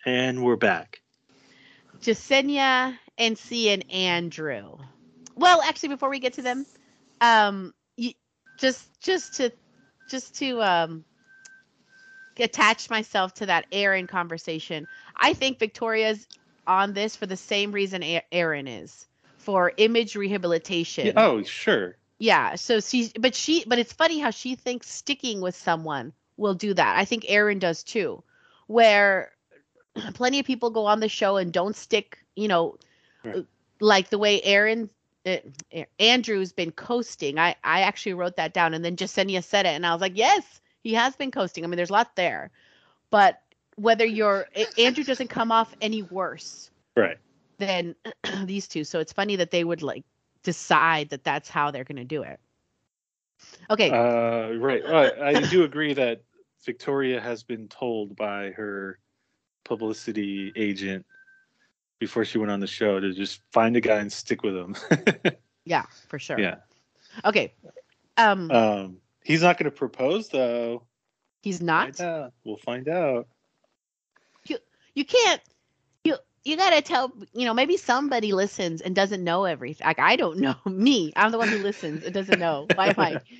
And 0.06 0.44
we're 0.44 0.58
back. 0.58 1.00
Jessenia, 2.02 2.98
NC, 3.20 3.68
and 3.74 3.92
Andrew. 3.92 4.78
Well, 5.38 5.62
actually, 5.62 5.90
before 5.90 6.10
we 6.10 6.20
get 6.20 6.34
to 6.34 6.42
them, 6.42 6.66
um, 7.22 7.74
you, 7.96 8.14
just 8.58 9.00
just 9.02 9.36
to 9.36 9.52
just 10.08 10.36
to 10.40 10.62
um 10.62 11.06
attach 12.40 12.90
myself 12.90 13.34
to 13.36 13.46
that 13.48 13.66
Aaron 13.72 14.08
conversation. 14.08 14.88
I 15.16 15.34
think 15.34 15.60
Victoria's 15.60 16.28
on 16.68 16.94
this 16.94 17.16
for 17.16 17.26
the 17.26 17.38
same 17.38 17.72
reason 17.72 18.04
Aaron 18.32 18.68
is 18.68 19.08
for 19.38 19.74
image 19.78 20.16
rehabilitation. 20.16 21.14
Oh, 21.18 21.44
sure. 21.44 21.96
Yeah. 22.20 22.56
So 22.56 22.80
she, 22.80 23.12
but 23.20 23.36
she, 23.36 23.64
but 23.66 23.80
it's 23.80 23.94
funny 23.94 24.20
how 24.20 24.32
she 24.32 24.56
thinks 24.56 24.90
sticking 24.90 25.42
with 25.42 25.56
someone 25.56 26.14
will 26.38 26.54
do 26.56 26.74
that. 26.74 26.98
I 26.98 27.06
think 27.06 27.26
Aaron 27.28 27.60
does 27.60 27.84
too, 27.84 28.24
where 28.68 29.32
plenty 30.14 30.40
of 30.40 30.46
people 30.46 30.70
go 30.70 30.86
on 30.86 31.00
the 31.00 31.10
show 31.10 31.38
and 31.38 31.52
don't 31.52 31.76
stick, 31.76 32.20
you 32.36 32.48
know, 32.48 32.78
Right. 33.24 33.46
like 33.80 34.10
the 34.10 34.18
way 34.18 34.42
Aaron, 34.44 34.90
Andrew's 36.00 36.52
been 36.52 36.72
coasting. 36.72 37.40
I, 37.40 37.56
I 37.64 37.82
actually 37.82 38.14
wrote 38.14 38.36
that 38.38 38.54
down 38.54 38.74
and 38.74 38.84
then 38.84 38.96
Jessenia 38.96 39.44
said 39.44 39.66
it 39.66 39.70
and 39.70 39.86
I 39.86 39.94
was 39.94 40.02
like, 40.02 40.18
yes, 40.18 40.62
he 40.84 40.94
has 40.94 41.16
been 41.16 41.32
coasting. 41.32 41.64
I 41.64 41.68
mean, 41.68 41.78
there's 41.78 41.90
a 41.90 41.94
lot 41.94 42.16
there, 42.16 42.52
but 43.10 43.42
whether 43.76 44.06
you're, 44.06 44.48
Andrew 44.78 45.04
doesn't 45.04 45.30
come 45.30 45.52
off 45.52 45.76
any 45.82 46.04
worse 46.04 46.72
Right. 46.96 47.18
than 47.60 47.96
these 48.46 48.68
two. 48.68 48.84
So 48.84 49.00
it's 49.00 49.14
funny 49.14 49.36
that 49.36 49.52
they 49.52 49.64
would 49.64 49.84
like 49.84 50.04
decide 50.44 51.10
that 51.10 51.24
that's 51.24 51.50
how 51.50 51.72
they're 51.72 51.84
going 51.84 51.98
to 51.98 52.04
do 52.04 52.24
it. 52.24 52.40
Okay. 53.70 53.92
Uh, 53.92 54.56
right. 54.58 54.84
I, 54.86 55.30
I 55.30 55.42
do 55.42 55.64
agree 55.64 55.94
that 55.94 56.22
Victoria 56.66 57.22
has 57.22 57.44
been 57.44 57.68
told 57.68 58.16
by 58.16 58.52
her 58.52 59.00
publicity 59.64 60.52
agent 60.56 61.06
before 62.00 62.26
she 62.26 62.38
went 62.38 62.52
on 62.52 62.60
the 62.60 62.68
show 62.68 63.00
to 63.00 63.14
just 63.14 63.42
find 63.52 63.76
a 63.76 63.82
guy 63.82 63.98
and 63.98 64.12
stick 64.12 64.44
with 64.44 64.56
him. 64.56 64.76
yeah, 65.66 65.84
for 66.08 66.20
sure. 66.20 66.40
yeah. 66.40 66.56
Okay. 67.26 67.54
Um, 68.18 68.50
Um, 68.52 68.98
he's 69.24 69.42
not 69.42 69.58
going 69.58 69.70
to 69.72 69.76
propose 69.76 70.30
though. 70.30 70.84
he's 71.42 71.62
not. 71.62 71.96
Find. 71.96 72.32
We'll 72.44 72.58
find 72.58 72.88
out. 72.88 73.28
You 74.48 74.58
You 74.96 75.06
can't. 75.06 75.42
You 76.04 76.16
you 76.44 76.56
gotta 76.58 76.82
tell. 76.82 77.12
You 77.34 77.46
know, 77.46 77.54
maybe 77.54 77.78
somebody 77.78 78.32
listens 78.34 78.82
and 78.82 78.96
doesn't 78.96 79.24
know 79.24 79.46
everything. 79.46 79.86
Like 79.86 80.00
I 80.00 80.16
don't 80.16 80.38
know. 80.40 80.56
Me, 80.66 81.12
I'm 81.16 81.32
the 81.32 81.38
one 81.38 81.50
who 81.50 81.58
listens 81.60 82.04
and 82.04 82.14
doesn't 82.14 82.40
know. 82.40 82.68
Why 82.76 82.88
am 82.88 82.96
I? 82.98 83.22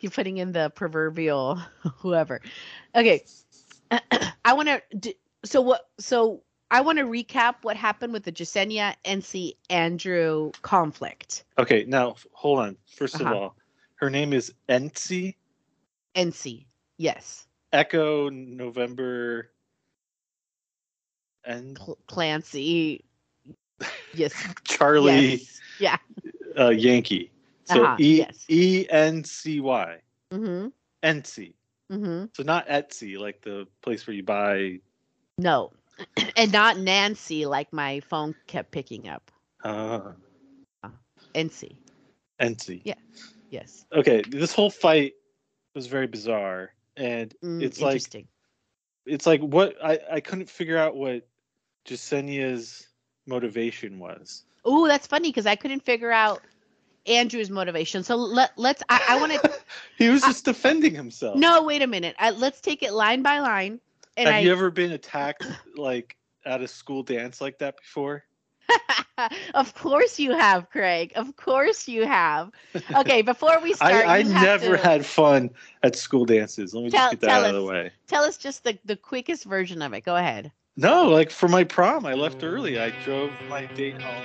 You 0.00 0.08
putting 0.08 0.38
in 0.38 0.52
the 0.52 0.70
proverbial 0.74 1.56
whoever. 1.98 2.40
Okay. 2.94 3.22
I 3.90 4.54
want 4.54 4.68
to. 5.02 5.14
So 5.44 5.60
what? 5.60 5.90
So 5.98 6.42
I 6.74 6.80
want 6.80 6.98
to 6.98 7.04
recap 7.04 7.54
what 7.62 7.76
happened 7.76 8.12
with 8.12 8.24
the 8.24 8.32
Jessenia 8.32 8.96
NC 9.04 9.54
Andrew 9.70 10.50
conflict. 10.62 11.44
Okay, 11.56 11.84
now 11.86 12.16
hold 12.32 12.58
on. 12.58 12.76
1st 12.98 13.14
Uh-huh. 13.20 13.24
of 13.30 13.32
all, 13.36 13.56
her 13.94 14.10
name 14.10 14.32
is 14.32 14.52
Ency 14.68 15.36
NC. 16.16 16.66
Yes. 16.96 17.46
Echo 17.72 18.28
November. 18.28 19.52
And 21.44 21.78
Cl- 21.78 21.98
Clancy. 22.08 23.04
Yes. 24.14 24.32
Charlie 24.64 25.36
Yes. 25.36 25.60
Yeah. 25.78 25.96
uh, 26.58 26.70
Yankee. 26.70 27.30
So 27.66 27.84
Uh-huh, 27.84 27.96
E 28.00 28.18
yes. 28.18 28.44
E 28.48 28.86
N 28.90 29.22
C 29.22 29.60
Y. 29.60 29.98
Mm-hmm. 30.32 30.68
Etsy. 31.04 31.52
Mm-hmm. 31.92 32.24
So 32.32 32.42
not 32.42 32.66
Etsy, 32.66 33.16
like 33.16 33.42
the 33.42 33.68
place 33.80 34.08
where 34.08 34.16
you 34.16 34.24
buy. 34.24 34.80
No. 35.38 35.72
and 36.36 36.52
not 36.52 36.78
Nancy 36.78 37.46
like 37.46 37.72
my 37.72 38.00
phone 38.00 38.34
kept 38.46 38.70
picking 38.70 39.08
up. 39.08 39.30
Uh, 39.62 40.12
NC. 41.34 41.76
Etsy. 42.40 42.80
Yeah. 42.84 42.94
Yes. 43.50 43.86
Okay, 43.92 44.22
this 44.28 44.52
whole 44.52 44.70
fight 44.70 45.12
was 45.74 45.86
very 45.86 46.06
bizarre, 46.06 46.70
and 46.96 47.34
Mm, 47.42 47.62
it's 47.62 47.80
like 47.80 48.02
it's 49.06 49.26
like 49.26 49.40
what 49.40 49.76
I 49.82 49.98
I 50.10 50.20
couldn't 50.20 50.50
figure 50.50 50.76
out 50.76 50.96
what 50.96 51.26
Jessenia's 51.84 52.88
motivation 53.26 53.98
was. 53.98 54.44
Oh, 54.64 54.88
that's 54.88 55.06
funny 55.06 55.28
because 55.28 55.46
I 55.46 55.56
couldn't 55.56 55.84
figure 55.84 56.10
out 56.10 56.42
Andrew's 57.06 57.50
motivation. 57.50 58.02
So 58.02 58.16
let 58.16 58.52
let's. 58.56 58.82
I, 58.88 59.00
I 59.08 59.20
want 59.20 59.32
to. 59.32 59.50
He 59.96 60.08
was 60.08 60.22
just 60.22 60.44
defending 60.44 60.92
himself. 60.92 61.36
no, 61.36 61.62
wait 61.62 61.80
a 61.80 61.86
minute. 61.86 62.16
I, 62.18 62.30
let's 62.30 62.60
take 62.60 62.82
it 62.82 62.92
line 62.92 63.22
by 63.22 63.38
line. 63.38 63.80
And 64.16 64.26
Have 64.28 64.36
I, 64.36 64.40
you 64.40 64.52
ever 64.52 64.70
been 64.70 64.92
attacked 64.92 65.46
like 65.76 66.16
at 66.46 66.62
a 66.62 66.68
school 66.68 67.02
dance 67.02 67.40
like 67.40 67.58
that 67.58 67.76
before? 67.78 68.24
of 69.54 69.74
course 69.74 70.18
you 70.18 70.32
have, 70.32 70.70
Craig. 70.70 71.12
Of 71.16 71.36
course 71.36 71.86
you 71.88 72.06
have. 72.06 72.50
Okay, 72.96 73.22
before 73.32 73.60
we 73.60 73.74
start, 73.74 73.92
I, 74.06 74.18
I 74.18 74.22
never 74.22 74.76
to 74.76 74.82
had 74.82 75.04
fun 75.04 75.50
at 75.82 75.96
school 75.96 76.24
dances. 76.24 76.74
Let 76.74 76.84
me 76.84 76.90
Tell- 76.90 77.10
just 77.10 77.10
get 77.12 77.20
that 77.20 77.30
out 77.30 77.46
of 77.46 77.54
the 77.54 77.62
us. 77.64 77.68
way. 77.68 77.90
tell 78.06 78.24
us 78.24 78.36
just 78.36 78.64
the 78.64 78.78
the 78.84 78.96
quickest 78.96 79.44
version 79.44 79.82
of 79.82 79.92
it. 79.92 80.02
Go 80.04 80.16
ahead. 80.16 80.52
No, 80.76 81.08
like 81.08 81.30
for 81.30 81.48
my 81.48 81.64
prom, 81.64 82.04
I 82.06 82.14
left 82.14 82.42
early. 82.42 82.80
I 82.80 82.90
drove 83.04 83.30
my 83.48 83.66
date 83.66 84.00
home 84.00 84.24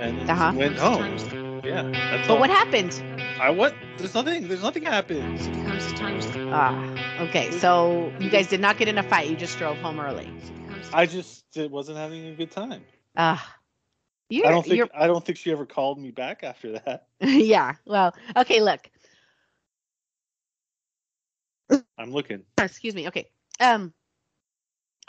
and, 0.00 0.18
and 0.18 0.30
Uh-huh. 0.30 0.52
went 0.56 0.76
home. 0.78 1.49
Yeah, 1.64 1.82
that's 1.82 2.28
But 2.28 2.34
all. 2.34 2.40
what 2.40 2.50
happened? 2.50 3.02
I 3.40 3.50
what? 3.50 3.74
There's 3.98 4.14
nothing. 4.14 4.48
There's 4.48 4.62
nothing 4.62 4.82
happened. 4.82 5.38
Ah, 6.52 6.74
okay. 7.20 7.50
So 7.50 8.12
you 8.18 8.30
guys 8.30 8.48
did 8.48 8.60
not 8.60 8.78
get 8.78 8.88
in 8.88 8.98
a 8.98 9.02
fight. 9.02 9.28
You 9.28 9.36
just 9.36 9.58
drove 9.58 9.76
home 9.78 10.00
early. 10.00 10.28
I 10.92 11.06
just 11.06 11.44
uh, 11.58 11.68
wasn't 11.68 11.98
having 11.98 12.26
a 12.26 12.34
good 12.34 12.50
time. 12.50 12.82
Ah, 13.16 13.56
you're, 14.28 14.46
I 14.46 14.50
don't 14.50 14.62
think. 14.62 14.76
you're 14.76 14.88
I 14.94 15.06
don't 15.06 15.24
think 15.24 15.38
she 15.38 15.52
ever 15.52 15.66
called 15.66 15.98
me 15.98 16.10
back 16.10 16.42
after 16.44 16.78
that. 16.80 17.06
yeah. 17.20 17.74
Well, 17.84 18.14
okay. 18.36 18.60
Look, 18.60 18.90
I'm 21.98 22.12
looking. 22.12 22.44
excuse 22.58 22.94
me. 22.94 23.08
Okay. 23.08 23.26
Um, 23.60 23.92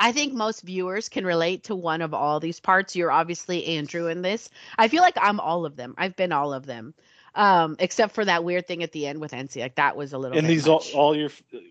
I 0.02 0.14
think 0.14 0.34
most 0.34 0.64
viewers 0.64 1.10
can 1.10 1.28
relate 1.28 1.66
to 1.66 1.76
one 1.76 2.02
of 2.02 2.16
all 2.16 2.40
these 2.40 2.60
parts. 2.60 2.96
You're 2.96 3.12
obviously 3.12 3.78
Andrew 3.78 4.08
in 4.08 4.24
this. 4.24 4.50
I 4.76 4.88
feel 4.88 5.04
like 5.04 5.14
I'm 5.22 5.40
all 5.40 5.64
of 5.64 5.76
them. 5.76 5.94
I've 5.96 6.16
been 6.16 6.32
all 6.32 6.54
of 6.56 6.66
them, 6.66 6.96
um, 7.36 7.76
except 7.78 8.16
for 8.16 8.26
that 8.26 8.44
weird 8.44 8.68
thing 8.68 8.82
at 8.82 8.92
the 8.94 9.06
end 9.06 9.22
with 9.22 9.32
NC. 9.32 9.62
Like 9.62 9.76
that 9.76 9.96
was 9.96 10.14
a 10.14 10.18
little. 10.18 10.36
And 10.36 10.48
these 10.48 10.68
all, 10.68 10.80
much. 10.80 10.96
all 10.96 11.16
your 11.16 11.30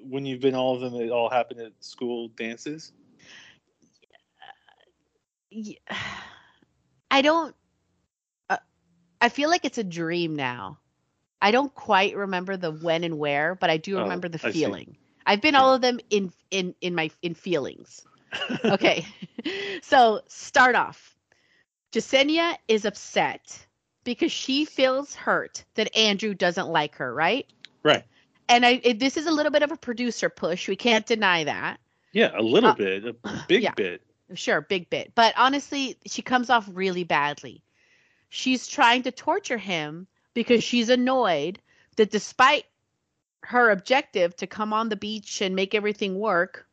when 0.09 0.27
you've 0.27 0.41
been 0.41 0.55
all 0.55 0.77
of 0.77 0.81
them, 0.81 0.95
it 0.95 1.11
all 1.11 1.29
happened 1.29 1.61
at 1.61 1.73
school 1.81 2.29
dances. 2.29 2.93
Yeah. 5.51 5.75
I 7.11 7.23
don't. 7.23 7.57
Uh, 8.49 8.59
I 9.21 9.29
feel 9.29 9.51
like 9.51 9.65
it's 9.65 9.79
a 9.79 9.85
dream 9.85 10.37
now. 10.37 10.79
I 11.43 11.51
don't 11.51 11.75
quite 11.75 12.15
remember 12.15 12.57
the 12.57 12.71
when 12.71 13.03
and 13.03 13.19
where, 13.19 13.57
but 13.57 13.71
I 13.71 13.77
do 13.79 13.99
Oh, 13.99 14.03
remember 14.03 14.29
the 14.29 14.39
feeling. 14.39 14.97
I've 15.27 15.41
been 15.41 15.57
all 15.57 15.75
of 15.75 15.81
them 15.81 15.99
in 16.11 16.33
in 16.53 16.77
in 16.81 16.95
my 16.95 17.11
in 17.23 17.35
feelings. 17.35 18.07
Okay, 18.65 19.07
so 19.83 20.21
start 20.29 20.75
off. 20.77 21.17
Jessenia 21.93 22.57
is 22.69 22.85
upset 22.85 23.67
because 24.05 24.31
she 24.33 24.65
feels 24.65 25.15
hurt 25.15 25.65
that 25.75 25.97
Andrew 25.97 26.35
doesn't 26.35 26.69
like 26.69 26.95
her, 26.97 27.13
right? 27.13 27.47
Right. 27.83 28.05
And 28.49 28.65
I 28.67 28.81
it, 28.83 28.99
this 28.99 29.17
is 29.17 29.27
a 29.27 29.31
little 29.33 29.53
bit 29.53 29.63
of 29.63 29.73
a 29.73 29.77
producer 29.77 30.29
push. 30.29 30.69
We 30.69 30.77
can't 30.77 31.07
deny 31.07 31.45
that. 31.45 31.79
Yeah, 32.13 32.33
a 32.37 32.43
little 32.43 32.71
Uh, 32.71 32.75
bit, 32.75 33.05
a 33.07 33.15
big 33.49 33.63
yeah. 33.63 33.75
bit. 33.75 34.03
Sure, 34.35 34.61
big 34.61 34.89
bit. 34.91 35.13
But 35.15 35.35
honestly, 35.37 35.97
she 36.07 36.23
comes 36.23 36.51
off 36.51 36.69
really 36.73 37.05
badly. 37.05 37.63
She's 38.29 38.69
trying 38.69 39.03
to 39.03 39.11
torture 39.11 39.59
him 39.59 40.07
because 40.35 40.63
she's 40.63 40.89
annoyed 40.89 41.59
that 41.97 42.13
despite 42.13 42.65
her 43.43 43.71
objective 43.71 44.37
to 44.37 44.47
come 44.47 44.73
on 44.73 44.89
the 44.89 44.97
beach 44.97 45.41
and 45.41 45.57
make 45.57 45.75
everything 45.75 46.19
work, 46.19 46.69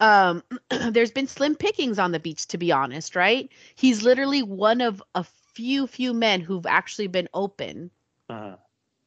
um, 0.00 0.42
there's 0.70 1.10
been 1.10 1.26
slim 1.26 1.54
pickings 1.54 1.98
on 1.98 2.12
the 2.12 2.20
beach, 2.20 2.46
to 2.48 2.58
be 2.58 2.72
honest, 2.72 3.16
right? 3.16 3.50
He's 3.74 4.02
literally 4.02 4.42
one 4.42 4.80
of 4.80 5.02
a 5.14 5.24
few, 5.54 5.86
few 5.86 6.12
men 6.12 6.40
who've 6.40 6.66
actually 6.66 7.06
been 7.06 7.28
open. 7.32 7.90
Uh 8.28 8.56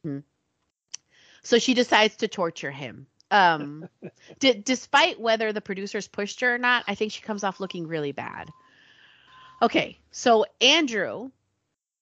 huh. 0.04 0.20
So 1.42 1.58
she 1.58 1.74
decides 1.74 2.16
to 2.16 2.28
torture 2.28 2.70
him. 2.70 3.06
Um, 3.30 3.88
d- 4.38 4.62
despite 4.64 5.20
whether 5.20 5.52
the 5.52 5.60
producers 5.60 6.08
pushed 6.08 6.40
her 6.40 6.54
or 6.54 6.58
not, 6.58 6.84
I 6.86 6.94
think 6.94 7.12
she 7.12 7.22
comes 7.22 7.44
off 7.44 7.60
looking 7.60 7.86
really 7.86 8.12
bad. 8.12 8.50
Okay, 9.60 9.98
so 10.10 10.46
Andrew 10.60 11.30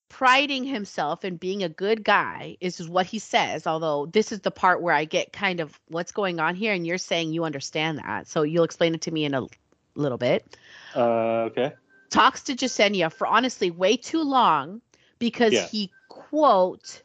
priding 0.08 0.64
himself 0.64 1.24
in 1.24 1.36
being 1.36 1.62
a 1.62 1.68
good 1.68 2.04
guy 2.04 2.56
is 2.60 2.80
is 2.80 2.88
what 2.88 3.06
he 3.06 3.18
says 3.18 3.66
although 3.66 4.06
this 4.06 4.32
is 4.32 4.40
the 4.40 4.50
part 4.50 4.80
where 4.80 4.94
i 4.94 5.04
get 5.04 5.32
kind 5.32 5.60
of 5.60 5.78
what's 5.88 6.12
going 6.12 6.38
on 6.40 6.54
here 6.54 6.72
and 6.72 6.86
you're 6.86 6.98
saying 6.98 7.32
you 7.32 7.44
understand 7.44 7.98
that 7.98 8.26
so 8.26 8.42
you'll 8.42 8.64
explain 8.64 8.94
it 8.94 9.00
to 9.02 9.10
me 9.10 9.24
in 9.24 9.34
a 9.34 9.46
little 9.94 10.18
bit 10.18 10.56
Uh, 10.94 11.48
okay. 11.50 11.72
talks 12.10 12.44
to 12.44 12.54
Jessenia 12.54 13.12
for 13.12 13.26
honestly 13.26 13.70
way 13.70 13.96
too 13.96 14.22
long 14.22 14.80
because 15.18 15.52
Yeah. 15.52 15.66
he 15.66 15.92
quote 16.08 17.02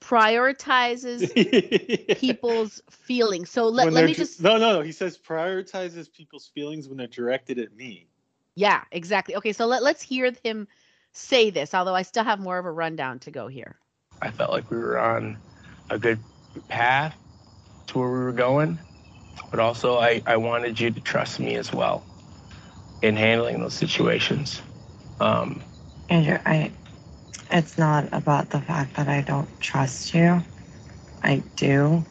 prioritizes 0.00 1.32
people's 2.16 2.82
feelings. 2.90 3.50
So 3.50 3.68
let, 3.68 3.92
let 3.92 4.04
me 4.06 4.14
just 4.14 4.40
No, 4.40 4.56
no, 4.56 4.72
no. 4.72 4.80
He 4.82 4.92
says 4.92 5.18
prioritizes 5.18 6.12
people's 6.12 6.48
feelings 6.48 6.88
when 6.88 6.96
they're 6.98 7.06
directed 7.06 7.58
at 7.58 7.74
me. 7.74 8.08
yeah, 8.54 8.82
exactly. 8.90 9.36
Okay, 9.36 9.52
so 9.52 9.66
let, 9.66 9.82
let's 9.82 10.02
hear 10.02 10.32
him 10.42 10.66
say 11.12 11.50
this, 11.50 11.74
although 11.74 11.94
I 11.94 12.02
still 12.02 12.24
have 12.24 12.40
more 12.40 12.58
of 12.58 12.66
a 12.66 12.70
rundown 12.70 13.18
to 13.20 13.30
go 13.30 13.48
here. 13.48 13.76
I 14.22 14.30
felt 14.30 14.50
like 14.50 14.70
we 14.70 14.78
were 14.78 14.98
on 14.98 15.38
a 15.88 15.98
good 15.98 16.18
path 16.68 17.16
to 17.88 17.98
where 17.98 18.08
we 18.08 18.18
were 18.18 18.32
going, 18.32 18.78
but 19.50 19.60
also 19.60 19.98
I, 19.98 20.22
I 20.26 20.36
wanted 20.36 20.78
you 20.78 20.90
to 20.90 21.00
trust 21.00 21.40
me 21.40 21.56
as 21.56 21.72
well 21.72 22.04
in 23.02 23.16
handling 23.16 23.60
those 23.60 23.74
situations. 23.74 24.60
Um, 25.20 25.62
Andrew, 26.08 26.38
I 26.44 26.70
it's 27.50 27.78
not 27.78 28.08
about 28.12 28.50
the 28.50 28.60
fact 28.60 28.96
that 28.96 29.08
I 29.08 29.22
don't 29.22 29.48
trust 29.60 30.14
you. 30.14 30.42
I 31.22 31.42
do. 31.56 32.04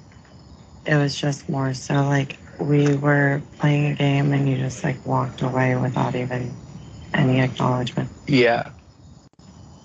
It 0.86 0.95
was 0.95 1.20
just 1.20 1.47
more 1.50 1.74
so 1.74 1.93
like 1.93 2.38
we 2.60 2.95
were 2.97 3.41
playing 3.58 3.86
a 3.88 3.95
game 3.95 4.34
and 4.34 4.50
you 4.50 4.58
just 4.58 4.84
like 4.84 5.04
walked 5.06 5.41
away 5.41 5.76
without 5.76 6.16
even 6.16 6.52
any 7.14 7.39
acknowledgement. 7.39 8.10
yeah, 8.28 8.70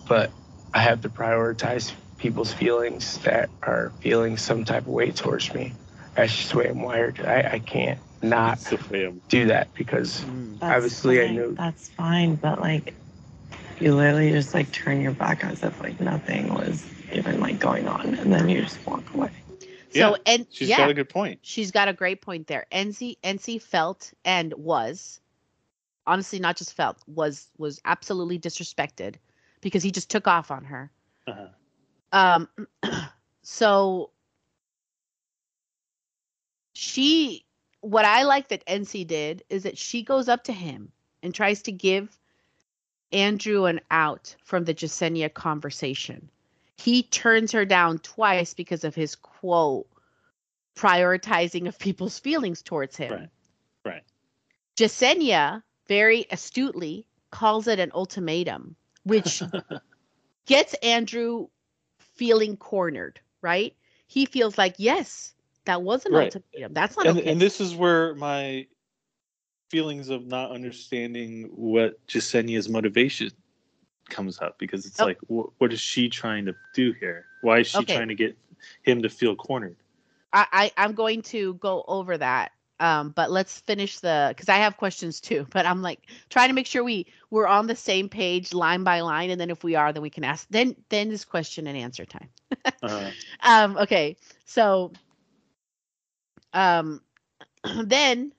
but 0.09 0.31
I 0.73 0.81
have 0.81 1.03
to 1.03 1.09
prioritize 1.09 1.93
people's 2.19 2.53
feelings 2.53 3.19
that 3.19 3.51
are 3.63 3.93
feeling 4.01 4.37
some 4.37 4.65
type 4.65 4.83
of 4.83 4.89
way 4.89 5.11
towards 5.11 5.53
me. 5.55 5.73
That's 6.15 6.35
just 6.35 6.53
the 6.53 6.59
way 6.59 6.69
I'm 6.69 6.83
wired. 6.83 7.21
I, 7.21 7.53
I 7.55 7.59
can't 7.59 7.99
not 8.23 8.59
do 9.29 9.47
that 9.47 9.75
because 9.75 10.23
Mm. 10.25 10.59
That's 10.61 10.77
obviously 10.77 11.23
I 11.23 11.31
know 11.33 11.53
That's 11.53 11.89
fine, 11.91 12.37
but 12.37 12.61
like 12.61 12.95
you 13.81 13.95
literally 13.95 14.31
just 14.31 14.55
like 14.55 14.71
turn 14.73 15.01
your 15.01 15.13
back 15.13 15.45
as 15.45 15.63
if 15.63 15.79
like 15.81 16.01
nothing 16.01 16.53
was 16.55 16.87
even 17.13 17.41
like 17.41 17.59
going 17.59 17.87
on 17.89 18.15
and 18.15 18.33
then 18.33 18.49
you 18.49 18.63
just 18.63 18.85
walk 18.87 19.03
away. 19.15 19.31
So 19.91 20.11
Yeah, 20.11 20.15
and 20.27 20.47
she's 20.51 20.71
yeah, 20.71 20.79
got 20.79 20.91
a 20.91 20.95
good 20.95 21.09
point. 21.09 21.41
She's 21.43 21.71
got 21.71 21.89
a 21.89 21.93
great 21.93 22.23
point 22.23 22.47
there. 22.47 22.67
NC 22.73 23.19
NC 23.23 23.61
felt 23.61 24.13
and 24.25 24.55
was 24.55 25.21
honestly 26.07 26.39
not 26.39 26.57
just 26.57 26.73
felt 26.75 26.99
was 27.07 27.49
was 27.59 27.81
absolutely 27.85 28.39
disrespected 28.39 29.17
because 29.65 29.83
he 29.83 29.91
just 29.91 30.11
took 30.11 30.29
off 30.29 30.53
on 30.53 30.65
her. 30.65 30.93
Uh-huh. 31.27 31.49
Um 32.13 32.49
so 33.43 34.11
she 36.75 37.45
what 37.81 38.05
I 38.05 38.23
like 38.23 38.49
that 38.49 38.65
NC 38.67 39.07
did 39.07 39.43
is 39.49 39.65
that 39.65 39.77
she 39.77 40.03
goes 40.03 40.29
up 40.29 40.45
to 40.45 40.53
him 40.53 40.93
and 41.23 41.35
tries 41.35 41.63
to 41.63 41.73
give 41.73 42.17
Andrew 43.11 43.65
an 43.65 43.81
out 43.91 44.37
from 44.45 44.65
the 44.65 44.75
Jessenia 44.75 45.33
conversation. 45.33 46.31
He 46.77 47.03
turns 47.03 47.53
her 47.53 47.65
down 47.65 47.99
twice 47.99 48.55
because 48.55 48.85
of 48.85 48.95
his 48.95 49.15
quote 49.15 49.87
prioritizing 50.77 51.69
of 51.69 51.79
people's 51.79 52.19
feelings 52.19 52.63
towards 52.63 52.97
him. 52.97 53.13
Right. 53.13 53.29
Right. 53.85 54.03
Jessenia 54.77 55.63
very 55.87 56.27
astutely 56.31 57.07
calls 57.31 57.69
it 57.69 57.79
an 57.79 57.93
ultimatum, 57.95 58.77
which 59.05 59.43
gets 60.47 60.75
Andrew 60.75 61.49
feeling 61.99 62.57
cornered, 62.57 63.21
right? 63.43 63.75
He 64.07 64.27
feels 64.27 64.59
like, 64.59 64.75
yes, 64.79 65.35
that 65.65 65.83
was 65.83 66.05
an 66.07 66.13
Right. 66.13 66.35
ultimatum. 66.35 66.75
That's 66.75 66.97
not 66.97 67.07
and, 67.07 67.19
okay. 67.19 67.31
and 67.31 67.41
this 67.41 67.61
is 67.61 67.75
where 67.75 68.15
my 68.15 68.67
feelings 69.71 70.09
of 70.09 70.27
not 70.27 70.51
understanding 70.51 71.51
what 71.55 72.05
Jessenia's 72.07 72.69
motivation 72.69 73.31
comes 74.09 74.41
up 74.41 74.59
because 74.59 74.87
it's 74.87 75.01
Oh. 75.01 75.07
like, 75.07 75.19
wh- 75.29 75.61
what 75.61 75.73
is 75.73 75.81
she 75.81 76.09
trying 76.09 76.45
to 76.47 76.55
do 76.75 76.93
here? 76.93 77.27
Why 77.41 77.61
is 77.61 77.67
she 77.69 77.79
Okay. 77.79 77.95
trying 77.95 78.09
to 78.09 78.15
get 78.15 78.37
him 78.83 79.03
to 79.03 79.09
feel 79.09 79.35
cornered? 79.35 79.77
I, 80.33 80.47
I 80.53 80.73
I'm 80.77 80.95
going 80.95 81.23
to 81.23 81.55
go 81.55 81.85
over 81.89 82.17
that. 82.19 82.53
Um, 82.81 83.11
but 83.11 83.31
let's 83.31 83.61
finish 83.61 84.01
the 84.01 84.27
because 84.31 84.49
I 84.49 84.57
have 84.57 84.77
questions 84.77 85.21
too. 85.21 85.47
But 85.51 85.67
I'm 85.67 85.83
like 85.83 86.01
trying 86.29 86.49
to 86.49 86.55
make 86.55 86.67
sure 86.67 86.83
we 86.83 87.07
we're 87.31 87.47
on 87.47 87.67
the 87.67 87.77
same 87.77 88.09
page 88.09 88.53
line 88.53 88.85
by 88.85 89.01
line, 89.01 89.31
and 89.31 89.41
then 89.41 89.51
if 89.51 89.63
we 89.63 89.75
are, 89.77 89.93
then 89.93 90.03
we 90.03 90.11
can 90.11 90.25
ask. 90.25 90.47
Then 90.51 90.77
then 90.89 91.11
is 91.11 91.25
question 91.25 91.67
and 91.67 91.77
answer 91.77 92.05
time. 92.05 92.29
Uh, 92.83 93.11
um 93.43 93.77
okay 93.77 94.17
so 94.45 94.93
um 96.53 97.01
then 97.85 98.33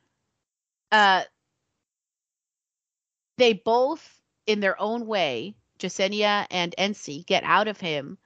uh 0.92 1.24
they 3.38 3.54
both 3.54 4.22
in 4.48 4.60
their 4.60 4.80
own 4.80 5.06
way 5.06 5.56
Jessenia 5.80 6.48
and 6.52 6.74
Ency, 6.78 7.24
get 7.24 7.44
out 7.44 7.68
of 7.68 7.80
him 7.80 8.18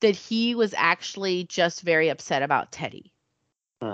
that 0.00 0.16
he 0.16 0.54
was 0.54 0.74
actually 0.76 1.44
just 1.44 1.80
very 1.80 2.08
upset 2.08 2.42
about 2.42 2.72
Teddy 2.72 3.12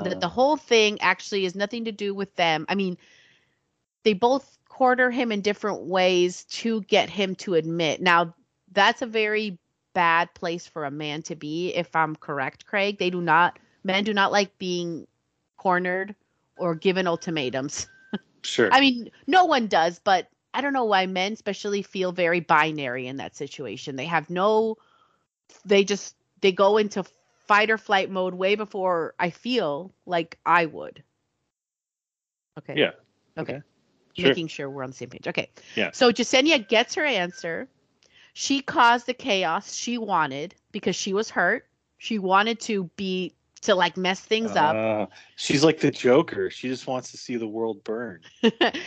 that 0.00 0.16
uh. 0.16 0.18
the 0.18 0.28
whole 0.28 0.56
thing 0.56 0.98
actually 1.00 1.44
is 1.44 1.54
nothing 1.54 1.84
to 1.84 1.92
do 1.92 2.14
with 2.14 2.34
them. 2.36 2.66
I 2.68 2.74
mean 2.74 2.96
they 4.04 4.12
both 4.14 4.58
corner 4.68 5.10
him 5.10 5.32
in 5.32 5.40
different 5.40 5.82
ways 5.82 6.44
to 6.44 6.82
get 6.82 7.10
him 7.10 7.34
to 7.36 7.54
admit. 7.54 8.00
Now 8.00 8.34
that's 8.72 9.02
a 9.02 9.06
very 9.06 9.58
bad 9.94 10.32
place 10.34 10.66
for 10.66 10.84
a 10.84 10.90
man 10.90 11.22
to 11.22 11.34
be 11.34 11.74
if 11.74 11.94
i'm 11.96 12.14
correct 12.16 12.66
craig. 12.66 12.98
They 12.98 13.10
do 13.10 13.20
not 13.20 13.58
men 13.84 14.04
do 14.04 14.14
not 14.14 14.32
like 14.32 14.56
being 14.58 15.06
cornered 15.56 16.14
or 16.56 16.74
given 16.74 17.06
ultimatums. 17.06 17.88
Sure. 18.42 18.68
i 18.72 18.80
mean 18.80 19.10
no 19.26 19.44
one 19.46 19.66
does 19.66 19.98
but 19.98 20.28
i 20.54 20.60
don't 20.60 20.72
know 20.72 20.84
why 20.84 21.06
men 21.06 21.32
especially 21.32 21.82
feel 21.82 22.12
very 22.12 22.40
binary 22.40 23.06
in 23.08 23.16
that 23.16 23.34
situation. 23.36 23.96
They 23.96 24.06
have 24.06 24.30
no 24.30 24.76
they 25.64 25.84
just 25.84 26.14
they 26.40 26.52
go 26.52 26.76
into 26.78 27.04
fight 27.48 27.70
or 27.70 27.78
flight 27.78 28.10
mode 28.10 28.34
way 28.34 28.54
before 28.54 29.14
i 29.18 29.30
feel 29.30 29.92
like 30.06 30.38
i 30.46 30.66
would 30.66 31.02
okay 32.58 32.74
yeah. 32.76 32.90
okay 33.36 33.62
Sure. 34.16 34.28
making 34.28 34.48
sure 34.48 34.68
we're 34.68 34.82
on 34.82 34.90
the 34.90 34.96
same 34.96 35.10
page 35.10 35.28
okay 35.28 35.48
Yeah. 35.76 35.90
so 35.92 36.10
Jessenia 36.12 36.58
gets 36.66 36.94
her 36.96 37.04
answer. 37.04 37.68
She 38.34 38.60
caused 38.60 39.06
the 39.06 39.14
chaos 39.14 39.74
she 39.74 39.96
wanted 39.98 40.54
because 40.72 40.96
she 40.96 41.12
was 41.12 41.30
hurt. 41.30 41.66
She 41.98 42.18
wanted 42.18 42.60
to 42.60 42.84
be 42.96 43.34
to 43.62 43.74
like 43.74 43.96
mess 43.96 44.20
things 44.20 44.56
up. 44.56 44.76
Uh, 44.76 45.06
she's 45.36 45.64
like 45.64 45.80
the 45.80 45.90
Joker. 45.90 46.50
She 46.50 46.68
just 46.68 46.86
wants 46.86 47.10
to 47.12 47.16
see 47.16 47.36
the 47.36 47.46
world 47.48 47.82
burn. 47.84 48.20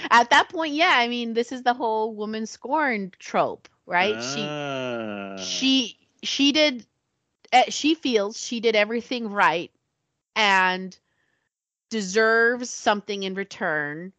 At 0.10 0.30
that 0.30 0.50
point, 0.50 0.74
yeah, 0.74 0.94
I 0.96 1.08
mean, 1.08 1.34
this 1.34 1.52
is 1.52 1.64
the 1.64 1.74
whole 1.74 2.16
woman 2.16 2.46
scorned 2.46 3.16
trope, 3.20 3.68
right? 3.86 4.16
Ah. 4.18 5.36
She 5.38 5.44
she 5.44 5.98
she 6.24 6.52
did 6.52 6.86
Eh, 7.52 7.70
she 7.70 7.96
feels 7.96 8.40
she 8.40 8.60
did 8.60 8.76
everything 8.76 9.30
right 9.30 9.72
and 10.36 10.98
deserves 11.90 12.70
something 12.70 13.24
in 13.24 13.34
return. 13.34 14.14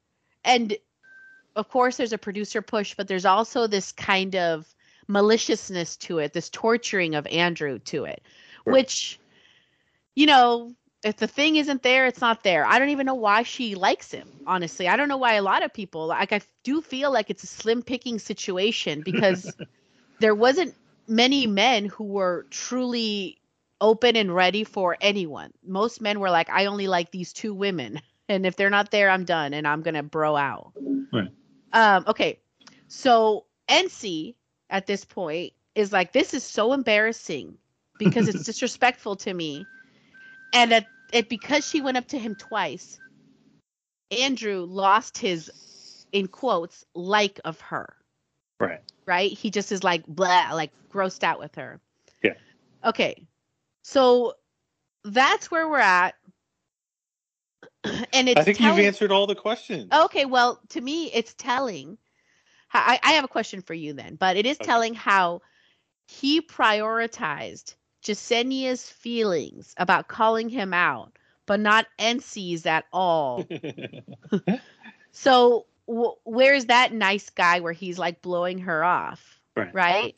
And 0.45 0.77
of 1.57 1.69
course 1.69 1.97
there's 1.97 2.13
a 2.13 2.19
producer 2.19 2.63
push, 2.63 2.95
but 2.95 3.09
there's 3.09 3.25
also 3.25 3.67
this 3.67 3.93
kind 3.93 4.37
of 4.37 4.67
maliciousness 5.09 5.97
to 5.97 6.19
it, 6.19 6.33
this 6.33 6.51
torturing 6.51 7.15
of 7.15 7.27
Andrew 7.27 7.79
to 7.81 8.05
it, 8.05 8.23
Right. 8.65 8.75
which 8.75 9.19
you 10.15 10.27
know, 10.27 10.73
if 11.03 11.17
the 11.17 11.27
thing 11.27 11.57
isn't 11.57 11.83
there, 11.83 12.07
it's 12.07 12.21
not 12.21 12.45
there. 12.45 12.65
I 12.67 12.79
don't 12.79 12.91
even 12.91 13.07
know 13.07 13.15
why 13.15 13.43
she 13.43 13.75
likes 13.75 14.11
him, 14.13 14.29
honestly. 14.47 14.87
I 14.89 14.97
don't 14.97 15.09
know 15.09 15.17
why 15.17 15.35
a 15.35 15.43
lot 15.43 15.63
of 15.65 15.73
people 15.73 16.07
like 16.07 16.33
I 16.33 16.41
do 16.65 16.81
feel 16.81 17.11
like 17.11 17.31
it's 17.31 17.43
a 17.43 17.49
slim 17.49 17.83
picking 17.83 18.19
situation 18.19 19.01
because 19.01 19.57
there 20.21 20.35
wasn't 20.35 20.75
many 21.07 21.47
men 21.47 21.87
who 21.87 22.05
were 22.05 22.47
truly 22.51 23.39
open 23.81 24.17
and 24.17 24.35
ready 24.35 24.65
for 24.65 24.97
anyone. 25.01 25.53
Most 25.67 26.01
men 26.01 26.21
were 26.21 26.31
like, 26.31 26.49
I 26.51 26.67
only 26.67 26.89
like 26.89 27.11
these 27.11 27.33
two 27.33 27.55
women. 27.55 28.01
And 28.29 28.47
if 28.47 28.57
they're 28.57 28.71
not 28.71 28.93
there, 28.93 29.11
I'm 29.11 29.25
done 29.25 29.53
and 29.53 29.67
I'm 29.67 29.83
gonna 29.83 30.05
bro 30.05 30.37
out. 30.37 30.73
Right. 31.13 31.29
Um, 31.73 32.05
okay. 32.07 32.39
So 32.87 33.47
NC 33.69 34.37
at 34.71 34.87
this 34.87 35.05
point 35.05 35.53
is 35.75 35.93
like, 35.93 36.13
this 36.13 36.33
is 36.33 36.45
so 36.45 36.73
embarrassing 36.73 37.59
because 37.99 38.29
it's 38.29 38.45
disrespectful 38.47 39.17
to 39.17 39.35
me. 39.35 39.67
And 40.55 40.73
at 40.73 40.87
it 41.13 41.29
because 41.29 41.67
she 41.69 41.83
went 41.83 41.97
up 41.97 42.07
to 42.09 42.19
him 42.19 42.37
twice, 42.37 42.99
Andrew 44.11 44.65
lost 44.67 45.19
his 45.19 45.51
in 46.13 46.29
quotes 46.29 46.85
like 46.95 47.41
of 47.45 47.61
her. 47.61 47.97
Right. 48.61 48.81
Right? 49.07 49.33
He 49.33 49.51
just 49.51 49.73
is 49.73 49.83
like 49.83 50.07
blah, 50.07 50.51
like 50.53 50.71
grossed 50.91 51.25
out 51.25 51.39
with 51.39 51.55
her. 51.57 51.81
Yeah. 52.23 52.35
Okay. 52.85 53.27
So 53.83 54.35
that's 55.05 55.51
where 55.51 55.69
we're 55.69 55.79
at. 55.79 56.15
and 57.85 58.29
it's 58.29 58.41
I 58.41 58.45
think 58.45 58.59
telling- 58.59 58.79
you've 58.79 58.87
answered 58.87 59.11
all 59.11 59.27
the 59.27 59.35
questions. 59.35 59.91
Okay, 59.93 60.25
well, 60.25 60.61
to 60.71 60.81
me, 60.81 61.11
it's 61.13 61.35
telling. 61.35 61.99
I, 62.75 62.99
I 63.03 63.13
have 63.13 63.25
a 63.25 63.29
question 63.29 63.61
for 63.61 63.75
you 63.75 63.93
then, 63.93 64.15
but 64.15 64.39
it 64.39 64.47
is 64.47 64.57
telling 64.57 64.95
how 64.95 65.43
he 66.07 66.41
prioritized 66.41 67.75
Jessenia's 68.03 68.89
feelings 68.89 69.75
about 69.77 70.09
calling 70.09 70.49
him 70.49 70.73
out, 70.73 71.13
but 71.45 71.61
not 71.61 71.87
NC's 71.99 72.65
at 72.65 72.87
all. 72.91 73.47
so 75.13 75.67
w- 75.87 76.17
where's 76.25 76.67
that 76.67 76.93
nice 76.93 77.31
guy 77.31 77.61
where 77.61 77.73
he's 77.73 77.99
like 77.99 78.23
blowing 78.23 78.59
her 78.61 78.85
off, 78.85 79.41
Right. 79.57 79.75
right? 79.75 80.17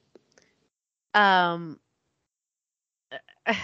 Um, 1.14 1.78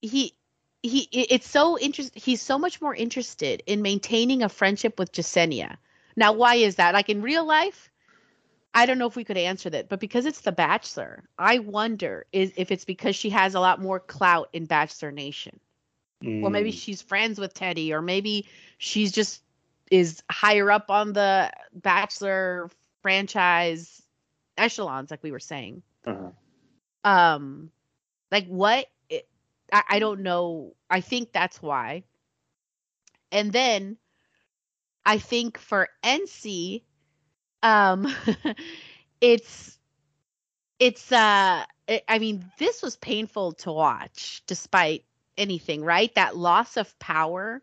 he 0.00 0.34
he 0.82 1.00
it's 1.12 1.48
so 1.48 1.78
interesting 1.78 2.22
he's 2.22 2.42
so 2.42 2.58
much 2.58 2.80
more 2.80 2.94
interested 2.94 3.62
in 3.66 3.82
maintaining 3.82 4.42
a 4.42 4.48
friendship 4.48 4.98
with 4.98 5.12
Jessenia. 5.12 5.76
Now 6.16 6.32
why 6.32 6.56
is 6.56 6.76
that? 6.76 6.94
Like 6.94 7.08
in 7.08 7.22
real 7.22 7.44
life, 7.44 7.90
I 8.74 8.86
don't 8.86 8.98
know 8.98 9.06
if 9.06 9.16
we 9.16 9.24
could 9.24 9.38
answer 9.38 9.70
that, 9.70 9.88
but 9.88 10.00
because 10.00 10.26
it's 10.26 10.42
the 10.42 10.52
Bachelor, 10.52 11.24
I 11.38 11.58
wonder 11.60 12.26
is 12.32 12.52
if 12.56 12.70
it's 12.70 12.84
because 12.84 13.16
she 13.16 13.30
has 13.30 13.54
a 13.54 13.60
lot 13.60 13.80
more 13.82 14.00
clout 14.00 14.50
in 14.52 14.66
Bachelor 14.66 15.12
Nation. 15.12 15.60
Well, 16.40 16.50
maybe 16.50 16.70
Mm. 16.70 16.78
she's 16.78 17.02
friends 17.02 17.38
with 17.38 17.54
Teddy, 17.54 17.92
or 17.92 18.02
maybe 18.02 18.46
she's 18.78 19.12
just 19.12 19.42
is 19.90 20.22
higher 20.30 20.70
up 20.70 20.90
on 20.90 21.12
the 21.12 21.50
Bachelor 21.72 22.70
franchise 23.02 24.02
echelons, 24.58 25.10
like 25.10 25.22
we 25.22 25.32
were 25.32 25.40
saying. 25.40 25.82
Uh-huh. 26.06 26.30
um 27.04 27.70
like 28.30 28.46
what 28.46 28.86
it, 29.08 29.28
I, 29.72 29.82
I 29.90 29.98
don't 29.98 30.20
know. 30.22 30.74
I 30.90 31.00
think 31.00 31.32
that's 31.32 31.60
why. 31.62 32.04
And 33.32 33.52
then 33.52 33.98
i 35.04 35.18
think 35.18 35.58
for 35.58 35.88
nc 36.04 36.82
um 37.62 38.12
it's 39.20 39.78
it's 40.78 41.12
uh 41.12 41.64
i 41.88 42.02
I 42.08 42.18
mean 42.18 42.44
this 42.58 42.82
was 42.82 42.96
painful 42.96 43.52
to 43.52 43.72
watch 43.72 44.42
despite 44.46 45.04
anything 45.38 45.84
right? 45.84 46.14
That 46.14 46.36
loss 46.36 46.76
of 46.76 46.98
power 46.98 47.62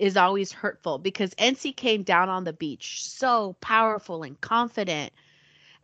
is 0.00 0.16
always 0.16 0.50
hurtful 0.52 0.98
because 0.98 1.34
nc 1.36 1.76
came 1.76 2.02
down 2.02 2.28
on 2.28 2.44
the 2.44 2.52
beach 2.52 3.08
so 3.08 3.54
powerful 3.60 4.22
and 4.24 4.40
confident 4.40 5.12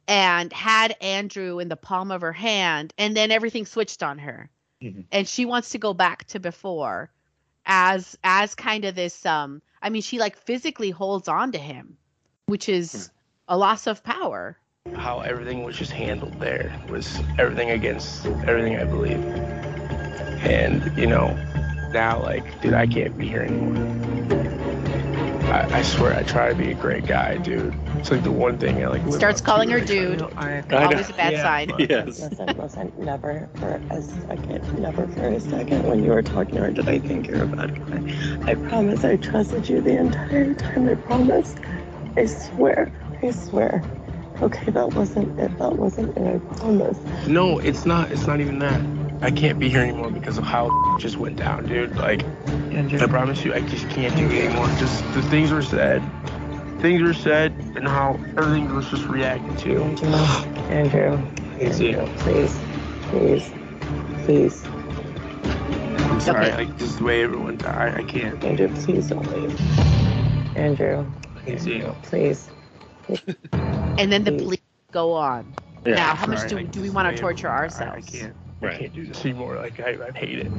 and 0.08 0.52
had 0.52 0.94
Andrew 1.00 1.58
in 1.58 1.68
the 1.68 1.76
palm 1.76 2.12
of 2.12 2.20
her 2.20 2.32
hand, 2.32 2.94
and 2.96 3.16
then 3.16 3.32
everything 3.32 3.66
switched 3.66 4.02
on 4.04 4.18
her, 4.18 4.48
Mhm. 4.82 5.04
and 5.10 5.26
she 5.26 5.44
wants 5.44 5.70
to 5.70 5.78
go 5.78 5.92
back 5.94 6.24
to 6.28 6.38
before, 6.38 7.10
as 7.66 8.16
as 8.22 8.54
kind 8.54 8.84
of 8.84 8.94
this. 8.94 9.26
Um, 9.26 9.62
I 9.82 9.90
mean, 9.90 10.02
she 10.02 10.18
like 10.20 10.36
physically 10.36 10.90
holds 10.90 11.26
on 11.26 11.50
to 11.52 11.58
him, 11.58 11.96
which 12.46 12.68
is 12.68 13.10
a 13.48 13.56
loss 13.58 13.86
of 13.88 14.04
power. 14.04 14.56
how 14.94 15.20
everything 15.20 15.64
was 15.64 15.76
just 15.76 15.90
handled 15.90 16.38
there 16.38 16.70
was 16.88 17.20
everything 17.38 17.70
against 17.70 18.24
everything 18.46 18.78
I 18.78 18.84
believe. 18.84 19.20
And, 20.46 20.96
you 20.96 21.08
know, 21.08 21.36
now, 21.92 22.22
like, 22.22 22.44
dude, 22.62 22.74
I 22.74 22.86
can't 22.86 23.18
be 23.18 23.26
here 23.26 23.42
anymore. 23.42 24.05
I, 25.46 25.78
I 25.78 25.82
swear, 25.82 26.14
I 26.16 26.22
try 26.24 26.48
to 26.48 26.54
be 26.56 26.72
a 26.72 26.74
great 26.74 27.06
guy, 27.06 27.36
dude. 27.38 27.72
It's 27.98 28.10
like 28.10 28.24
the 28.24 28.32
one 28.32 28.58
thing 28.58 28.82
I 28.84 28.88
like. 28.88 29.12
Starts 29.12 29.40
calling 29.40 29.68
her 29.70 29.76
I 29.76 29.80
try 29.80 29.86
to- 29.86 30.16
dude. 30.16 30.22
I- 30.36 30.62
Always 30.72 31.08
a 31.08 31.12
bad 31.12 31.32
Yeah, 31.34 31.42
sign. 31.42 31.70
Yes. 31.88 32.06
Listen, 32.20 32.46
listen, 32.58 32.92
never 32.98 33.48
for 33.54 33.80
a 33.90 34.02
second, 34.02 34.80
never 34.80 35.06
for 35.06 35.28
a 35.28 35.40
second 35.40 35.84
when 35.86 36.02
you 36.02 36.10
were 36.10 36.22
talking 36.22 36.56
to 36.56 36.62
her 36.62 36.70
did 36.72 36.88
I 36.88 36.98
think 36.98 37.28
you're 37.28 37.44
a 37.44 37.46
bad 37.46 37.74
guy. 37.86 38.50
I 38.50 38.54
promise 38.56 39.04
I 39.04 39.16
trusted 39.16 39.68
you 39.68 39.80
the 39.80 39.96
entire 39.96 40.52
time. 40.54 40.88
I 40.88 40.94
promise. 40.96 41.54
I 42.16 42.26
swear. 42.26 42.90
I 43.22 43.30
swear. 43.30 43.84
Okay, 44.42 44.70
that 44.72 44.92
wasn't 44.94 45.38
it. 45.38 45.56
That 45.58 45.76
wasn't 45.76 46.16
it. 46.18 46.42
I 46.42 46.54
promise. 46.56 46.98
No, 47.28 47.58
it's 47.60 47.86
not. 47.86 48.10
It's 48.10 48.26
not 48.26 48.40
even 48.40 48.58
that. 48.58 48.80
I 49.22 49.30
can't 49.30 49.58
be 49.58 49.68
here 49.68 49.80
anymore 49.80 50.10
because 50.10 50.38
of 50.38 50.44
how 50.44 50.98
just 50.98 51.16
went 51.16 51.36
down, 51.36 51.66
dude. 51.66 51.96
Like, 51.96 52.24
I 52.46 53.06
promise 53.06 53.44
you, 53.44 53.54
I 53.54 53.60
just 53.60 53.88
can't 53.88 54.14
do 54.16 54.26
it 54.26 54.44
anymore. 54.44 54.66
Just 54.78 55.02
the 55.14 55.22
things 55.22 55.50
were 55.50 55.62
said, 55.62 56.02
things 56.80 57.02
were 57.02 57.14
said, 57.14 57.52
and 57.74 57.88
how 57.88 58.20
everything 58.36 58.74
was 58.74 58.88
just 58.88 59.04
reacted 59.06 59.58
to. 59.58 59.82
Andrew. 60.70 61.20
It's 61.58 61.80
it. 61.80 61.94
Andrew, 61.94 62.16
please. 62.18 62.58
Please. 63.08 63.50
Please. 64.24 64.64
I'm 64.64 66.20
sorry. 66.20 66.46
Okay. 66.46 66.56
Like, 66.66 66.78
just 66.78 66.98
the 66.98 67.04
way 67.04 67.22
everyone 67.22 67.56
died, 67.56 67.94
I 67.94 68.02
can't. 68.02 68.42
Andrew, 68.44 68.68
please 68.82 69.08
don't 69.08 69.26
leave. 69.32 69.58
Andrew. 70.56 71.06
It's 71.46 71.64
it. 71.66 72.02
Please. 72.02 72.50
And 73.52 74.12
then 74.12 74.24
the 74.24 74.32
bleed 74.32 74.60
go 74.92 75.12
on. 75.12 75.54
Yeah. 75.86 75.94
now, 75.94 76.14
how 76.14 76.26
much 76.26 76.48
do, 76.48 76.62
do 76.64 76.82
we 76.82 76.90
want 76.90 77.14
to 77.14 77.20
torture 77.20 77.48
everyone 77.48 77.70
died, 77.70 77.88
ourselves? 77.88 78.08
I 78.08 78.10
can't. 78.10 78.36
Right. 78.60 78.74
I 78.74 78.78
can't 78.78 78.94
do 78.94 79.06
this 79.06 79.24
anymore. 79.24 79.56
Like, 79.56 79.78
I, 79.80 79.96
I 80.06 80.18
hate 80.18 80.38
it. 80.38 80.52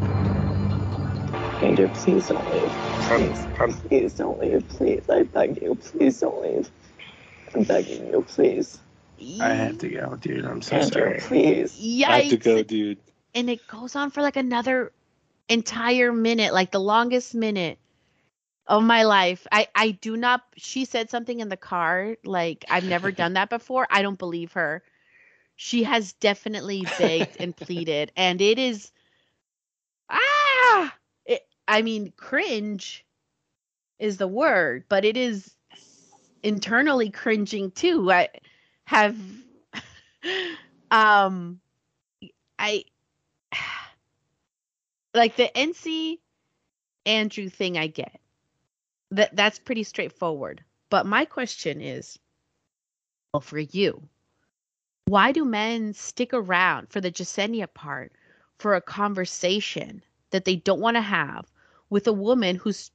Andrew, 1.63 1.89
please 1.95 2.27
don't 2.27 2.53
leave. 2.53 2.71
I'm, 3.09 3.33
I'm, 3.59 3.73
Please 3.73 4.13
don't 4.13 4.39
leave. 4.39 4.67
Please. 4.69 5.09
I 5.09 5.23
beg 5.23 5.61
you. 5.61 5.75
Please 5.75 6.19
don't 6.19 6.41
leave. 6.41 6.69
I'm 7.55 7.63
begging 7.63 8.07
you, 8.07 8.21
please. 8.21 8.79
I 9.41 9.49
have 9.49 9.79
to 9.79 9.89
go, 9.89 10.15
dude. 10.15 10.45
I'm 10.45 10.61
so 10.61 10.75
Andrew, 10.75 11.01
sorry. 11.01 11.19
please. 11.21 11.73
Yikes. 11.73 12.03
I 12.05 12.21
have 12.21 12.29
to 12.29 12.37
go, 12.37 12.63
dude. 12.63 12.99
and 13.33 13.49
it 13.49 13.65
goes 13.67 13.95
on 13.95 14.11
for 14.11 14.21
like 14.21 14.35
another 14.35 14.91
entire 15.49 16.11
minute, 16.11 16.53
like 16.53 16.71
the 16.71 16.79
longest 16.79 17.33
minute 17.33 17.79
of 18.67 18.83
my 18.83 19.03
life. 19.03 19.47
I 19.51 19.67
I 19.73 19.91
do 19.91 20.17
not 20.17 20.43
she 20.55 20.85
said 20.85 21.09
something 21.09 21.39
in 21.39 21.49
the 21.49 21.57
car 21.57 22.17
like 22.23 22.65
I've 22.69 22.83
never 22.83 23.11
done 23.23 23.33
that 23.33 23.49
before. 23.49 23.87
I 23.89 24.01
don't 24.03 24.19
believe 24.19 24.53
her. 24.53 24.83
She 25.57 25.83
has 25.83 26.13
definitely 26.13 26.85
begged 26.99 27.35
and 27.39 27.55
pleaded 27.55 28.11
and 28.15 28.39
it 28.41 28.57
is 28.57 28.91
ah 30.09 30.95
it, 31.25 31.45
I 31.67 31.81
mean 31.81 32.13
cringe 32.15 33.05
is 33.99 34.17
the 34.17 34.27
word, 34.27 34.85
but 34.87 35.03
it 35.03 35.17
is 35.17 35.55
internally 36.43 37.09
cringing 37.09 37.71
too. 37.71 38.11
I 38.11 38.29
have 38.85 39.17
um 40.91 41.59
I 42.59 42.85
like 45.13 45.35
the 45.35 45.49
NC 45.57 46.19
Andrew 47.05 47.49
thing 47.49 47.77
I 47.77 47.87
get. 47.87 48.19
That 49.11 49.35
that's 49.35 49.59
pretty 49.59 49.83
straightforward. 49.83 50.63
But 50.89 51.05
my 51.05 51.25
question 51.25 51.81
is 51.81 52.19
well 53.33 53.41
for 53.41 53.59
you. 53.59 54.07
Why 55.07 55.31
do 55.31 55.45
men 55.45 55.93
stick 55.93 56.33
around 56.33 56.89
for 56.89 56.99
the 56.99 57.09
Jessenia 57.09 57.67
part 57.67 58.11
for 58.57 58.75
a 58.75 58.81
conversation 58.81 60.03
that 60.31 60.43
they 60.43 60.57
don't 60.57 60.81
want 60.81 60.97
to 60.97 61.01
have 61.01 61.49
with 61.89 62.07
a 62.07 62.13
woman 62.13 62.57
who's 62.57 62.91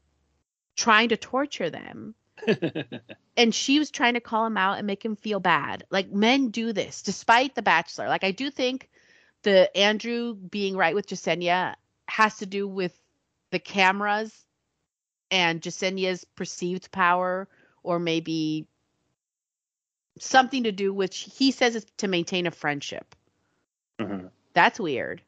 trying 0.76 1.08
to 1.08 1.16
torture 1.16 1.70
them? 1.70 2.14
and 3.38 3.54
she 3.54 3.78
was 3.78 3.90
trying 3.90 4.12
to 4.12 4.20
call 4.20 4.44
him 4.44 4.58
out 4.58 4.76
and 4.76 4.86
make 4.86 5.02
him 5.02 5.16
feel 5.16 5.40
bad. 5.40 5.84
Like 5.88 6.12
men 6.12 6.50
do 6.50 6.74
this 6.74 7.00
despite 7.00 7.54
the 7.54 7.62
bachelor. 7.62 8.08
Like 8.08 8.24
I 8.24 8.30
do 8.30 8.50
think 8.50 8.90
the 9.42 9.74
Andrew 9.74 10.34
being 10.34 10.76
right 10.76 10.94
with 10.94 11.06
Jessenia 11.06 11.76
has 12.08 12.36
to 12.36 12.46
do 12.46 12.68
with 12.68 12.94
the 13.52 13.58
cameras 13.58 14.44
and 15.30 15.62
Jessenia's 15.62 16.24
perceived 16.24 16.92
power 16.92 17.48
or 17.82 17.98
maybe 17.98 18.66
something 20.18 20.64
to 20.64 20.72
do 20.72 20.92
with 20.92 21.12
he 21.12 21.50
says 21.52 21.74
it's 21.76 21.90
to 21.98 22.08
maintain 22.08 22.46
a 22.46 22.50
friendship. 22.50 23.14
Mhm. 23.98 24.30
That's 24.54 24.80
weird. 24.80 25.22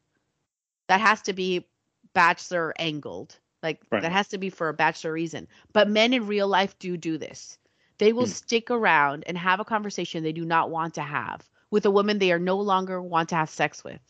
That 0.88 1.00
has 1.00 1.22
to 1.22 1.32
be 1.32 1.66
bachelor 2.14 2.72
angled. 2.78 3.38
Like 3.62 3.82
Right. 3.90 4.02
that 4.02 4.12
has 4.12 4.28
to 4.28 4.38
be 4.38 4.50
for 4.50 4.68
a 4.68 4.74
bachelor 4.74 5.12
reason. 5.12 5.48
But 5.72 5.88
men 5.88 6.12
in 6.12 6.26
real 6.26 6.48
life 6.48 6.78
do 6.78 6.96
do 6.96 7.18
this. 7.18 7.58
They 7.98 8.12
will 8.12 8.26
Hmm. 8.26 8.28
stick 8.28 8.70
around 8.70 9.24
and 9.26 9.36
have 9.38 9.60
a 9.60 9.64
conversation 9.64 10.22
they 10.22 10.32
do 10.32 10.44
not 10.44 10.70
want 10.70 10.94
to 10.94 11.02
have 11.02 11.48
with 11.70 11.86
a 11.86 11.90
woman 11.90 12.18
they 12.18 12.32
are 12.32 12.38
no 12.38 12.58
longer 12.60 13.00
want 13.00 13.30
to 13.30 13.36
have 13.36 13.50
sex 13.50 13.82
with. 13.84 14.00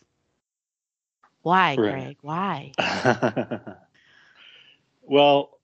Why, 1.42 1.76
Right. 1.76 1.78
Greg? 1.78 2.18
Why? 2.22 2.76
well, 5.02 5.58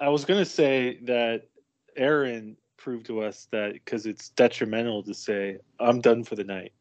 I 0.00 0.08
was 0.08 0.24
going 0.24 0.40
to 0.40 0.44
say 0.44 0.98
that 1.04 1.48
Aaron 1.96 2.56
proved 2.84 3.06
to 3.06 3.22
us 3.22 3.48
that 3.50 3.72
because 3.72 4.04
it's 4.04 4.28
detrimental 4.28 5.02
to 5.02 5.14
say, 5.14 5.56
I'm 5.80 6.02
done 6.02 6.22
for 6.22 6.36
the 6.36 6.44
night 6.44 6.72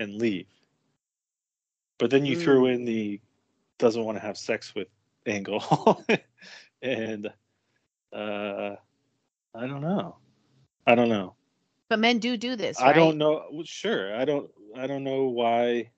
and 0.00 0.14
leave. 0.14 0.46
But 1.98 2.10
then 2.10 2.24
you 2.24 2.36
threw 2.40 2.66
in 2.66 2.86
the 2.86 3.20
doesn't 3.78 4.02
want 4.02 4.16
to 4.16 4.22
have 4.22 4.38
sex 4.38 4.74
with 4.74 4.88
angle. 5.26 6.02
and 6.82 7.26
uh, 8.14 8.76
I 9.54 9.66
don't 9.66 9.82
know. 9.82 10.16
I 10.86 10.94
don't 10.94 11.10
know. 11.10 11.34
But 11.90 11.98
men 11.98 12.18
do 12.18 12.38
do 12.38 12.56
this. 12.56 12.80
I 12.80 12.86
right? 12.86 12.94
don't 12.94 13.18
know. 13.18 13.44
Sure, 13.64 14.16
I 14.16 14.24
don't. 14.24 14.50
I 14.74 14.86
don't 14.86 15.04
know 15.04 15.24
why. 15.24 15.90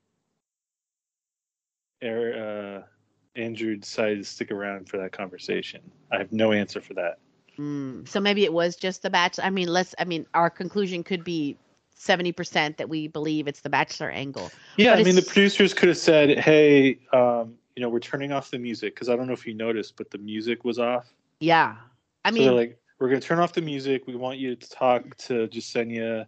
Er, 2.03 2.83
uh, 2.85 3.41
Andrew 3.41 3.77
decided 3.77 4.19
to 4.19 4.25
stick 4.25 4.51
around 4.51 4.89
for 4.89 4.99
that 4.99 5.13
conversation. 5.13 5.81
I 6.13 6.19
have 6.19 6.33
no 6.33 6.51
answer 6.51 6.81
for 6.81 6.95
that. 6.95 7.19
Mm, 7.59 8.09
so 8.09 8.21
maybe 8.21 8.45
it 8.45 8.53
was 8.53 8.77
just 8.77 9.03
the 9.03 9.11
bachelor. 9.11 9.45
I 9.45 9.51
mean, 9.51 9.69
let's. 9.69 9.95
I 9.99 10.05
mean, 10.05 10.27
our 10.35 10.51
conclusion 10.51 11.03
could 11.03 11.25
be 11.25 11.57
70% 11.99 12.77
that 12.77 12.89
we 12.89 13.09
believe 13.09 13.47
it's 13.47 13.61
the 13.61 13.71
bachelor 13.71 14.11
angle. 14.11 14.51
Yeah, 14.77 14.93
But 14.93 15.01
I 15.01 15.03
mean, 15.05 15.15
the 15.15 15.23
producers 15.23 15.73
could 15.73 15.89
have 15.89 15.99
said, 15.99 16.39
"Hey, 16.39 16.99
um, 17.13 17.55
you 17.77 17.83
know, 17.83 17.89
we're 17.89 18.01
turning 18.01 18.33
off 18.33 18.51
the 18.51 18.59
music 18.59 18.95
because 18.95 19.09
I 19.09 19.17
don't 19.17 19.27
know 19.27 19.33
if 19.33 19.47
you 19.47 19.55
noticed, 19.55 19.97
but 19.97 20.11
the 20.11 20.19
music 20.19 20.65
was 20.65 20.79
off." 20.79 21.13
Yeah. 21.41 21.77
I 22.25 22.31
so 22.31 22.35
mean, 22.35 22.45
they're 22.45 22.55
like, 22.55 22.79
"We're 22.99 23.09
going 23.09 23.21
to 23.21 23.27
turn 23.27 23.39
off 23.39 23.53
the 23.53 23.63
music. 23.63 24.07
We 24.07 24.17
want 24.17 24.39
you 24.39 24.57
to 24.57 24.71
talk 24.71 25.17
to 25.19 25.47
Jessenia 25.49 26.27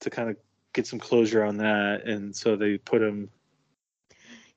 to 0.00 0.10
kind 0.10 0.30
of 0.30 0.36
get 0.72 0.86
some 0.86 0.98
closure 0.98 1.44
on 1.44 1.58
that." 1.58 2.04
And 2.06 2.34
so 2.34 2.56
they 2.56 2.78
put 2.78 3.02
him 3.02 3.28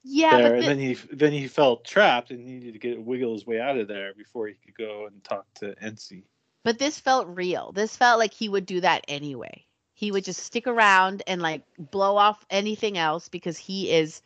yeah, 0.04 0.38
there, 0.38 0.44
but 0.44 0.52
and 0.54 0.64
the- 0.64 0.68
then 0.68 0.80
he 0.80 0.94
then 1.12 1.32
he 1.32 1.48
felt 1.48 1.86
trapped 1.86 2.32
and 2.32 2.48
he 2.48 2.54
needed 2.56 2.74
to 2.74 2.80
get 2.80 3.02
wiggle 3.02 3.34
his 3.34 3.46
way 3.46 3.60
out 3.60 3.78
of 3.78 3.88
there 3.88 4.14
before 4.14 4.48
he 4.48 4.54
could 4.54 4.76
go 4.76 5.06
and 5.08 5.24
talk 5.24 5.46
to 5.56 5.76
NC. 5.82 6.24
But 6.64 6.80
this 6.80 7.00
felt 7.00 7.28
real. 7.28 7.72
This 7.72 7.96
felt 7.98 8.20
like 8.20 8.34
he 8.34 8.50
would 8.50 8.66
do 8.66 8.82
that 8.82 9.04
anyway. 9.08 9.66
He 9.94 10.12
would 10.12 10.24
just 10.24 10.42
stick 10.44 10.68
around 10.68 11.24
and 11.28 11.42
like 11.42 11.64
blow 11.78 12.18
off 12.18 12.46
anything 12.50 12.98
else 12.98 13.30
because 13.30 13.58
he 13.58 13.92
is 13.92 14.22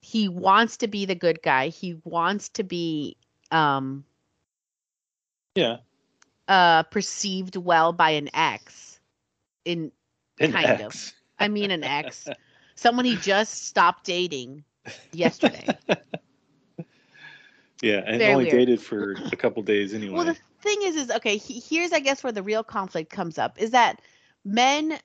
he 0.00 0.28
wants 0.28 0.76
to 0.78 0.88
be 0.88 1.06
the 1.06 1.14
good 1.14 1.42
guy. 1.42 1.68
He 1.68 2.00
wants 2.04 2.48
to 2.50 2.62
be 2.62 3.16
um 3.50 4.04
Yeah, 5.54 5.78
uh 6.48 6.84
perceived 6.84 7.56
well 7.56 7.92
by 7.92 8.10
an 8.10 8.30
ex 8.34 9.00
in 9.64 9.90
An 10.38 10.52
kind 10.52 10.80
of. 10.82 11.12
I 11.38 11.48
mean 11.48 11.70
an 11.70 11.84
ex. 11.84 12.28
Someone 12.76 13.04
he 13.04 13.16
just 13.16 13.66
stopped 13.66 14.04
dating 14.04 14.64
yesterday. 15.12 15.66
yeah, 17.82 18.02
and 18.06 18.18
Very 18.18 18.32
only 18.32 18.44
weird. 18.44 18.56
dated 18.56 18.80
for 18.80 19.12
a 19.32 19.36
couple 19.36 19.62
days 19.62 19.94
anyway. 19.94 20.14
Well, 20.14 20.24
the 20.24 20.36
thing 20.60 20.78
is, 20.82 20.96
is 20.96 21.10
okay. 21.10 21.36
He, 21.36 21.60
here's, 21.60 21.92
I 21.92 22.00
guess, 22.00 22.22
where 22.22 22.32
the 22.32 22.42
real 22.42 22.64
conflict 22.64 23.10
comes 23.10 23.38
up: 23.38 23.60
is 23.60 23.70
that 23.70 24.00
men. 24.44 24.98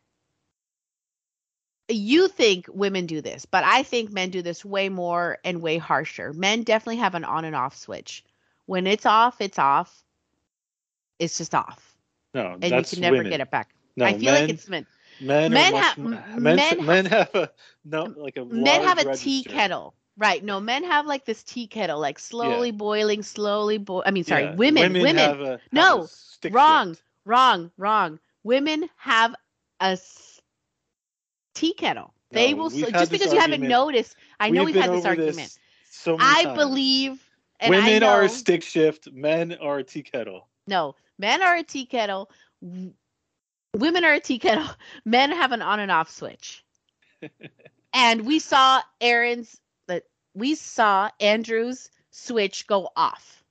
You 1.91 2.27
think 2.27 2.67
women 2.71 3.07
do 3.07 3.19
this, 3.19 3.45
but 3.45 3.63
I 3.63 3.81
think 3.81 4.11
men 4.11 4.29
do 4.29 4.43
this 4.43 4.63
way 4.63 4.89
more 4.89 5.39
and 5.43 5.59
way 5.59 5.79
harsher. 5.79 6.33
Men 6.33 6.61
definitely 6.61 6.97
have 6.97 7.15
an 7.15 7.23
on 7.23 7.45
and 7.45 7.55
off 7.55 7.75
switch. 7.75 8.23
When 8.67 8.85
it's 8.85 9.07
off, 9.07 9.41
it's 9.41 9.57
off. 9.57 10.03
It's 11.17 11.37
just 11.37 11.55
off, 11.55 11.97
no, 12.33 12.53
and 12.61 12.61
that's 12.61 12.93
you 12.93 12.97
can 12.97 13.01
never 13.01 13.17
women. 13.17 13.31
get 13.31 13.41
it 13.41 13.49
back. 13.49 13.71
No, 13.97 14.05
I 14.05 14.13
feel 14.13 14.31
men, 14.31 14.41
like 14.41 14.49
it's 14.49 14.69
men. 14.69 14.85
Men. 15.19 15.51
men 15.53 15.71
much, 15.71 15.97
m- 15.97 16.23
men, 16.37 16.55
men 16.55 16.85
men 16.85 17.05
have 17.05 17.33
a 17.35 17.51
no 17.83 18.03
like 18.17 18.37
a 18.37 18.45
men 18.45 18.81
have 18.81 18.97
a 18.99 19.05
large 19.05 19.19
tea 19.19 19.43
kettle, 19.43 19.93
right? 20.17 20.43
No, 20.43 20.59
men 20.59 20.83
have 20.83 21.05
like 21.05 21.25
this 21.25 21.43
tea 21.43 21.67
kettle, 21.67 21.99
like 21.99 22.19
slowly 22.19 22.71
boiling, 22.71 23.23
slowly 23.23 23.77
boil. 23.77 24.03
I 24.05 24.11
mean, 24.11 24.23
sorry, 24.23 24.43
Yeah, 24.43 24.55
women, 24.55 24.81
women 24.83 25.01
women. 25.01 25.15
have 25.15 25.41
a- 25.41 25.51
have 25.51 25.61
no, 25.71 26.07
wrong, 26.49 26.97
wrong, 27.25 27.71
wrong. 27.77 28.19
Women 28.43 28.89
have 28.97 29.35
a 29.81 29.91
s- 29.91 30.41
tea 31.53 31.73
kettle. 31.73 32.13
They 32.31 32.51
No, 32.51 32.63
will 32.63 32.69
sl- 32.69 32.85
just 32.91 33.11
because 33.11 33.33
you 33.33 33.39
haven't 33.39 33.61
noticed. 33.67 34.15
I 34.39 34.49
know 34.49 34.63
We've 34.63 34.75
we've, 34.75 34.81
had 34.83 34.91
this 34.91 35.05
over 35.05 35.15
this 35.15 35.35
argument. 35.35 35.51
so 35.91 36.17
I 36.19 36.43
times. 36.43 36.57
believe, 36.57 37.29
women 37.65 37.99
know, 37.99 38.09
are 38.09 38.23
a 38.23 38.29
stick 38.29 38.63
shift, 38.63 39.11
men 39.11 39.53
are 39.53 39.79
a 39.79 39.83
tea 39.83 40.03
kettle. 40.03 40.47
no, 40.67 40.95
men 41.17 41.41
are 41.41 41.55
a 41.57 41.63
tea 41.63 41.85
kettle. 41.85 42.29
Women 43.75 44.03
are 44.03 44.13
a 44.13 44.19
tea 44.19 44.39
kettle. 44.39 44.67
Men 45.05 45.31
have 45.31 45.51
an 45.51 45.61
on 45.61 45.79
and 45.79 45.91
off 45.91 46.09
switch. 46.09 46.63
and 47.93 48.25
we 48.25 48.39
saw 48.39 48.81
Aaron's 49.01 49.59
that 49.87 50.03
we 50.33 50.55
saw 50.55 51.09
Andrew's 51.19 51.89
switch 52.11 52.65
go 52.67 52.89
off 52.95 53.43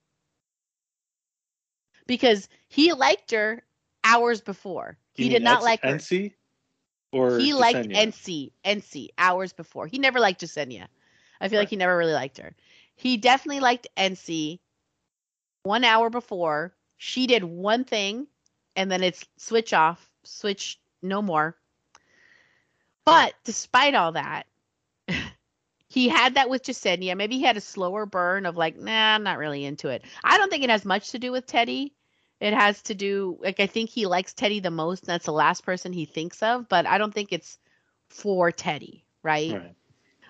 because 2.07 2.49
he 2.69 2.93
liked 2.93 3.31
her 3.31 3.63
hours 4.05 4.41
before. 4.41 4.99
He 5.15 5.29
did 5.29 5.43
not 5.43 5.63
like 5.63 5.83
her. 5.83 5.97
NC 5.97 6.33
or 7.13 7.39
he 7.39 7.53
liked? 7.55 7.89
NC 7.89 8.53
NC 8.65 9.09
hours 9.19 9.53
before. 9.53 9.87
He 9.87 9.99
never 9.99 10.21
liked 10.21 10.41
Jessenia. 10.41 10.89
I 11.41 11.49
feel 11.49 11.59
like 11.59 11.71
he 11.71 11.77
never 11.77 11.97
really 11.97 12.13
liked 12.13 12.39
her. 12.39 12.55
He 12.97 13.17
definitely 13.17 13.61
liked 13.61 13.87
NC 13.97 14.59
one 15.63 15.85
hour 15.85 16.11
before. 16.11 16.75
She 16.97 17.27
did 17.27 17.45
one 17.45 17.85
thing 17.85 18.27
and 18.75 18.91
then 18.91 19.03
it's 19.03 19.25
switch 19.37 19.73
off, 19.73 20.08
switch 20.29 20.79
no 21.03 21.23
more. 21.23 21.57
But 23.05 23.35
despite 23.45 23.95
all 23.95 24.13
that, 24.13 24.47
he 25.89 26.09
had 26.09 26.35
that 26.35 26.51
with 26.51 26.65
Jessenia. 26.65 27.17
Maybe 27.17 27.39
he 27.39 27.45
had 27.45 27.57
a 27.57 27.63
slower 27.63 28.05
burn 28.05 28.45
of 28.45 28.57
like, 28.57 28.77
nah, 28.77 29.15
I'm 29.15 29.23
not 29.23 29.39
really 29.39 29.65
into 29.65 29.89
it. 29.89 30.05
I 30.23 30.37
don't 30.37 30.51
think 30.51 30.63
it 30.63 30.71
has 30.71 30.85
much 30.85 31.11
to 31.13 31.19
do 31.19 31.33
with 31.33 31.47
Teddy. 31.47 31.95
It 32.41 32.53
has 32.53 32.83
to 32.83 32.95
do 32.95 33.39
like 33.41 33.59
I 33.59 33.67
think 33.67 33.91
he 33.91 34.07
likes 34.07 34.33
Teddy 34.33 34.61
the 34.61 34.71
most. 34.71 35.05
And 35.05 35.09
that's 35.09 35.25
the 35.27 35.33
last 35.33 35.65
person 35.65 35.93
he 35.93 36.05
thinks 36.05 36.43
of, 36.43 36.69
but 36.69 36.87
I 36.87 36.99
don't 36.99 37.13
think 37.13 37.33
it's 37.33 37.59
for 38.09 38.53
Teddy, 38.53 39.05
right? 39.23 39.53
Right. 39.55 39.75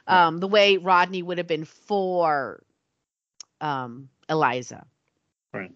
Um, 0.06 0.38
the 0.38 0.48
way 0.48 0.78
Rodney 0.78 1.22
would 1.22 1.36
have 1.36 1.46
been 1.46 1.66
for 1.66 2.62
um, 3.60 4.08
Eliza. 4.28 4.86
Right. 5.52 5.72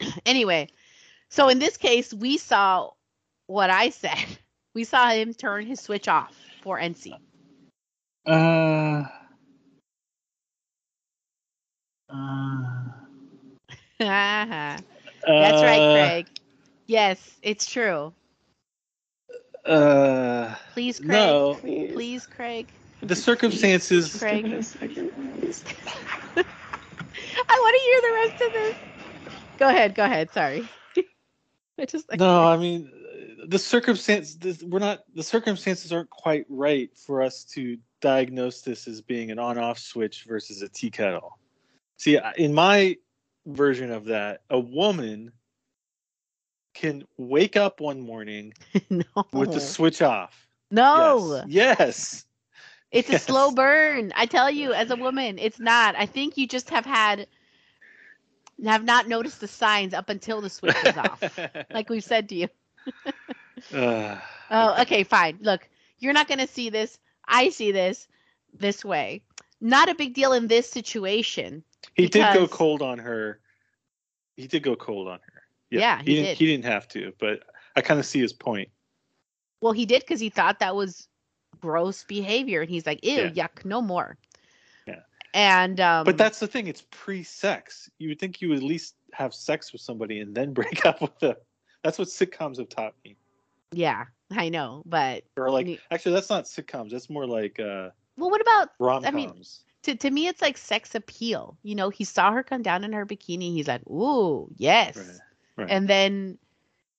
Anyway, 0.24 0.68
so 1.28 1.48
in 1.48 1.58
this 1.58 1.76
case, 1.76 2.14
we 2.14 2.38
saw 2.38 2.90
what 3.52 3.70
I 3.70 3.90
said. 3.90 4.18
We 4.74 4.84
saw 4.84 5.10
him 5.10 5.34
turn 5.34 5.66
his 5.66 5.80
switch 5.80 6.08
off 6.08 6.34
for 6.62 6.78
NC. 6.80 7.12
Uh, 8.24 9.04
uh, 12.08 12.64
That's 13.98 14.80
right, 15.62 15.78
Uh, 15.78 15.92
Craig. 15.92 16.26
Yes, 16.86 17.36
it's 17.42 17.66
true. 17.70 18.14
uh, 19.66 20.54
Please, 20.72 21.00
Craig. 21.00 21.10
no. 21.10 21.58
Please, 21.60 22.26
Craig. 22.26 22.68
The 23.02 23.14
circumstances. 23.14 24.18
Craig. 24.18 24.46
I 24.46 24.54
want 27.60 27.76
to 27.76 27.82
hear 27.84 28.00
the 28.00 28.12
rest 28.14 28.42
of 28.42 28.52
this. 28.54 28.76
Go 29.58 29.68
ahead. 29.68 29.94
Go 29.94 30.04
ahead. 30.06 30.32
Sorry. 30.32 30.66
I 31.78 31.84
just 31.84 32.06
No, 32.16 32.46
I 32.46 32.56
mean 32.56 32.90
the 33.46 33.58
circumstance. 33.58 34.34
This, 34.34 34.62
we're 34.62 34.78
not. 34.78 35.00
The 35.14 35.22
circumstances 35.22 35.92
aren't 35.92 36.10
quite 36.10 36.46
right 36.48 36.90
for 36.96 37.22
us 37.22 37.44
to 37.54 37.78
diagnose 38.00 38.62
this 38.62 38.88
as 38.88 39.00
being 39.00 39.30
an 39.30 39.38
on-off 39.38 39.78
switch 39.78 40.24
versus 40.24 40.62
a 40.62 40.68
tea 40.68 40.90
kettle. 40.90 41.38
See, 41.96 42.18
in 42.36 42.52
my 42.52 42.96
version 43.46 43.90
of 43.90 44.06
that, 44.06 44.42
a 44.50 44.58
woman 44.58 45.32
can 46.74 47.04
wake 47.16 47.56
up 47.56 47.80
one 47.80 48.00
morning 48.00 48.54
no. 48.90 49.04
with 49.32 49.52
the 49.52 49.60
switch 49.60 50.02
off. 50.02 50.48
No. 50.70 51.42
Yes. 51.46 51.78
yes. 51.78 52.24
It's 52.90 53.10
a 53.10 53.18
slow 53.18 53.52
burn. 53.52 54.12
I 54.14 54.26
tell 54.26 54.50
you, 54.50 54.72
as 54.72 54.90
a 54.90 54.96
woman, 54.96 55.38
it's 55.38 55.58
not. 55.58 55.94
I 55.96 56.06
think 56.06 56.36
you 56.36 56.46
just 56.46 56.70
have 56.70 56.84
had 56.84 57.26
have 58.64 58.84
not 58.84 59.08
noticed 59.08 59.40
the 59.40 59.48
signs 59.48 59.94
up 59.94 60.08
until 60.08 60.40
the 60.40 60.50
switch 60.50 60.76
is 60.84 60.96
off. 60.96 61.22
like 61.72 61.88
we've 61.88 62.04
said 62.04 62.28
to 62.28 62.34
you. 62.34 62.48
Uh, 63.72 64.18
Oh, 64.54 64.82
okay, 64.82 65.02
fine. 65.02 65.38
Look, 65.40 65.66
you're 65.98 66.12
not 66.12 66.28
going 66.28 66.40
to 66.40 66.46
see 66.46 66.68
this. 66.68 66.98
I 67.26 67.48
see 67.48 67.72
this 67.72 68.06
this 68.52 68.84
way. 68.84 69.22
Not 69.62 69.88
a 69.88 69.94
big 69.94 70.12
deal 70.12 70.34
in 70.34 70.46
this 70.46 70.68
situation. 70.68 71.64
he 71.94 72.06
did 72.06 72.34
go 72.34 72.46
cold 72.46 72.82
on 72.82 72.98
her. 72.98 73.40
He 74.36 74.46
did 74.46 74.62
go 74.62 74.76
cold 74.76 75.08
on 75.08 75.20
her. 75.24 75.42
Yeah, 75.70 75.98
he 76.00 76.04
didn't. 76.16 76.24
did. 76.24 76.38
He 76.38 76.46
didn't 76.46 76.64
have 76.66 76.86
to, 76.88 77.12
but 77.18 77.44
I 77.76 77.80
kind 77.80 77.98
of 77.98 78.04
see 78.04 78.20
his 78.20 78.32
point. 78.32 78.68
Well, 79.62 79.72
he 79.72 79.86
did 79.86 80.00
because 80.00 80.20
he 80.20 80.28
thought 80.28 80.58
that 80.58 80.76
was 80.76 81.08
gross 81.60 82.04
behavior, 82.04 82.60
and 82.60 82.68
he's 82.68 82.84
like, 82.84 83.04
"Ew, 83.04 83.30
yuck, 83.30 83.64
no 83.64 83.80
more." 83.80 84.18
Yeah. 84.86 85.00
And 85.32 85.80
um, 85.80 86.04
But 86.04 86.18
that's 86.18 86.40
the 86.40 86.46
thing; 86.46 86.66
it's 86.66 86.84
pre-sex. 86.90 87.88
You 87.98 88.10
would 88.10 88.18
think 88.18 88.42
you 88.42 88.50
would 88.50 88.58
at 88.58 88.64
least 88.64 88.96
have 89.14 89.32
sex 89.32 89.72
with 89.72 89.80
somebody 89.80 90.20
and 90.20 90.34
then 90.34 90.52
break 90.60 90.84
up 90.84 91.00
with 91.00 91.18
them. 91.20 91.36
That's 91.82 91.98
what 91.98 92.08
sitcoms 92.08 92.58
have 92.58 92.68
taught 92.68 92.94
me. 93.04 93.16
yeah, 93.72 94.04
I 94.30 94.48
know. 94.48 94.82
But 94.86 95.24
Or 95.36 95.50
like, 95.50 95.80
actually, 95.90 96.14
that's 96.14 96.30
not 96.30 96.44
sitcoms. 96.44 96.90
That's 96.90 97.10
more 97.10 97.26
like 97.26 97.58
uh, 97.60 97.90
well, 98.16 98.30
what 98.30 98.40
about? 98.40 98.70
rom-coms. 98.78 99.06
I 99.06 99.10
mean, 99.16 99.44
to 99.84 99.94
to 99.96 100.10
me, 100.10 100.28
it's 100.28 100.42
like 100.42 100.56
sex 100.56 100.94
appeal. 100.94 101.56
You 101.62 101.74
know, 101.74 101.88
he 101.90 102.04
saw 102.04 102.30
her 102.32 102.42
come 102.42 102.62
down 102.62 102.84
in 102.84 102.92
her 102.92 103.06
bikini. 103.06 103.52
He's 103.52 103.68
like, 103.68 103.86
"Ooh, 103.88 104.48
yes." 104.56 105.20
right. 105.56 105.68
And 105.70 105.88
then 105.88 106.38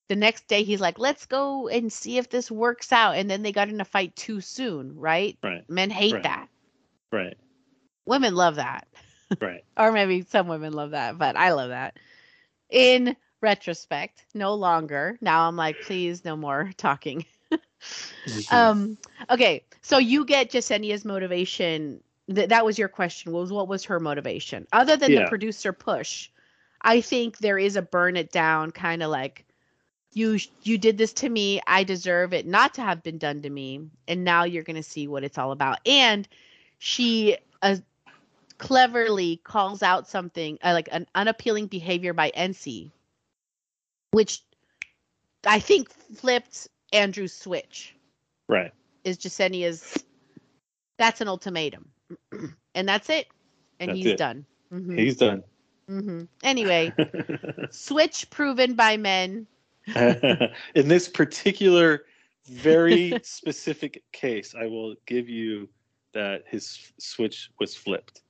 the 0.09 0.15
next 0.15 0.47
day, 0.47 0.63
he's 0.63 0.81
like, 0.81 0.99
"Let's 0.99 1.25
go 1.25 1.67
and 1.69 1.91
see 1.91 2.17
if 2.17 2.29
this 2.29 2.51
works 2.51 2.91
out." 2.91 3.15
And 3.15 3.29
then 3.29 3.41
they 3.41 3.51
got 3.53 3.69
in 3.69 3.79
a 3.79 3.86
fight 3.86 4.15
too 4.15 4.41
soon, 4.41 4.95
right? 4.97 5.38
Right. 5.41 5.63
Men 5.69 5.89
hate 5.89 6.13
Right. 6.13 6.23
that. 6.23 6.47
right, 7.11 7.38
Women 8.05 8.36
love 8.36 8.55
that. 8.55 8.88
right. 9.39 9.63
or 9.77 9.91
maybe 9.91 10.23
some 10.23 10.47
women 10.47 10.73
love 10.73 10.91
that, 10.91 11.17
but 11.17 11.38
I 11.38 11.53
love 11.53 11.69
that. 11.69 11.97
In 12.69 13.15
retrospect, 13.43 14.25
no 14.33 14.55
longer. 14.55 15.17
Now 15.21 15.47
I'm 15.47 15.55
like, 15.55 15.81
please, 15.81 16.25
no 16.25 16.35
more 16.35 16.71
talking. 16.77 17.25
um, 18.51 18.97
okay, 19.29 19.63
so 19.81 19.97
you 19.97 20.25
get 20.25 20.49
Jessenia's 20.49 21.05
motivation. 21.05 22.01
Th- 22.33 22.49
that 22.49 22.65
was 22.65 22.79
your 22.79 22.87
question. 22.87 23.31
Was 23.31 23.51
what 23.51 23.67
was 23.67 23.83
her 23.85 23.99
motivation 23.99 24.65
other 24.71 24.97
than 24.97 25.13
the 25.13 25.25
producer 25.27 25.73
push? 25.73 26.29
I 26.81 27.01
think 27.01 27.37
there 27.37 27.59
is 27.59 27.75
a 27.75 27.81
burn 27.81 28.17
it 28.17 28.31
down 28.31 28.71
kind 28.71 29.03
of 29.03 29.11
like 29.11 29.45
you 30.13 30.39
you 30.63 30.77
did 30.77 30.97
this 30.97 31.13
to 31.13 31.29
me. 31.29 31.61
I 31.67 31.83
deserve 31.83 32.33
it 32.33 32.45
not 32.45 32.73
to 32.75 32.81
have 32.81 33.03
been 33.03 33.17
done 33.17 33.41
to 33.41 33.49
me. 33.49 33.89
And 34.07 34.23
now 34.23 34.43
you're 34.43 34.63
going 34.63 34.75
to 34.75 34.83
see 34.83 35.07
what 35.07 35.23
it's 35.23 35.37
all 35.37 35.51
about. 35.51 35.79
And 35.85 36.27
she 36.77 37.37
uh, 37.61 37.77
cleverly 38.57 39.37
calls 39.43 39.83
out 39.83 40.07
something 40.07 40.57
uh, 40.63 40.73
like 40.73 40.89
an 40.91 41.07
unappealing 41.15 41.67
behavior 41.67 42.13
by 42.13 42.31
NC, 42.35 42.91
which 44.14 44.43
I 45.45 45.59
think 45.59 45.89
flipped 45.89 46.68
Andrew's 46.93 47.34
switch. 47.34 47.95
Right. 48.47 48.72
Is 49.03 49.18
Jessenia's 49.18 50.05
that's 50.97 51.20
an 51.22 51.28
ultimatum. 51.28 51.89
and 52.76 52.88
that's 52.88 53.09
it. 53.09 53.28
And 53.80 53.89
That's 53.89 53.97
he's 53.97 54.07
it. 54.07 54.18
done. 54.18 54.45
Mhm. 54.72 54.97
He's 54.97 55.18
done. 55.18 55.43
Mhm. 55.89 56.28
Anyway, 56.43 56.93
switch 57.72 58.30
proven 58.30 58.76
by 58.76 58.95
men. 58.95 59.47
In 59.95 60.88
this 60.88 61.09
particular, 61.09 62.05
very 62.45 63.20
specific 63.24 64.03
case, 64.14 64.53
I 64.55 64.68
will 64.68 64.95
give 65.07 65.28
you 65.28 65.68
that 66.14 66.43
his 66.47 66.93
switch 66.99 67.49
was 67.59 67.76
flipped. 67.76 68.22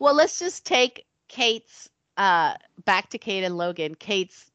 Well, 0.00 0.14
let's 0.14 0.38
just 0.40 0.66
take 0.66 1.06
Kate's 1.28 1.88
uh 2.16 2.54
back 2.84 3.08
to 3.10 3.18
Kate 3.18 3.44
and 3.44 3.56
Logan. 3.56 3.94
Kate's 3.94 4.50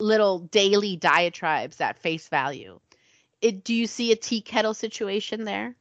little 0.00 0.40
daily 0.40 0.96
diatribes 0.96 1.80
at 1.80 1.98
face 1.98 2.28
value. 2.28 2.78
It, 3.40 3.64
do 3.64 3.74
you 3.74 3.86
see 3.86 4.12
a 4.12 4.16
tea 4.16 4.40
kettle 4.40 4.74
situation 4.74 5.44
there? 5.44 5.76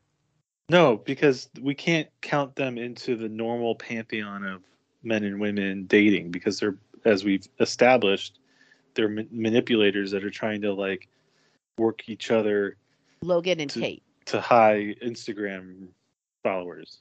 No, 0.70 0.98
because 0.98 1.50
we 1.62 1.74
can't 1.74 2.10
count 2.22 2.56
them 2.56 2.78
into 2.78 3.16
the 3.16 3.30
normal 3.30 3.76
pantheon 3.76 4.44
of 4.44 4.64
men 5.04 5.24
and 5.24 5.40
women 5.40 5.86
dating 5.86 6.32
because 6.32 6.60
they're, 6.60 6.78
as 7.06 7.24
we've 7.24 7.48
established, 7.60 8.40
they're 8.94 9.10
ma- 9.10 9.22
manipulators 9.32 10.12
that 10.12 10.24
are 10.24 10.30
trying 10.30 10.62
to 10.62 10.74
like 10.74 11.08
work 11.78 12.10
each 12.10 12.32
other 12.32 12.76
Logan 13.22 13.60
and 13.60 13.70
to, 13.72 13.80
Kate. 13.80 14.04
to 14.26 14.42
high 14.42 14.96
Instagram 15.04 15.88
followers. 16.44 17.00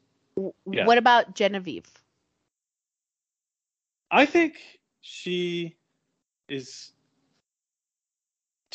Yeah. 0.70 0.86
What 0.86 0.98
about 0.98 1.34
Genevieve? 1.34 1.90
I 4.10 4.26
think 4.26 4.60
she 5.00 5.76
is 6.48 6.92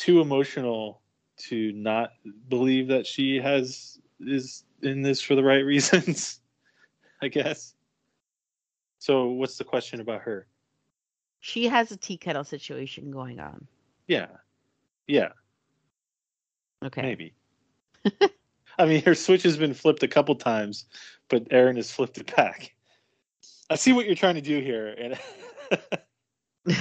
too 0.02 0.20
emotional 0.20 1.00
to 1.36 1.72
not 1.72 2.10
believe 2.48 2.88
that 2.88 3.06
she 3.06 3.36
has 3.36 4.00
is 4.20 4.64
in 4.82 5.02
this 5.02 5.20
for 5.20 5.36
the 5.36 5.44
right 5.44 5.64
reasons. 5.64 6.40
I 7.22 7.28
guess. 7.28 7.74
So, 8.98 9.28
what's 9.28 9.56
the 9.56 9.64
question 9.64 10.00
about 10.00 10.22
her? 10.22 10.48
She 11.40 11.68
has 11.68 11.92
a 11.92 11.96
tea 11.96 12.16
kettle 12.16 12.44
situation 12.44 13.10
going 13.12 13.38
on. 13.38 13.66
Yeah, 14.08 14.26
yeah, 15.06 15.28
Okay. 16.84 17.02
maybe. 17.02 17.34
I 18.78 18.86
mean, 18.86 19.02
her 19.04 19.14
switch 19.14 19.44
has 19.44 19.56
been 19.56 19.74
flipped 19.74 20.02
a 20.02 20.08
couple 20.08 20.34
times, 20.34 20.86
but 21.28 21.46
Aaron 21.50 21.76
has 21.76 21.92
flipped 21.92 22.18
it 22.18 22.34
back. 22.34 22.74
I 23.70 23.76
see 23.76 23.92
what 23.92 24.06
you're 24.06 24.14
trying 24.16 24.34
to 24.34 24.40
do 24.40 24.60
here, 24.60 24.88
and 24.88 26.76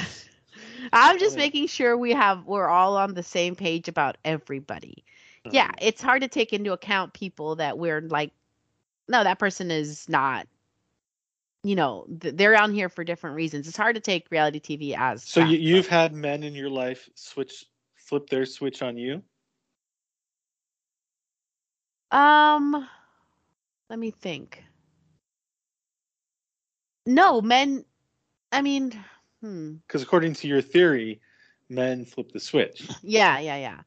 I'm 0.93 1.19
just 1.19 1.38
making 1.38 1.67
sure 1.67 1.97
we 1.97 2.11
have 2.11 2.45
we're 2.45 2.67
all 2.67 2.97
on 2.97 3.13
the 3.13 3.23
same 3.23 3.55
page 3.55 3.88
about 3.88 4.17
everybody. 4.25 5.03
Yeah, 5.51 5.71
it's 5.82 6.01
hard 6.01 6.21
to 6.21 6.27
take 6.27 6.53
into 6.53 6.71
account 6.71 7.13
people 7.13 7.55
that 7.55 7.77
we're 7.77 8.01
like, 8.01 8.32
no, 9.07 9.23
that 9.23 9.39
person 9.39 9.71
is 9.71 10.07
not. 10.07 10.47
You 11.63 11.75
know, 11.75 12.07
th- 12.21 12.36
they're 12.36 12.57
on 12.57 12.73
here 12.73 12.89
for 12.89 13.03
different 13.03 13.36
reasons. 13.36 13.67
It's 13.67 13.77
hard 13.77 13.95
to 13.95 14.01
take 14.01 14.32
reality 14.32 14.59
TV 14.59 14.95
as. 14.97 15.23
so 15.23 15.41
fact, 15.41 15.51
you, 15.51 15.57
you've 15.59 15.88
had 15.88 16.13
men 16.13 16.43
in 16.43 16.55
your 16.55 16.69
life 16.69 17.09
switch, 17.15 17.65
flip 17.95 18.29
their 18.29 18.45
switch 18.45 18.82
on 18.82 18.97
you. 18.97 19.21
Um, 22.11 22.88
let 23.89 23.99
me 23.99 24.11
think. 24.11 24.63
No, 27.05 27.41
men. 27.41 27.86
I 28.51 28.61
mean, 28.61 28.93
hmm. 29.41 29.73
Because 29.87 30.01
according 30.01 30.35
to 30.35 30.47
your 30.47 30.61
theory, 30.61 31.21
men 31.69 32.05
flip 32.05 32.31
the 32.31 32.39
switch. 32.39 32.87
Yeah, 33.03 33.39
yeah, 33.39 33.57
yeah. 33.57 33.79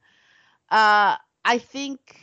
Uh, 0.70 1.16
I 1.44 1.58
think 1.58 2.20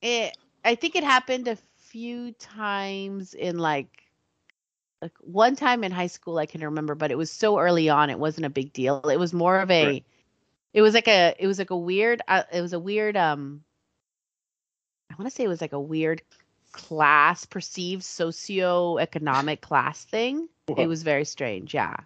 it. 0.00 0.36
I 0.64 0.76
think 0.76 0.94
it 0.94 1.02
happened 1.02 1.48
a 1.48 1.58
few 1.78 2.32
times 2.32 3.34
in 3.34 3.58
like, 3.58 3.88
like 5.00 5.12
one 5.20 5.56
time 5.56 5.82
in 5.82 5.90
high 5.90 6.06
school 6.06 6.38
I 6.38 6.46
can 6.46 6.62
remember, 6.62 6.94
but 6.94 7.10
it 7.10 7.18
was 7.18 7.32
so 7.32 7.58
early 7.58 7.88
on, 7.88 8.10
it 8.10 8.18
wasn't 8.18 8.46
a 8.46 8.50
big 8.50 8.72
deal. 8.72 9.00
It 9.08 9.18
was 9.18 9.32
more 9.32 9.58
of 9.58 9.70
a. 9.70 9.86
Right. 9.86 10.04
It 10.72 10.82
was 10.82 10.94
like 10.94 11.08
a. 11.08 11.34
It 11.38 11.46
was 11.46 11.58
like 11.58 11.70
a 11.70 11.76
weird. 11.76 12.22
Uh, 12.28 12.44
it 12.52 12.60
was 12.60 12.72
a 12.72 12.78
weird. 12.78 13.16
Um. 13.16 13.64
I 15.10 15.14
want 15.16 15.28
to 15.28 15.34
say 15.34 15.44
it 15.44 15.48
was 15.48 15.60
like 15.60 15.74
a 15.74 15.80
weird 15.80 16.22
class 16.72 17.44
perceived 17.44 18.02
socioeconomic 18.02 19.60
class 19.60 20.04
thing. 20.04 20.48
It 20.76 20.86
was 20.86 21.02
very 21.02 21.24
strange, 21.24 21.74
yeah. 21.74 21.96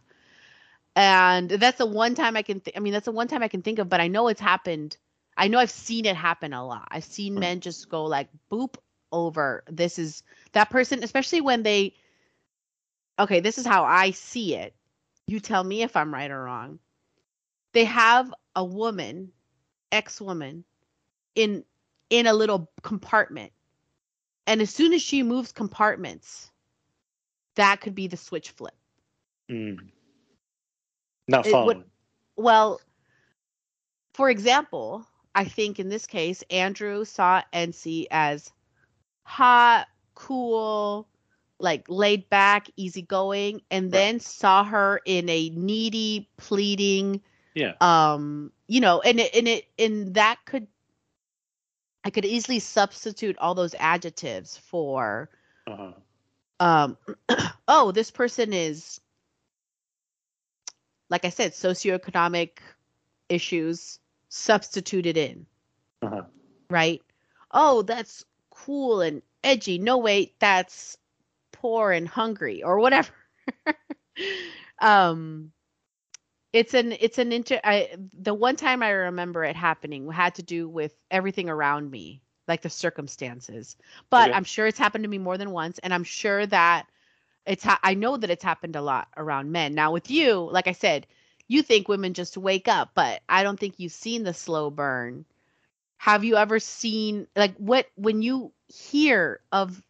And 0.97 1.51
that's 1.51 1.79
the 1.79 1.87
one 1.87 2.14
time 2.14 2.37
I 2.37 2.43
can 2.43 2.61
th- 2.61 2.77
I 2.77 2.81
mean 2.81 2.93
that's 2.93 3.05
the 3.05 3.12
one 3.12 3.29
time 3.29 3.43
I 3.43 3.49
can 3.49 3.62
think 3.62 3.79
of, 3.79 3.89
but 3.89 4.01
I 4.01 4.09
know 4.09 4.29
it's 4.29 4.41
happened. 4.41 4.97
I 5.37 5.49
know 5.49 5.59
I've 5.59 5.71
seen 5.71 6.07
it 6.07 6.17
happen 6.17 6.53
a 6.53 6.67
lot. 6.67 6.89
I've 6.91 7.05
seen 7.05 7.39
men 7.39 7.61
just 7.61 7.89
go 7.91 8.05
like 8.05 8.29
boop 8.51 8.77
over 9.12 9.62
this 9.71 9.99
is 9.99 10.23
that 10.53 10.71
person 10.71 11.05
especially 11.05 11.41
when 11.41 11.62
they 11.62 11.95
Okay, 13.19 13.41
this 13.41 13.59
is 13.59 13.67
how 13.67 13.85
I 13.85 14.11
see 14.11 14.55
it. 14.55 14.75
You 15.27 15.41
tell 15.41 15.64
me 15.64 15.83
if 15.83 15.97
I'm 15.97 16.12
right 16.12 16.31
or 16.31 16.43
wrong. 16.43 16.79
They 17.73 17.85
have 17.85 18.33
a 18.55 18.64
woman, 18.64 19.33
ex-woman 19.93 20.64
in 21.35 21.64
in 22.11 22.27
a 22.27 22.35
little 22.35 22.71
compartment. 22.83 23.53
And 24.47 24.62
as 24.62 24.70
soon 24.70 24.92
as 24.92 25.03
she 25.03 25.22
moves 25.22 25.53
compartments, 25.53 26.51
that 27.57 27.80
could 27.80 27.94
be 27.94 28.07
the 28.07 28.16
switch 28.16 28.51
flip. 28.51 28.74
Mm. 29.51 29.90
Not 31.28 31.47
It 31.47 31.49
would- 31.49 31.53
following. 31.53 31.84
Well, 32.36 32.80
for 34.14 34.30
example, 34.30 35.07
I 35.34 35.44
think 35.44 35.78
in 35.78 35.88
this 35.88 36.07
case, 36.07 36.42
Andrew 36.51 37.05
saw 37.05 37.42
NC 37.53 38.07
as 38.11 38.53
hot, 39.22 39.88
cool, 40.14 41.09
like 41.59 41.86
laid 41.88 42.28
back, 42.28 42.68
easygoing, 42.76 43.62
and 43.70 43.90
then 43.90 44.20
saw 44.20 44.64
her 44.64 45.01
in 45.07 45.28
a 45.28 45.51
needy, 45.51 46.28
pleading, 46.36 47.22
yeah. 47.55 47.72
um, 47.80 48.53
you 48.68 48.80
know, 48.80 49.01
and 49.01 49.18
it, 49.20 49.34
and 49.34 49.49
it 49.49 49.64
and 49.78 50.14
that 50.14 50.38
could 50.44 50.66
I 52.07 52.11
could 52.11 52.25
easily 52.25 52.61
substitute 52.61 53.37
all 53.39 53.57
those 53.57 53.75
adjectives 53.81 54.57
for 54.57 55.29
Uh-huh. 55.67 55.93
um 56.61 56.97
oh 57.69 57.91
this 57.93 58.11
person 58.13 58.53
is 58.53 59.01
like 61.11 61.25
i 61.25 61.31
said 61.31 61.53
socioeconomic 61.53 62.59
issues 63.29 63.99
substituted 64.29 65.17
in 65.17 65.47
Uh-huh. 66.03 66.25
right 66.71 67.03
oh 67.53 67.83
that's 67.83 68.25
cool 68.51 69.01
and 69.01 69.23
edgy 69.45 69.79
no 69.79 69.99
wait 69.99 70.39
that's 70.41 70.99
poor 71.53 71.93
and 71.93 72.09
hungry 72.09 72.63
or 72.63 72.79
whatever 72.79 73.13
um 74.81 75.53
it's 76.57 76.73
an 76.73 76.93
it's 77.01 77.19
an 77.19 77.33
inter 77.33 77.61
I, 77.63 77.91
the 78.19 78.33
one 78.33 78.57
time 78.57 78.83
i 78.83 78.89
remember 78.89 79.45
it 79.45 79.57
happening 79.57 80.11
had 80.11 80.37
to 80.37 80.43
do 80.43 80.67
with 80.69 80.95
everything 81.11 81.51
around 81.51 81.91
me 81.91 82.23
like 82.49 82.63
the 82.63 82.71
circumstances. 82.71 83.77
But 84.09 84.33
i'm 84.35 84.45
sure 84.45 84.67
it's 84.67 84.79
happened 84.79 85.05
to 85.05 85.11
me 85.11 85.19
more 85.19 85.37
than 85.37 85.51
once 85.51 85.79
and 85.79 85.93
i'm 85.93 86.05
sure 86.05 86.47
that 86.47 86.87
it's 87.45 87.63
ha- 87.63 87.81
i 87.83 87.93
know 87.95 88.17
that 88.17 88.31
it's 88.31 88.43
happened 88.45 88.75
a 88.75 88.81
lot 88.81 89.09
around 89.17 89.53
men. 89.53 89.75
Now 89.75 89.93
with 89.93 90.11
you 90.11 90.49
like 90.51 90.67
i 90.67 90.73
said 90.73 91.07
you 91.47 91.63
think 91.63 91.89
women 91.89 92.15
just 92.15 92.39
wake 92.39 92.69
up 92.69 92.93
but 92.95 93.21
i 93.29 93.43
don't 93.43 93.61
think 93.61 93.79
you've 93.79 93.93
seen 93.93 94.23
the 94.23 94.35
slow 94.35 94.71
burn. 94.71 95.27
Have 95.99 96.25
you 96.25 96.37
ever 96.37 96.59
seen 96.59 97.27
like 97.37 97.55
what 97.57 97.87
when 97.97 98.23
you 98.23 98.53
hear 98.69 99.41
of 99.53 99.83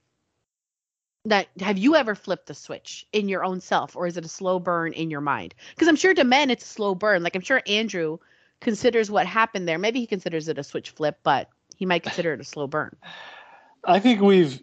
that 1.27 1.49
have 1.61 1.77
you 1.77 1.97
ever 1.97 2.14
flipped 2.14 2.47
the 2.47 2.55
switch 2.55 3.07
in 3.12 3.29
your 3.29 3.45
own 3.45 3.61
self 3.61 3.97
or 3.97 4.07
is 4.07 4.16
it 4.16 4.24
a 4.24 4.29
slow 4.29 4.59
burn 4.61 4.93
in 4.93 5.11
your 5.11 5.20
mind? 5.20 5.55
Because 5.70 5.89
i'm 5.89 5.97
sure 5.97 6.14
to 6.14 6.24
men 6.24 6.51
it's 6.51 6.64
a 6.64 6.68
slow 6.68 6.95
burn. 6.95 7.22
Like 7.22 7.35
i'm 7.35 7.43
sure 7.43 7.62
andrew 7.66 8.18
considers 8.61 9.11
what 9.11 9.27
happened 9.27 9.68
there. 9.68 9.79
Maybe 9.79 10.01
he 10.01 10.07
considers 10.07 10.49
it 10.49 10.59
a 10.59 10.64
switch 10.64 10.91
flip 10.91 11.18
but 11.22 11.51
he 11.77 11.85
might 11.85 12.03
consider 12.05 12.33
it 12.33 12.41
a 12.41 12.45
slow 12.45 12.66
burn. 12.66 12.97
I 13.85 14.01
think 14.01 14.20
we've 14.20 14.62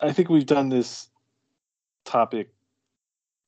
I 0.00 0.12
think 0.12 0.28
we've 0.28 0.46
done 0.46 0.68
this 0.68 1.08
topic 2.04 2.50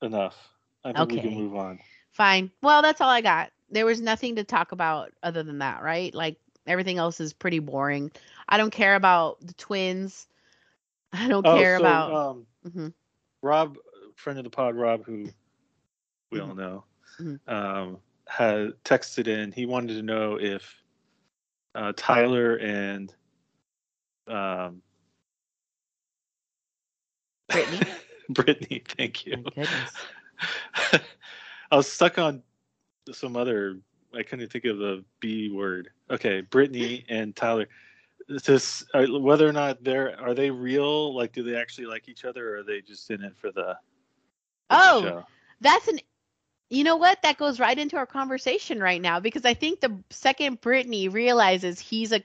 enough. 0.02 0.36
I 0.84 0.92
think 0.92 1.12
we 1.12 1.20
can 1.20 1.34
move 1.34 1.54
on. 1.54 1.78
fine. 2.12 2.50
Well 2.62 2.82
that's 2.82 3.00
all 3.00 3.10
i 3.10 3.20
got. 3.20 3.50
There 3.70 3.86
was 3.86 4.00
nothing 4.00 4.36
to 4.36 4.44
talk 4.44 4.72
about 4.72 5.12
other 5.22 5.42
than 5.42 5.58
that 5.58 5.82
right? 5.82 6.14
Like 6.14 6.38
everything 6.66 6.96
else 6.96 7.20
is 7.20 7.34
pretty 7.34 7.58
boring. 7.58 8.10
I 8.48 8.56
don't 8.56 8.72
care 8.72 8.94
about 8.94 9.38
the 9.46 9.54
twins 9.54 10.26
i 11.12 11.28
don't 11.28 11.46
Oh, 11.46 11.56
care 11.56 11.76
so, 11.76 11.82
about 11.82 12.12
um, 12.12 12.46
Mhm. 12.66 12.92
Rob 13.42 13.76
friend 14.16 14.38
of 14.38 14.44
the 14.44 14.50
pod, 14.50 14.74
Rob, 14.76 15.04
who 15.04 15.28
we 16.30 16.38
Mm-hmm. 16.38 16.50
all 16.50 16.54
know, 16.54 16.84
Mhm. 17.18 17.40
um, 17.48 17.98
had 18.26 18.72
texted 18.84 19.26
in. 19.28 19.50
He 19.52 19.66
wanted 19.66 19.94
to 19.94 20.02
know 20.02 20.38
if 20.38 20.82
uh, 21.74 21.92
Tyler 21.96 22.56
and 22.56 23.12
um, 24.28 24.82
Brittany. 27.48 27.80
Brittany, 28.28 28.82
thank 28.86 29.26
you. 29.26 29.44
I 31.72 31.76
was 31.76 31.90
stuck 31.90 32.18
on 32.18 32.42
some 33.12 33.36
other. 33.36 33.78
I 34.14 34.22
couldn't 34.22 34.50
think 34.52 34.64
of 34.66 34.78
the 34.78 35.04
B 35.20 35.50
word. 35.50 35.90
Okay, 36.10 36.40
Brittany 36.42 37.04
and 37.08 37.34
Tyler. 37.34 37.66
This 38.28 38.84
whether 38.94 39.48
or 39.48 39.52
not 39.52 39.82
they're 39.82 40.18
are 40.20 40.34
they 40.34 40.50
real? 40.50 41.14
Like, 41.14 41.32
do 41.32 41.42
they 41.42 41.56
actually 41.56 41.86
like 41.86 42.08
each 42.08 42.24
other, 42.24 42.54
or 42.54 42.58
are 42.58 42.62
they 42.62 42.80
just 42.80 43.10
in 43.10 43.22
it 43.22 43.36
for 43.36 43.50
the? 43.50 43.76
for 44.68 44.76
the 44.76 44.80
Oh, 44.82 45.02
show? 45.02 45.24
That's 45.60 45.88
an. 45.88 46.00
You 46.68 46.84
know 46.84 46.96
what? 46.96 47.20
That 47.22 47.38
goes 47.38 47.58
right 47.58 47.76
into 47.76 47.96
our 47.96 48.06
conversation 48.06 48.78
right 48.80 49.00
now 49.00 49.18
because 49.18 49.44
I 49.44 49.54
think 49.54 49.80
the 49.80 50.00
second 50.10 50.60
Brittany 50.60 51.08
realizes 51.08 51.80
he's 51.80 52.12
a 52.12 52.22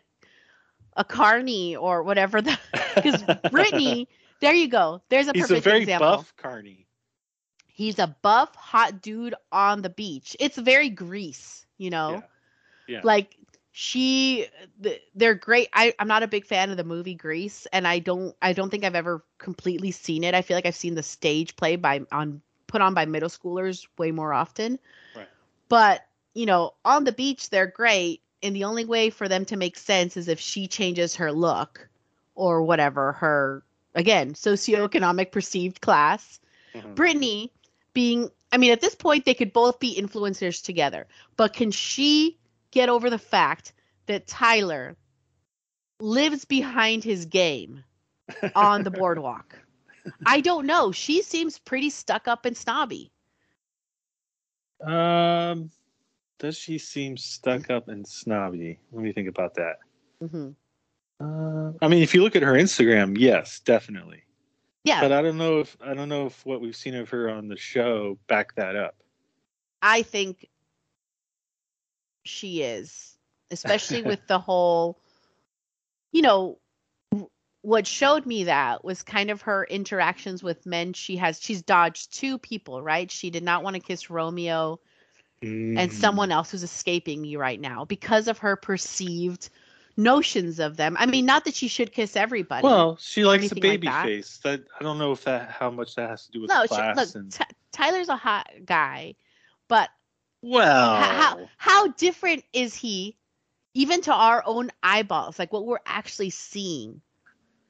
a 0.97 1.03
carney 1.03 1.75
or 1.75 2.03
whatever 2.03 2.41
the 2.41 2.57
because 2.95 3.23
Brittany. 3.51 4.07
There 4.41 4.53
you 4.53 4.67
go. 4.67 5.01
There's 5.09 5.29
a 5.29 5.31
he's 5.33 5.43
perfect 5.47 5.65
a 5.65 5.69
very 5.69 5.79
example. 5.83 6.07
buff 6.09 6.33
carney. 6.35 6.87
He's 7.67 7.99
a 7.99 8.15
buff, 8.21 8.53
hot 8.53 9.01
dude 9.01 9.33
on 9.51 9.81
the 9.81 9.89
beach. 9.89 10.35
It's 10.41 10.57
very 10.57 10.89
Grease, 10.89 11.65
you 11.77 11.89
know. 11.89 12.21
Yeah. 12.87 12.99
Like 13.01 13.37
she, 13.78 14.47
th- 14.82 15.01
they're 15.15 15.36
great. 15.36 15.67
I, 15.73 15.93
I'm 15.99 16.07
not 16.07 16.23
a 16.23 16.28
big 16.28 16.45
fan 16.45 16.69
of 16.71 16.78
the 16.78 16.86
movie 16.86 17.13
Grease, 17.13 17.67
and 17.73 17.86
I 17.86 17.99
don't, 17.99 18.34
I 18.41 18.53
don't 18.53 18.69
think 18.69 18.86
I've 18.86 18.95
ever 18.95 19.21
completely 19.38 19.91
seen 19.91 20.23
it. 20.23 20.34
I 20.34 20.43
feel 20.43 20.55
like 20.55 20.65
I've 20.65 20.78
seen 20.78 20.95
the 20.95 21.03
stage 21.03 21.57
play 21.57 21.76
by 21.76 22.05
on 22.09 22.41
put 22.67 22.80
on 22.80 22.93
by 22.93 23.05
middle 23.05 23.28
schoolers 23.28 23.86
way 23.97 24.11
more 24.11 24.32
often. 24.32 24.80
Right. 25.13 25.28
But 25.67 26.05
you 26.34 26.45
know, 26.45 26.73
on 26.86 27.03
the 27.03 27.11
beach 27.11 27.49
they're 27.49 27.67
great, 27.67 28.21
and 28.41 28.55
the 28.55 28.63
only 28.63 28.86
way 28.86 29.09
for 29.09 29.28
them 29.28 29.43
to 29.43 29.57
make 29.57 29.78
sense 29.78 30.15
is 30.15 30.30
if 30.30 30.39
she 30.39 30.67
changes 30.67 31.17
her 31.17 31.34
look 31.34 31.89
or 32.34 32.61
whatever 32.61 33.11
her 33.11 33.61
again 33.93 34.36
socioeconomic 34.36 35.34
perceived 35.34 35.82
class. 35.82 36.39
Mhm. 36.73 36.95
Brittany 36.95 37.51
being 37.91 38.32
I 38.53 38.57
mean 38.57 38.71
at 38.71 38.80
this 38.80 38.95
point 38.95 39.26
they 39.26 39.34
could 39.34 39.51
both 39.51 39.82
be 39.82 39.99
influencers 39.99 40.63
together. 40.63 41.07
But 41.36 41.51
can 41.51 41.71
she 41.71 42.38
get 42.76 42.89
over 42.89 43.09
the 43.09 43.17
fact 43.17 43.73
that 44.05 44.28
Tyler 44.28 44.95
lives 45.99 46.45
behind 46.45 47.03
his 47.03 47.26
game 47.26 47.84
on 48.53 48.84
the 48.84 48.91
boardwalk? 48.99 49.57
I 50.26 50.41
don't 50.41 50.67
know. 50.67 50.91
She 50.91 51.21
seems 51.23 51.57
pretty 51.57 51.89
stuck 51.89 52.28
up 52.28 52.45
and 52.45 52.55
snobby. 52.55 53.11
Um, 54.86 55.71
does 56.38 56.57
she 56.57 56.78
seem 56.78 57.17
stuck 57.17 57.69
up 57.69 57.88
and 57.88 58.05
snobby? 58.05 58.80
Let 58.91 59.03
me 59.03 59.13
think 59.13 59.30
about 59.30 59.55
that. 59.55 59.78
hmm 60.21 60.49
Uh, 61.19 61.71
I 61.82 61.88
mean, 61.88 62.03
if 62.03 62.13
you 62.13 62.21
look 62.23 62.36
at 62.36 62.43
her 62.43 62.53
Instagram, 62.53 63.17
yes, 63.17 63.61
definitely. 63.61 64.23
Yeah, 64.84 65.01
But 65.01 65.13
I 65.13 65.21
don't 65.23 65.38
know 65.38 65.59
if 65.61 65.76
I 65.82 65.93
don't 65.95 66.09
know 66.09 66.28
if 66.28 66.45
what 66.45 66.61
we've 66.61 66.76
seen 66.76 66.93
of 66.95 67.09
her 67.09 67.30
on 67.30 67.47
the 67.47 67.57
show 67.57 68.19
back 68.28 68.53
that 68.55 68.76
up. 68.76 68.95
I 69.82 70.03
think 70.03 70.47
she 72.26 72.61
is, 72.61 73.17
especially 73.51 74.01
with 74.03 74.26
the 74.28 74.39
whole, 74.39 74.99
you 76.11 76.21
know, 76.21 76.59
what 77.61 77.88
showed 77.88 78.26
me 78.26 78.43
that 78.43 78.84
was 78.84 79.01
kind 79.01 79.32
of 79.32 79.41
her 79.41 79.63
interactions 79.63 80.43
with 80.43 80.65
men. 80.65 80.93
She 80.93 81.17
has, 81.17 81.41
she's 81.41 81.63
dodged 81.63 82.13
two 82.13 82.38
people, 82.38 82.82
right? 82.82 83.09
She 83.09 83.30
did 83.32 83.43
not 83.43 83.63
want 83.63 83.76
to 83.76 83.80
kiss 83.82 84.09
Romeo 84.09 84.80
and 85.41 85.91
Mm. 85.91 85.91
someone 85.91 86.32
else 86.32 86.51
who's 86.51 86.63
escaping 86.63 87.21
me 87.21 87.36
right 87.36 87.59
now 87.59 87.86
because 87.86 88.28
of 88.28 88.39
her 88.39 88.55
perceived 88.55 89.49
notions 89.97 90.59
of 90.59 90.78
them. 90.78 90.95
I 90.99 91.05
mean, 91.05 91.26
not 91.26 91.45
that 91.45 91.55
she 91.55 91.67
should 91.67 91.91
kiss 91.91 92.15
everybody. 92.15 92.63
Well, 92.63 92.97
she 92.99 93.23
likes 93.26 93.45
a 93.45 93.55
anything 93.55 93.63
like 93.69 93.82
baby 93.82 93.88
that. 93.88 94.05
face. 94.05 94.38
That 94.39 94.63
I 94.80 94.84
don't 94.84 94.97
know 94.97 95.11
if 95.11 95.23
that 95.26 95.49
how 95.49 95.69
much 95.69 95.95
that 95.95 96.09
has 96.09 96.26
to 96.26 96.32
do 96.32 96.41
with 96.41 96.49
no, 96.49 96.65
she, 96.65 96.76
look, 96.95 97.15
and 97.15 97.32
Ty- 97.32 97.45
Tyler's 97.71 98.09
a 98.09 98.15
hot 98.15 98.49
guy, 98.65 99.15
but 99.67 99.89
well, 100.45 100.95
how 100.95 101.49
how 101.57 101.87
different 101.87 102.43
is 102.53 102.75
he 102.75 103.15
even 103.73 104.01
to 104.01 104.13
our 104.13 104.43
own 104.45 104.71
eyeballs 104.83 105.39
like 105.39 105.51
what 105.51 105.65
we're 105.65 105.79
actually 105.85 106.29
seeing 106.29 107.01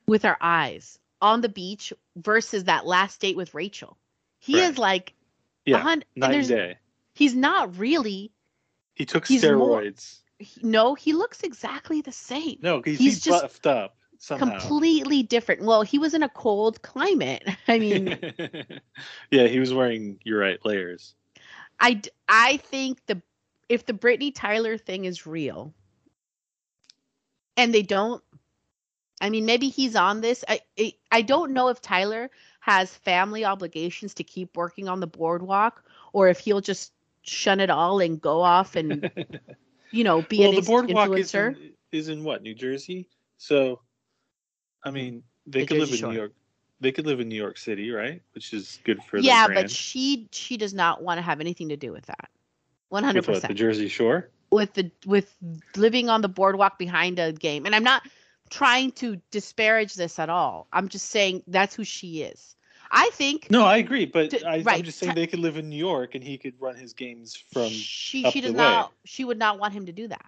with 0.07 0.25
our 0.25 0.37
eyes 0.41 0.99
on 1.21 1.41
the 1.41 1.49
beach 1.49 1.93
versus 2.17 2.65
that 2.65 2.85
last 2.85 3.21
date 3.21 3.37
with 3.37 3.53
rachel 3.53 3.97
he 4.39 4.55
Right. 4.59 4.69
is 4.71 4.77
like 4.77 5.13
yeah, 5.65 5.77
hun- 5.77 6.03
night 6.15 6.47
day. 6.47 6.77
he's 7.13 7.33
not 7.33 7.77
really 7.79 8.31
He 8.93 9.05
took 9.05 9.25
he's 9.25 9.43
more- 9.43 9.81
steroids. 9.81 10.19
he- 10.37 10.61
no 10.61 10.93
he 10.95 11.13
looks 11.13 11.41
exactly 11.43 12.01
the 12.01 12.11
same 12.11 12.57
no, 12.61 12.81
he's, 12.83 12.97
he's 12.99 13.13
he's 13.15 13.23
just 13.23 13.41
buffed 13.41 13.65
up 13.67 13.95
somehow. 14.19 14.59
completely 14.59 15.23
different 15.23 15.61
well 15.63 15.81
he 15.81 15.97
was 15.97 16.13
in 16.13 16.23
a 16.23 16.29
cold 16.29 16.81
climate 16.81 17.43
i 17.67 17.79
mean 17.79 18.07
yeah, 19.31 19.47
he 19.47 19.59
was 19.59 19.73
wearing. 19.73 20.19
You're 20.23 20.39
right, 20.39 20.59
layers. 20.65 21.15
I 21.79 22.01
I 22.27 22.57
think 22.57 23.05
the 23.07 23.21
if 23.69 23.85
the 23.85 23.93
Brittany 23.93 24.31
Tyler 24.31 24.77
thing 24.77 25.05
is 25.05 25.25
real, 25.25 25.73
and 27.57 27.73
they 27.73 27.81
don't, 27.81 28.23
I 29.21 29.29
mean, 29.29 29.45
maybe 29.45 29.69
he's 29.69 29.95
on 29.95 30.21
this. 30.21 30.43
I 30.47 30.61
I, 30.79 30.93
I 31.11 31.21
don't 31.21 31.53
know 31.53 31.69
if 31.69 31.81
Tyler 31.81 32.29
has 32.61 32.93
family 32.93 33.45
obligations 33.45 34.13
to 34.15 34.23
keep 34.23 34.57
working 34.57 34.87
on 34.87 34.99
the 34.99 35.07
boardwalk, 35.07 35.83
or 36.13 36.29
if 36.29 36.39
he'll 36.39 36.61
just 36.61 36.93
shun 37.23 37.59
it 37.59 37.69
all 37.69 37.99
and 37.99 38.21
go 38.21 38.41
off 38.41 38.75
and 38.75 39.09
you 39.91 40.03
know 40.03 40.21
be 40.23 40.43
well, 40.43 40.49
an 40.49 40.55
the 40.55 40.61
boardwalk 40.61 41.17
is 41.17 41.33
influencer. 41.33 41.55
in, 41.55 41.73
is 41.91 42.09
in 42.09 42.23
what 42.23 42.41
New 42.41 42.55
Jersey. 42.55 43.09
So, 43.37 43.81
I 44.83 44.91
mean, 44.91 45.23
they 45.45 45.63
The 45.63 45.65
could 45.65 45.77
live 45.77 45.91
in 45.93 45.99
Shore. 45.99 46.09
New 46.09 46.15
York. 46.15 46.33
They 46.81 46.91
could 46.91 47.05
live 47.05 47.19
in 47.19 47.29
New 47.29 47.35
York 47.35 47.57
City, 47.57 47.91
right? 47.91 48.21
Which 48.33 48.53
is 48.53 48.79
good 48.83 49.01
for 49.03 49.17
yeah, 49.19 49.47
but 49.47 49.71
she 49.71 50.27
she 50.31 50.57
does 50.57 50.73
not 50.73 51.01
want 51.01 51.17
to 51.17 51.21
have 51.21 51.39
anything 51.39 51.69
to 51.69 51.77
do 51.77 51.91
with 51.91 52.05
that. 52.07 52.29
One 52.89 53.03
hundred 53.03 53.27
what, 53.27 53.41
the. 53.41 53.53
Jersey 53.53 53.87
Shore. 53.87 54.29
with 54.51 54.73
the 54.73 54.91
with 55.05 55.35
living 55.75 56.09
on 56.09 56.21
the 56.21 56.29
boardwalk 56.29 56.77
behind 56.77 57.19
a 57.19 57.31
game. 57.31 57.65
And 57.65 57.73
I'm 57.73 57.83
not 57.83 58.03
trying 58.49 58.91
to 58.93 59.19
disparage 59.31 59.95
this 59.95 60.19
at 60.19 60.29
all. 60.29 60.67
I'm 60.71 60.87
just 60.89 61.09
saying 61.09 61.43
that's 61.47 61.75
who 61.75 61.83
she 61.83 62.21
is. 62.21 62.55
I 62.91 63.09
think 63.13 63.49
No, 63.49 63.65
I 63.65 63.77
agree, 63.77 64.05
but 64.05 64.29
D- 64.29 64.45
I, 64.45 64.55
I'm 64.55 64.63
right, 64.63 64.83
just 64.83 64.99
saying 64.99 65.15
they 65.15 65.27
could 65.27 65.39
live 65.39 65.57
in 65.57 65.69
New 65.69 65.77
York 65.77 66.13
and 66.13 66.23
he 66.23 66.37
could 66.37 66.53
run 66.59 66.75
his 66.75 66.93
games 66.93 67.35
from. 67.35 67.69
she 67.69 68.29
she 68.29 68.41
does 68.41 68.53
not 68.53 68.91
she 69.05 69.25
would 69.25 69.39
not 69.39 69.59
want 69.59 69.73
him 69.73 69.85
to 69.85 69.91
do 69.91 70.07
that. 70.07 70.25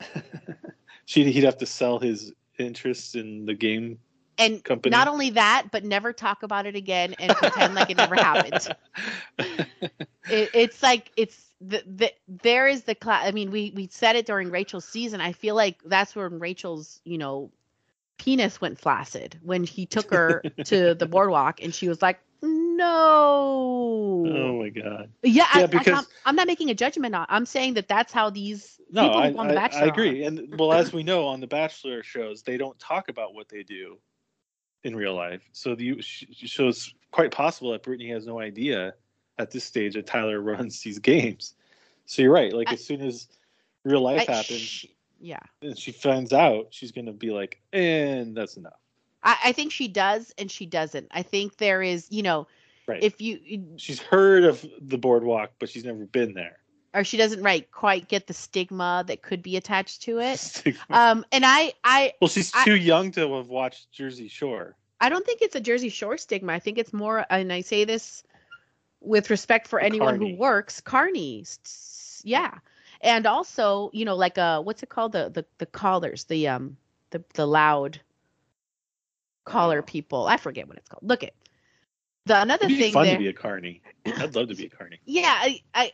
She, 1.06 1.30
he'd 1.30 1.44
have 1.44 1.58
to 1.58 1.66
sell 1.66 1.98
his 1.98 2.32
interest 2.58 3.16
in 3.16 3.44
the 3.46 3.54
game 3.54 3.98
And 4.38 4.62
company. 4.64 4.90
not 4.90 5.08
only 5.08 5.30
that, 5.30 5.66
but 5.70 5.84
never 5.84 6.12
talk 6.12 6.42
about 6.42 6.66
it 6.66 6.74
again 6.76 7.14
and 7.18 7.32
pretend 7.34 7.74
like 7.74 7.90
it 7.90 7.96
never 7.96 8.14
happened. 8.16 8.68
It, 10.30 10.50
it's 10.54 10.82
like 10.82 11.12
it's 11.16 11.50
the, 11.60 11.82
the 11.86 12.10
there 12.26 12.66
is 12.66 12.84
the 12.84 12.94
class. 12.94 13.26
I 13.26 13.32
mean, 13.32 13.50
we 13.50 13.72
we 13.76 13.88
said 13.92 14.16
it 14.16 14.24
during 14.24 14.50
Rachel's 14.50 14.86
season. 14.86 15.20
I 15.20 15.32
feel 15.32 15.54
like 15.54 15.82
that's 15.84 16.16
when 16.16 16.38
Rachel's 16.38 17.02
you 17.04 17.18
know 17.18 17.50
penis 18.16 18.58
went 18.60 18.78
flaccid 18.80 19.38
when 19.42 19.64
he 19.64 19.84
took 19.84 20.10
her 20.10 20.42
to 20.64 20.94
the 20.94 21.04
boardwalk 21.06 21.62
and 21.62 21.74
she 21.74 21.88
was 21.90 22.00
like, 22.00 22.20
no. 22.40 24.24
oh 24.26 24.58
my 24.62 24.68
god. 24.70 25.10
Yeah, 25.22 25.46
I, 25.52 25.58
Yeah, 25.60 25.64
I, 25.64 25.66
because- 25.66 25.98
I'm, 25.98 26.04
I'm 26.24 26.36
not 26.36 26.46
making 26.46 26.70
a 26.70 26.74
judgment 26.74 27.14
on. 27.14 27.26
I'm 27.28 27.44
saying 27.46 27.74
that 27.74 27.88
that's 27.88 28.12
how 28.12 28.30
these 28.30 28.80
No, 28.90 29.02
people 29.02 29.20
I, 29.20 29.32
on 29.32 29.48
The 29.48 29.52
I, 29.52 29.56
Bachelor. 29.56 29.80
I 29.80 29.84
are. 29.84 29.88
agree. 29.88 30.24
And 30.24 30.58
well, 30.58 30.72
as 30.72 30.92
we 30.92 31.02
know 31.02 31.26
on 31.26 31.40
the 31.40 31.46
Bachelor 31.46 32.02
shows, 32.02 32.42
they 32.42 32.56
don't 32.56 32.78
talk 32.78 33.08
about 33.08 33.34
what 33.34 33.48
they 33.48 33.62
do 33.62 33.98
in 34.84 34.94
real 34.94 35.14
life. 35.14 35.42
So 35.52 35.74
the 35.74 36.00
sh- 36.00 36.24
shows 36.32 36.94
quite 37.10 37.30
possible 37.30 37.72
that 37.72 37.82
Brittany 37.82 38.10
has 38.10 38.26
no 38.26 38.38
idea 38.38 38.94
at 39.38 39.50
this 39.50 39.64
stage 39.64 39.94
that 39.94 40.06
Tyler 40.06 40.40
runs 40.42 40.80
these 40.82 40.98
games. 40.98 41.54
So 42.06 42.22
you're 42.22 42.32
right. 42.32 42.52
Like 42.52 42.68
I- 42.68 42.74
as 42.74 42.84
soon 42.84 43.00
as 43.00 43.28
real 43.82 44.00
life 44.02 44.28
I- 44.28 44.32
happens 44.32 44.60
sh- 44.60 44.86
yeah, 45.20 45.38
and 45.62 45.78
she 45.78 45.90
finds 45.90 46.32
out, 46.34 46.66
she's 46.70 46.92
gonna 46.92 47.12
be 47.12 47.30
like, 47.30 47.60
and 47.72 48.36
that's 48.36 48.56
enough. 48.58 48.78
I, 49.22 49.36
I 49.46 49.52
think 49.52 49.72
she 49.72 49.88
does 49.88 50.34
and 50.36 50.50
she 50.50 50.66
doesn't. 50.66 51.06
I 51.12 51.22
think 51.22 51.56
there 51.56 51.80
is, 51.82 52.06
you 52.10 52.22
know, 52.22 52.46
Right. 52.86 53.02
if 53.02 53.22
you- 53.22 53.40
she's 53.78 54.00
heard 54.00 54.44
of 54.44 54.66
the 54.82 54.98
boardwalk, 54.98 55.52
but 55.58 55.70
she's 55.70 55.84
never 55.84 56.04
been 56.04 56.34
there. 56.34 56.58
Or 56.94 57.04
she 57.04 57.16
doesn't 57.16 57.42
right 57.42 57.70
quite 57.72 58.08
get 58.08 58.26
the 58.28 58.32
stigma 58.32 59.04
that 59.08 59.20
could 59.22 59.42
be 59.42 59.56
attached 59.56 60.02
to 60.02 60.20
it. 60.20 60.62
Um, 60.90 61.24
and 61.32 61.44
I 61.44 61.72
I 61.84 62.12
well, 62.20 62.28
she's 62.28 62.52
I- 62.54 62.64
too 62.64 62.76
young 62.76 63.10
to 63.12 63.34
have 63.34 63.48
watched 63.48 63.90
Jersey 63.92 64.28
Shore. 64.28 64.76
I 65.00 65.08
don't 65.08 65.26
think 65.26 65.42
it's 65.42 65.56
a 65.56 65.60
Jersey 65.60 65.88
Shore 65.90 66.16
stigma. 66.16 66.52
I 66.52 66.58
think 66.60 66.78
it's 66.78 66.92
more, 66.92 67.26
and 67.28 67.52
I 67.52 67.60
say 67.60 67.84
this 67.84 68.22
with 69.00 69.28
respect 69.28 69.68
for 69.68 69.78
anyone 69.80 70.16
carny. 70.18 70.30
who 70.32 70.38
works, 70.38 70.80
carny. 70.80 71.40
s- 71.42 72.22
Yeah, 72.24 72.58
and 73.02 73.26
also, 73.26 73.90
you 73.92 74.04
know, 74.06 74.14
like 74.16 74.38
uh, 74.38 74.62
what's 74.62 74.82
it 74.82 74.88
called? 74.88 75.12
The 75.12 75.28
the 75.28 75.44
the 75.58 75.66
callers, 75.66 76.24
the 76.24 76.48
um, 76.48 76.76
the 77.10 77.22
the 77.34 77.44
loud 77.46 78.00
caller 79.44 79.80
Oh. 79.80 79.82
people. 79.82 80.26
I 80.26 80.36
forget 80.36 80.68
what 80.68 80.78
it's 80.78 80.88
called. 80.88 81.02
Look 81.06 81.22
it. 81.22 81.34
The 82.26 82.40
another 82.40 82.64
It'd 82.64 82.76
be 82.78 82.82
thing 82.84 82.92
fun 82.94 83.04
there, 83.06 83.16
to 83.16 83.18
be 83.22 83.28
a 83.28 83.32
carney. 83.34 83.82
I'd 84.06 84.34
love 84.34 84.48
to 84.48 84.54
be 84.54 84.66
a 84.66 84.70
carney. 84.70 84.98
yeah, 85.04 85.34
I, 85.38 85.60
I, 85.74 85.92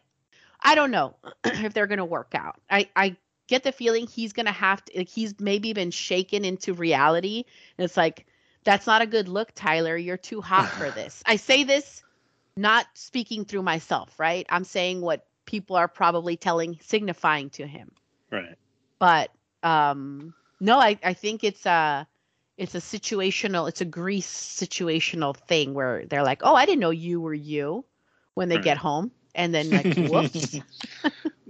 I 0.63 0.75
don't 0.75 0.91
know 0.91 1.17
if 1.45 1.73
they're 1.75 1.87
gonna 1.87 2.05
work 2.05 2.35
out. 2.35 2.61
I, 2.71 2.89
I 2.97 3.17
get 3.49 3.63
the 3.65 3.73
feeling 3.73 4.07
he's 4.07 4.33
gonna 4.33 4.53
have 4.53 4.85
to. 4.87 4.99
Like, 4.99 5.09
he's 5.09 5.39
maybe 5.41 5.73
been 5.73 5.91
shaken 5.91 6.45
into 6.45 6.75
reality. 6.75 7.45
And 7.79 7.85
it's 7.85 7.97
like 7.97 8.27
that's 8.65 8.87
not 8.87 9.03
a 9.03 9.07
good 9.07 9.29
look, 9.29 9.53
Tyler. 9.55 9.97
You're 9.97 10.17
too 10.17 10.41
hot 10.41 10.73
for 10.73 10.91
this. 10.93 11.23
I 11.27 11.37
say 11.37 11.65
this 11.65 12.03
not 12.57 12.87
speaking 12.95 13.45
through 13.45 13.63
myself, 13.63 14.19
right? 14.19 14.47
I'm 14.49 14.65
saying 14.65 15.01
what 15.01 15.27
people 15.47 15.77
are 15.77 15.89
probably 15.89 16.37
telling, 16.37 16.79
signifying 16.83 17.51
to 17.51 17.67
him. 17.67 17.93
Right. 18.31 18.57
But 18.99 19.31
um, 19.63 20.35
no, 20.61 20.79
I, 20.79 20.99
I 21.03 21.15
think 21.15 21.45
it's 21.45 21.67
a, 21.67 22.07
it's 22.57 22.75
a 22.75 22.79
situational, 22.79 23.69
it's 23.69 23.81
a 23.81 23.87
grease 23.87 24.29
situational 24.31 25.37
thing 25.37 25.75
where 25.75 26.05
they're 26.07 26.23
like, 26.23 26.43
oh, 26.45 26.55
I 26.55 26.67
didn't 26.67 26.81
know 26.81 26.91
you 26.91 27.21
were 27.21 27.35
you 27.35 27.85
when 28.35 28.49
they 28.49 28.57
Right. 28.57 28.65
get 28.65 28.79
home, 28.79 29.11
and 29.35 29.55
then 29.55 29.71
like, 29.71 29.95
whoops. 30.11 30.59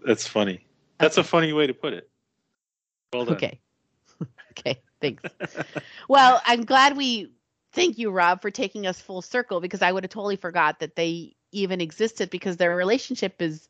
That's 0.05 0.27
funny. 0.27 0.67
That's 0.99 1.17
a 1.17 1.25
funny 1.25 1.53
way 1.53 1.67
to 1.67 1.75
put 1.75 1.93
it. 1.93 2.11
Well 3.13 3.25
done. 3.25 3.37
Okay. 3.37 3.61
okay. 4.53 4.83
Thanks. 5.01 5.23
well, 6.09 6.43
I'm 6.45 6.65
glad 6.65 6.97
we 6.97 7.33
thank 7.73 7.99
you, 7.99 8.11
Rob, 8.11 8.43
for 8.43 8.51
taking 8.51 8.87
us 8.87 9.01
full 9.01 9.23
circle 9.23 9.61
because 9.61 9.83
I 9.83 9.91
would 9.91 10.05
have 10.05 10.11
totally 10.11 10.37
forgot 10.37 10.81
that 10.81 10.97
they 10.97 11.35
even 11.53 11.81
existed 11.81 12.31
because 12.31 12.57
their 12.57 12.77
relationship 12.77 13.41
is 13.41 13.69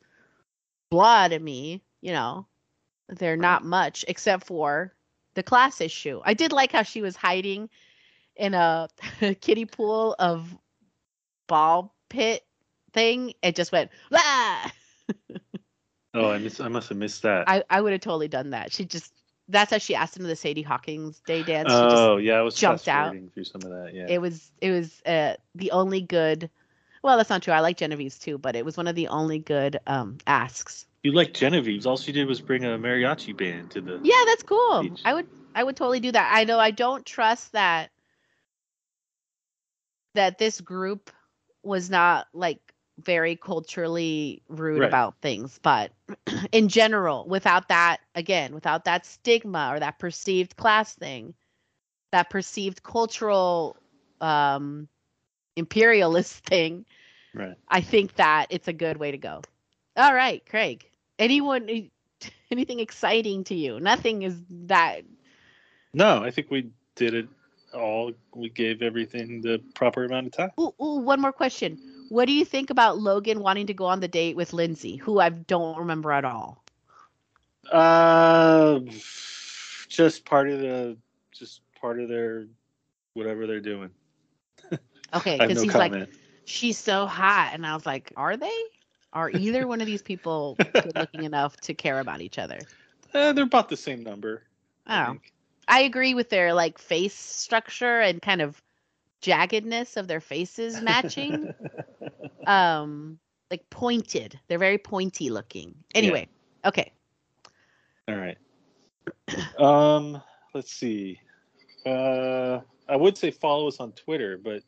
blah 0.91 1.29
to 1.29 1.39
me, 1.39 1.83
you 2.01 2.13
know. 2.13 2.47
They're 3.09 3.37
not 3.37 3.65
much 3.65 4.05
except 4.07 4.47
for 4.47 4.95
the 5.35 5.43
class 5.43 5.81
issue. 5.81 6.21
I 6.25 6.35
did 6.35 6.53
like 6.53 6.73
how 6.73 6.83
she 6.83 7.03
was 7.03 7.17
hiding 7.17 7.69
in 8.37 8.55
a 8.55 8.89
kiddie 9.41 9.65
pool 9.65 10.15
of 10.19 10.57
ball 11.47 11.95
pit 12.09 12.45
thing. 12.93 13.35
It 13.43 13.57
just 13.57 13.73
went, 13.73 13.91
ah! 14.13 14.73
Oh, 16.13 16.31
I 16.31 16.39
miss. 16.39 16.61
I 16.61 16.69
must 16.69 16.89
have 16.89 16.99
missed 16.99 17.23
that. 17.23 17.49
I, 17.49 17.63
I 17.71 17.81
would 17.81 17.93
have 17.93 18.01
totally 18.01 18.29
done 18.29 18.51
that. 18.51 18.73
She 18.73 18.85
just 18.85 19.13
that's 19.49 19.71
how 19.71 19.79
she 19.79 19.95
asked 19.95 20.17
him 20.17 20.23
to 20.23 20.29
the 20.29 20.37
Sadie 20.37 20.63
Hawkins 20.63 21.21
Day 21.21 21.43
dance. 21.43 21.71
She 21.71 21.77
oh, 21.77 22.17
yeah, 22.17 22.35
I 22.35 22.43
was 22.43 22.55
jumped 22.55 22.89
out. 22.89 23.15
through 23.35 23.45
some 23.45 23.63
of 23.63 23.71
that. 23.71 23.93
Yeah. 23.95 24.07
It 24.09 24.21
was 24.21 24.51
it 24.61 24.71
was 24.71 25.03
uh, 25.07 25.35
the 25.55 25.71
only 25.71 26.01
good. 26.01 26.51
Well, 27.03 27.17
that's 27.17 27.31
not 27.31 27.43
true. 27.43 27.55
I 27.55 27.61
like 27.61 27.77
Genevieve's 27.77 28.19
too, 28.19 28.39
but 28.39 28.57
it 28.57 28.65
was 28.65 28.77
one 28.77 28.87
of 28.87 28.95
the 28.95 29.09
only 29.09 29.39
good 29.39 29.79
um, 29.87 30.19
asks. 30.27 30.87
you 31.03 31.13
like 31.13 31.33
Genevieve's? 31.33 31.87
All 31.87 31.97
she 31.97 32.13
did 32.13 32.27
was 32.27 32.41
bring 32.41 32.65
a 32.65 32.77
mariachi 32.77 33.37
band 33.37 33.71
to 33.71 33.81
the. 33.81 34.01
Yeah, 34.03 34.23
that's 34.27 34.43
cool. 34.43 34.89
I 35.05 35.15
would 35.15 35.29
I 35.55 35.65
would 35.65 35.77
totally 35.77 36.01
do 36.01 36.13
that. 36.13 36.31
I 36.35 36.45
know 36.45 36.59
I 36.59 36.73
don't 36.73 37.07
trust 37.07 37.53
that 37.53 37.91
that 40.15 40.39
this 40.39 40.61
group 40.61 41.11
was 41.63 41.89
not 41.89 42.27
like 42.33 42.61
very 43.05 43.37
culturally 43.37 44.43
rude 44.49 44.83
Right. 44.83 44.91
about 44.91 45.17
things, 45.21 45.59
but 45.63 45.93
in 46.53 46.69
general, 46.69 47.27
without 47.29 47.69
that 47.69 47.99
again, 48.15 48.55
without 48.55 48.85
that 48.85 49.07
stigma 49.07 49.71
or 49.73 49.81
that 49.81 49.99
perceived 49.99 50.57
class 50.57 50.95
thing, 50.95 51.35
that 52.13 52.31
perceived 52.31 52.83
cultural 52.83 53.77
um 54.21 54.89
imperialist 55.57 56.45
thing, 56.47 56.85
Right. 57.35 57.57
I 57.69 57.81
think 57.81 58.15
that 58.17 58.47
it's 58.51 58.69
a 58.69 58.73
good 58.73 58.97
way 58.97 59.11
to 59.13 59.19
go. 59.19 59.43
All 59.97 60.15
right, 60.15 60.45
Craig. 60.47 60.89
Anyone 61.19 61.69
anything 62.51 62.81
exciting 62.81 63.45
to 63.45 63.55
you? 63.55 63.81
Nothing 63.81 64.23
is 64.23 64.41
that 64.67 65.03
No, 65.95 66.23
I 66.23 66.31
think 66.31 66.51
we 66.51 66.71
did 66.95 67.15
it 67.15 67.29
all. 67.75 68.13
We 68.35 68.49
gave 68.51 68.83
everything 68.83 69.41
the 69.43 69.61
proper 69.75 70.05
amount 70.05 70.27
of 70.27 70.33
time. 70.33 70.51
Ooh, 70.61 70.75
ooh, 70.83 70.97
one 71.01 71.21
more 71.21 71.33
question. 71.33 71.79
What 72.11 72.27
do 72.27 72.33
you 72.33 72.45
think 72.45 72.71
about 72.71 72.99
Logan 72.99 73.41
wanting 73.41 73.69
to 73.69 73.75
go 73.75 73.87
on 73.87 74.01
the 74.01 74.09
date 74.09 74.37
with 74.37 74.53
Lindsay, 74.53 74.97
who 74.97 75.21
I 75.21 75.31
don't 75.31 75.79
remember 75.79 76.11
at 76.13 76.25
all? 76.25 76.65
Uh, 77.71 78.81
just 79.89 80.25
part 80.25 80.49
of 80.51 80.59
the, 80.59 80.99
just 81.33 81.63
part 81.81 82.01
of 82.01 82.09
their, 82.09 82.47
whatever 83.15 83.47
they're 83.47 83.61
doing. 83.61 83.91
Okay, 85.15 85.39
because 85.39 85.59
no 85.59 85.63
he's 85.63 85.73
comment. 85.73 86.09
like, 86.09 86.11
she's 86.45 86.79
so 86.79 87.07
hot, 87.07 87.51
and 87.53 87.67
I 87.67 87.75
was 87.75 87.87
like, 87.87 88.13
are 88.17 88.37
they? 88.37 88.57
Are 89.13 89.31
either 89.31 89.67
one 89.67 89.81
of 89.81 89.87
these 89.87 90.03
people 90.03 90.61
good 90.81 90.97
looking 90.97 91.25
enough 91.25 91.57
to 91.63 91.75
care 91.75 92.01
about 92.01 92.21
each 92.21 92.39
other? 92.39 92.59
Eh, 93.13 93.33
they're 93.33 93.43
about 93.43 93.69
the 93.69 93.77
same 93.77 94.05
number. 94.05 94.45
Oh, 94.87 95.19
I 95.67 95.81
agree 95.81 96.15
with 96.15 96.31
their 96.31 96.55
like 96.55 96.79
face 96.79 97.15
structure 97.15 98.01
and 98.01 98.23
kind 98.23 98.41
of 98.41 98.63
jaggedness 99.23 99.97
of 99.97 100.09
their 100.09 100.21
faces 100.21 100.81
matching. 100.81 101.53
um, 102.47 103.19
like 103.51 103.69
pointed. 103.71 104.39
They're 104.49 104.59
very 104.59 104.79
pointy 104.79 105.31
looking. 105.31 105.75
Anyway, 105.95 106.29
okay. 106.65 106.93
All 108.09 108.17
right. 108.17 108.39
Um, 109.59 110.21
let's 110.55 110.73
see. 110.73 111.21
Uh, 111.87 112.61
I 112.89 112.97
would 112.97 113.17
say 113.17 113.31
follow 113.31 113.69
us 113.69 113.79
on 113.79 113.93
Twitter, 113.93 114.39
but 114.39 114.63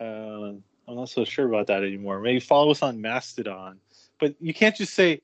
uh, 0.00 0.52
I'm 0.88 0.96
not 0.96 1.08
so 1.08 1.24
sure 1.24 1.48
about 1.48 1.66
that 1.68 1.82
anymore. 1.82 2.20
Maybe 2.20 2.40
follow 2.40 2.70
us 2.70 2.82
on 2.82 3.00
Mastodon, 3.00 3.80
but 4.20 4.34
you 4.40 4.54
can't 4.54 4.76
just 4.76 4.94
say. 4.94 5.22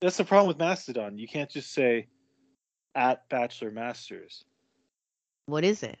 That's 0.00 0.16
the 0.16 0.24
problem 0.24 0.48
with 0.48 0.58
Mastodon. 0.58 1.18
You 1.18 1.28
can't 1.28 1.50
just 1.50 1.74
say 1.74 2.06
at 2.94 3.28
Bachelor 3.28 3.70
Masters. 3.70 4.44
What 5.46 5.64
is 5.64 5.82
it? 5.82 5.98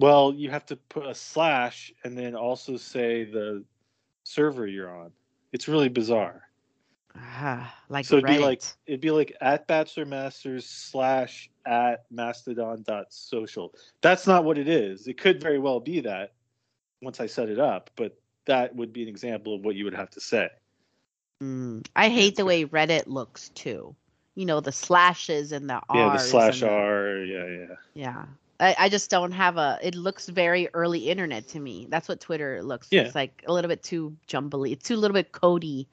Well, 0.00 0.32
you 0.34 0.50
have 0.50 0.64
to 0.66 0.76
put 0.76 1.06
a 1.06 1.14
slash 1.14 1.92
and 2.04 2.16
then 2.16 2.34
also 2.34 2.76
say 2.76 3.24
the 3.24 3.64
server 4.24 4.66
you're 4.66 4.94
on. 4.94 5.10
It's 5.52 5.66
really 5.68 5.88
bizarre. 5.88 6.42
Ah, 7.16 7.74
like 7.88 8.04
so 8.04 8.18
it'd 8.18 8.26
be 8.26 8.38
like 8.38 8.62
it'd 8.86 9.00
be 9.00 9.10
like 9.10 9.34
at 9.40 9.66
Bachelor 9.66 10.04
Masters 10.04 10.66
slash 10.66 11.50
at 11.66 12.04
Mastodon 12.10 12.84
dot 12.86 13.06
social. 13.10 13.74
That's 14.02 14.26
not 14.26 14.44
what 14.44 14.56
it 14.56 14.68
is. 14.68 15.08
It 15.08 15.18
could 15.18 15.40
very 15.40 15.58
well 15.58 15.80
be 15.80 16.00
that 16.00 16.32
once 17.02 17.18
I 17.20 17.26
set 17.26 17.48
it 17.48 17.58
up, 17.58 17.90
but 17.96 18.16
that 18.46 18.74
would 18.76 18.92
be 18.92 19.02
an 19.02 19.08
example 19.08 19.54
of 19.54 19.64
what 19.64 19.74
you 19.74 19.84
would 19.84 19.94
have 19.94 20.10
to 20.10 20.20
say. 20.20 20.48
Mm, 21.42 21.86
I 21.96 22.08
hate 22.08 22.36
the 22.36 22.44
way 22.44 22.64
Reddit 22.64 23.06
looks 23.06 23.48
too. 23.50 23.94
You 24.34 24.46
know, 24.46 24.60
the 24.60 24.72
slashes 24.72 25.50
and 25.50 25.68
the 25.68 25.80
R's. 25.88 25.96
yeah, 25.96 26.12
the 26.12 26.18
slash 26.18 26.60
the- 26.60 26.70
R. 26.70 27.18
Yeah, 27.18 27.46
yeah. 27.46 27.74
Yeah. 27.94 28.24
I, 28.60 28.74
I 28.78 28.88
just 28.88 29.10
don't 29.10 29.32
have 29.32 29.56
a 29.56 29.78
it 29.82 29.94
looks 29.94 30.28
very 30.28 30.68
early 30.74 31.10
internet 31.10 31.48
to 31.48 31.60
me. 31.60 31.86
That's 31.88 32.08
what 32.08 32.20
Twitter 32.20 32.62
looks. 32.62 32.88
Yeah. 32.90 33.02
It's 33.02 33.14
like 33.14 33.44
a 33.46 33.52
little 33.52 33.68
bit 33.68 33.82
too 33.82 34.16
jumbly. 34.26 34.70
It's 34.72 34.86
too 34.88 34.94
a 34.94 34.96
little 34.96 35.14
bit 35.14 35.32
cody. 35.32 35.88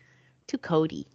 Too 0.47 0.57
cody. 0.57 1.07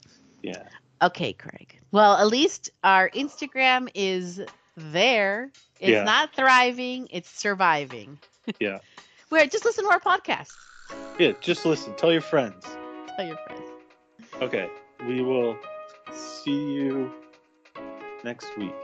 Yeah. 0.43 0.63
Okay, 1.03 1.33
Craig. 1.33 1.79
Well, 1.93 2.17
at 2.17 2.27
least 2.27 2.71
our 2.85 3.11
Instagram 3.11 3.89
is 3.95 4.41
there. 4.77 5.51
It's 5.81 5.91
Yeah. 5.91 6.05
not 6.05 6.35
thriving, 6.35 7.09
it's 7.11 7.31
surviving. 7.31 8.19
Yeah. 8.59 8.79
Where 9.29 9.47
just 9.47 9.65
listen 9.65 9.85
to 9.85 9.91
our 9.91 10.01
podcast. 10.01 10.51
Yeah. 11.19 11.33
Just 11.41 11.65
listen. 11.65 11.95
Tell 11.95 12.11
your 12.13 12.21
friends. 12.23 12.65
Tell 13.17 13.27
your 13.27 13.39
friends. 13.47 13.63
Okay. 14.43 14.69
We 15.07 15.23
will 15.23 15.57
see 16.13 16.73
you 16.73 17.13
next 18.25 18.57
week. 18.59 18.75